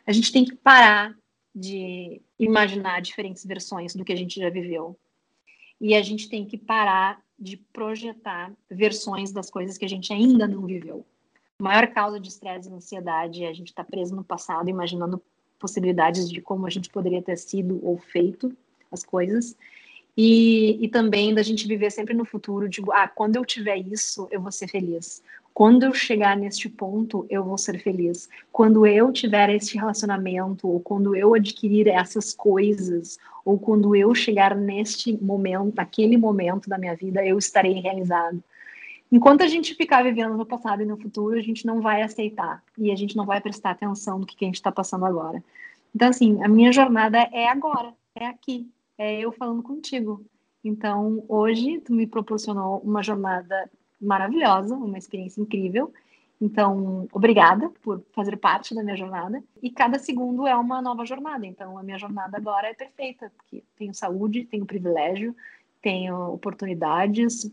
A 0.07 0.11
gente 0.11 0.31
tem 0.31 0.43
que 0.43 0.55
parar 0.55 1.15
de 1.53 2.21
imaginar 2.39 3.01
diferentes 3.01 3.45
versões 3.45 3.93
do 3.93 4.03
que 4.03 4.13
a 4.13 4.15
gente 4.15 4.39
já 4.39 4.49
viveu. 4.49 4.97
E 5.79 5.93
a 5.93 6.01
gente 6.01 6.29
tem 6.29 6.45
que 6.45 6.57
parar 6.57 7.21
de 7.37 7.57
projetar 7.57 8.51
versões 8.69 9.31
das 9.31 9.49
coisas 9.49 9.77
que 9.77 9.85
a 9.85 9.89
gente 9.89 10.11
ainda 10.13 10.47
não 10.47 10.65
viveu. 10.65 11.05
A 11.59 11.63
maior 11.63 11.87
causa 11.87 12.19
de 12.19 12.27
estresse 12.27 12.69
e 12.69 12.73
ansiedade 12.73 13.43
é 13.43 13.47
a 13.47 13.53
gente 13.53 13.69
estar 13.69 13.83
tá 13.83 13.89
preso 13.89 14.15
no 14.15 14.23
passado, 14.23 14.69
imaginando 14.69 15.21
possibilidades 15.61 16.29
de 16.29 16.41
como 16.41 16.65
a 16.65 16.69
gente 16.69 16.89
poderia 16.89 17.21
ter 17.21 17.37
sido 17.37 17.79
ou 17.83 17.97
feito 17.97 18.51
as 18.91 19.03
coisas. 19.03 19.55
E, 20.17 20.77
e 20.83 20.89
também 20.89 21.33
da 21.33 21.41
gente 21.41 21.65
viver 21.67 21.89
sempre 21.89 22.13
no 22.13 22.25
futuro, 22.25 22.67
digo, 22.67 22.91
ah, 22.91 23.07
quando 23.07 23.37
eu 23.37 23.45
tiver 23.45 23.77
isso, 23.77 24.27
eu 24.29 24.41
vou 24.41 24.51
ser 24.51 24.67
feliz. 24.67 25.23
Quando 25.53 25.83
eu 25.83 25.93
chegar 25.93 26.35
neste 26.35 26.69
ponto, 26.69 27.25
eu 27.29 27.43
vou 27.43 27.57
ser 27.57 27.79
feliz. 27.79 28.29
Quando 28.51 28.85
eu 28.85 29.11
tiver 29.11 29.49
este 29.49 29.77
relacionamento, 29.77 30.67
ou 30.67 30.79
quando 30.79 31.15
eu 31.15 31.33
adquirir 31.33 31.87
essas 31.87 32.33
coisas, 32.33 33.17
ou 33.45 33.57
quando 33.57 33.95
eu 33.95 34.13
chegar 34.15 34.55
neste 34.55 35.13
momento, 35.23 35.75
naquele 35.75 36.17
momento 36.17 36.69
da 36.69 36.77
minha 36.77 36.95
vida, 36.95 37.25
eu 37.25 37.37
estarei 37.37 37.73
realizado. 37.73 38.43
Enquanto 39.11 39.41
a 39.41 39.47
gente 39.47 39.75
ficar 39.75 40.03
vivendo 40.03 40.37
no 40.37 40.45
passado 40.45 40.81
e 40.81 40.85
no 40.85 40.97
futuro, 40.97 41.37
a 41.37 41.41
gente 41.41 41.65
não 41.65 41.81
vai 41.81 42.01
aceitar 42.01 42.63
e 42.77 42.91
a 42.91 42.95
gente 42.95 43.17
não 43.17 43.25
vai 43.25 43.41
prestar 43.41 43.71
atenção 43.71 44.19
no 44.19 44.25
que, 44.25 44.37
que 44.37 44.45
a 44.45 44.47
gente 44.47 44.55
está 44.55 44.71
passando 44.71 45.05
agora. 45.05 45.43
Então, 45.93 46.07
assim, 46.07 46.41
a 46.41 46.47
minha 46.47 46.71
jornada 46.71 47.17
é 47.33 47.49
agora, 47.49 47.93
é 48.15 48.25
aqui, 48.25 48.71
é 48.97 49.19
eu 49.19 49.33
falando 49.33 49.61
contigo. 49.61 50.23
Então, 50.63 51.25
hoje, 51.27 51.79
tu 51.81 51.93
me 51.93 52.07
proporcionou 52.07 52.79
uma 52.79 53.03
jornada 53.03 53.69
maravilhosa, 53.99 54.75
uma 54.75 54.97
experiência 54.97 55.41
incrível. 55.41 55.91
Então, 56.39 57.07
obrigada 57.11 57.69
por 57.83 58.03
fazer 58.13 58.37
parte 58.37 58.73
da 58.73 58.81
minha 58.81 58.95
jornada. 58.95 59.43
E 59.61 59.69
cada 59.69 59.99
segundo 59.99 60.47
é 60.47 60.55
uma 60.55 60.81
nova 60.81 61.05
jornada. 61.05 61.45
Então, 61.45 61.77
a 61.77 61.83
minha 61.83 61.97
jornada 61.97 62.37
agora 62.37 62.69
é 62.69 62.73
perfeita, 62.73 63.31
porque 63.37 63.63
tenho 63.75 63.93
saúde, 63.93 64.45
tenho 64.45 64.65
privilégio, 64.65 65.35
tenho 65.81 66.33
oportunidades, 66.33 67.51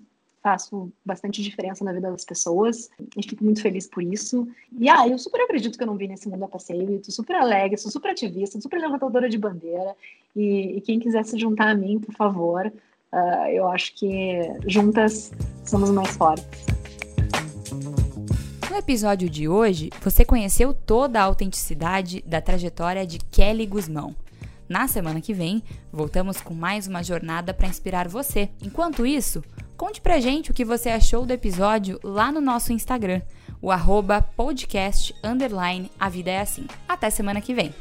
faço 0.48 0.90
bastante 1.04 1.42
diferença 1.42 1.84
na 1.84 1.92
vida 1.92 2.10
das 2.10 2.24
pessoas 2.24 2.88
e 3.16 3.22
fico 3.22 3.44
muito 3.44 3.60
feliz 3.60 3.86
por 3.86 4.02
isso. 4.02 4.48
E 4.78 4.88
ah, 4.88 5.06
eu 5.06 5.18
super 5.18 5.42
acredito 5.42 5.76
que 5.76 5.82
eu 5.82 5.86
não 5.86 5.96
vim 5.96 6.08
nesse 6.08 6.28
mundo 6.28 6.44
a 6.44 6.48
passeio, 6.48 6.90
e 6.94 6.98
tô 6.98 7.12
super 7.12 7.36
alegre, 7.36 7.76
sou 7.76 7.90
super 7.90 8.12
ativista, 8.12 8.58
super 8.60 8.80
levantadora 8.80 9.28
de 9.28 9.36
bandeira 9.36 9.94
e, 10.34 10.78
e 10.78 10.80
quem 10.80 10.98
quiser 10.98 11.24
se 11.24 11.38
juntar 11.38 11.68
a 11.68 11.74
mim, 11.74 11.98
por 11.98 12.14
favor, 12.14 12.66
uh, 12.66 13.48
eu 13.50 13.68
acho 13.68 13.94
que 13.94 14.40
juntas 14.66 15.32
somos 15.66 15.90
mais 15.90 16.16
fortes. 16.16 16.66
No 18.70 18.76
episódio 18.76 19.28
de 19.28 19.48
hoje, 19.48 19.90
você 20.02 20.24
conheceu 20.24 20.72
toda 20.72 21.20
a 21.20 21.24
autenticidade 21.24 22.22
da 22.22 22.40
trajetória 22.40 23.06
de 23.06 23.18
Kelly 23.18 23.66
Guzmão. 23.66 24.14
Na 24.68 24.86
semana 24.86 25.20
que 25.20 25.34
vem, 25.34 25.62
voltamos 25.92 26.40
com 26.40 26.54
mais 26.54 26.86
uma 26.86 27.02
jornada 27.02 27.52
para 27.52 27.68
inspirar 27.68 28.06
você. 28.06 28.50
Enquanto 28.62 29.06
isso, 29.06 29.42
Conte 29.78 30.00
pra 30.00 30.18
gente 30.18 30.50
o 30.50 30.54
que 30.54 30.64
você 30.64 30.88
achou 30.88 31.24
do 31.24 31.32
episódio 31.32 32.00
lá 32.02 32.32
no 32.32 32.40
nosso 32.40 32.72
Instagram, 32.72 33.22
o 33.62 33.70
arroba 33.70 34.20
podcast 34.20 35.14
A 36.00 36.08
Vida 36.08 36.32
é 36.32 36.40
Assim. 36.40 36.66
Até 36.88 37.08
semana 37.10 37.40
que 37.40 37.54
vem! 37.54 37.72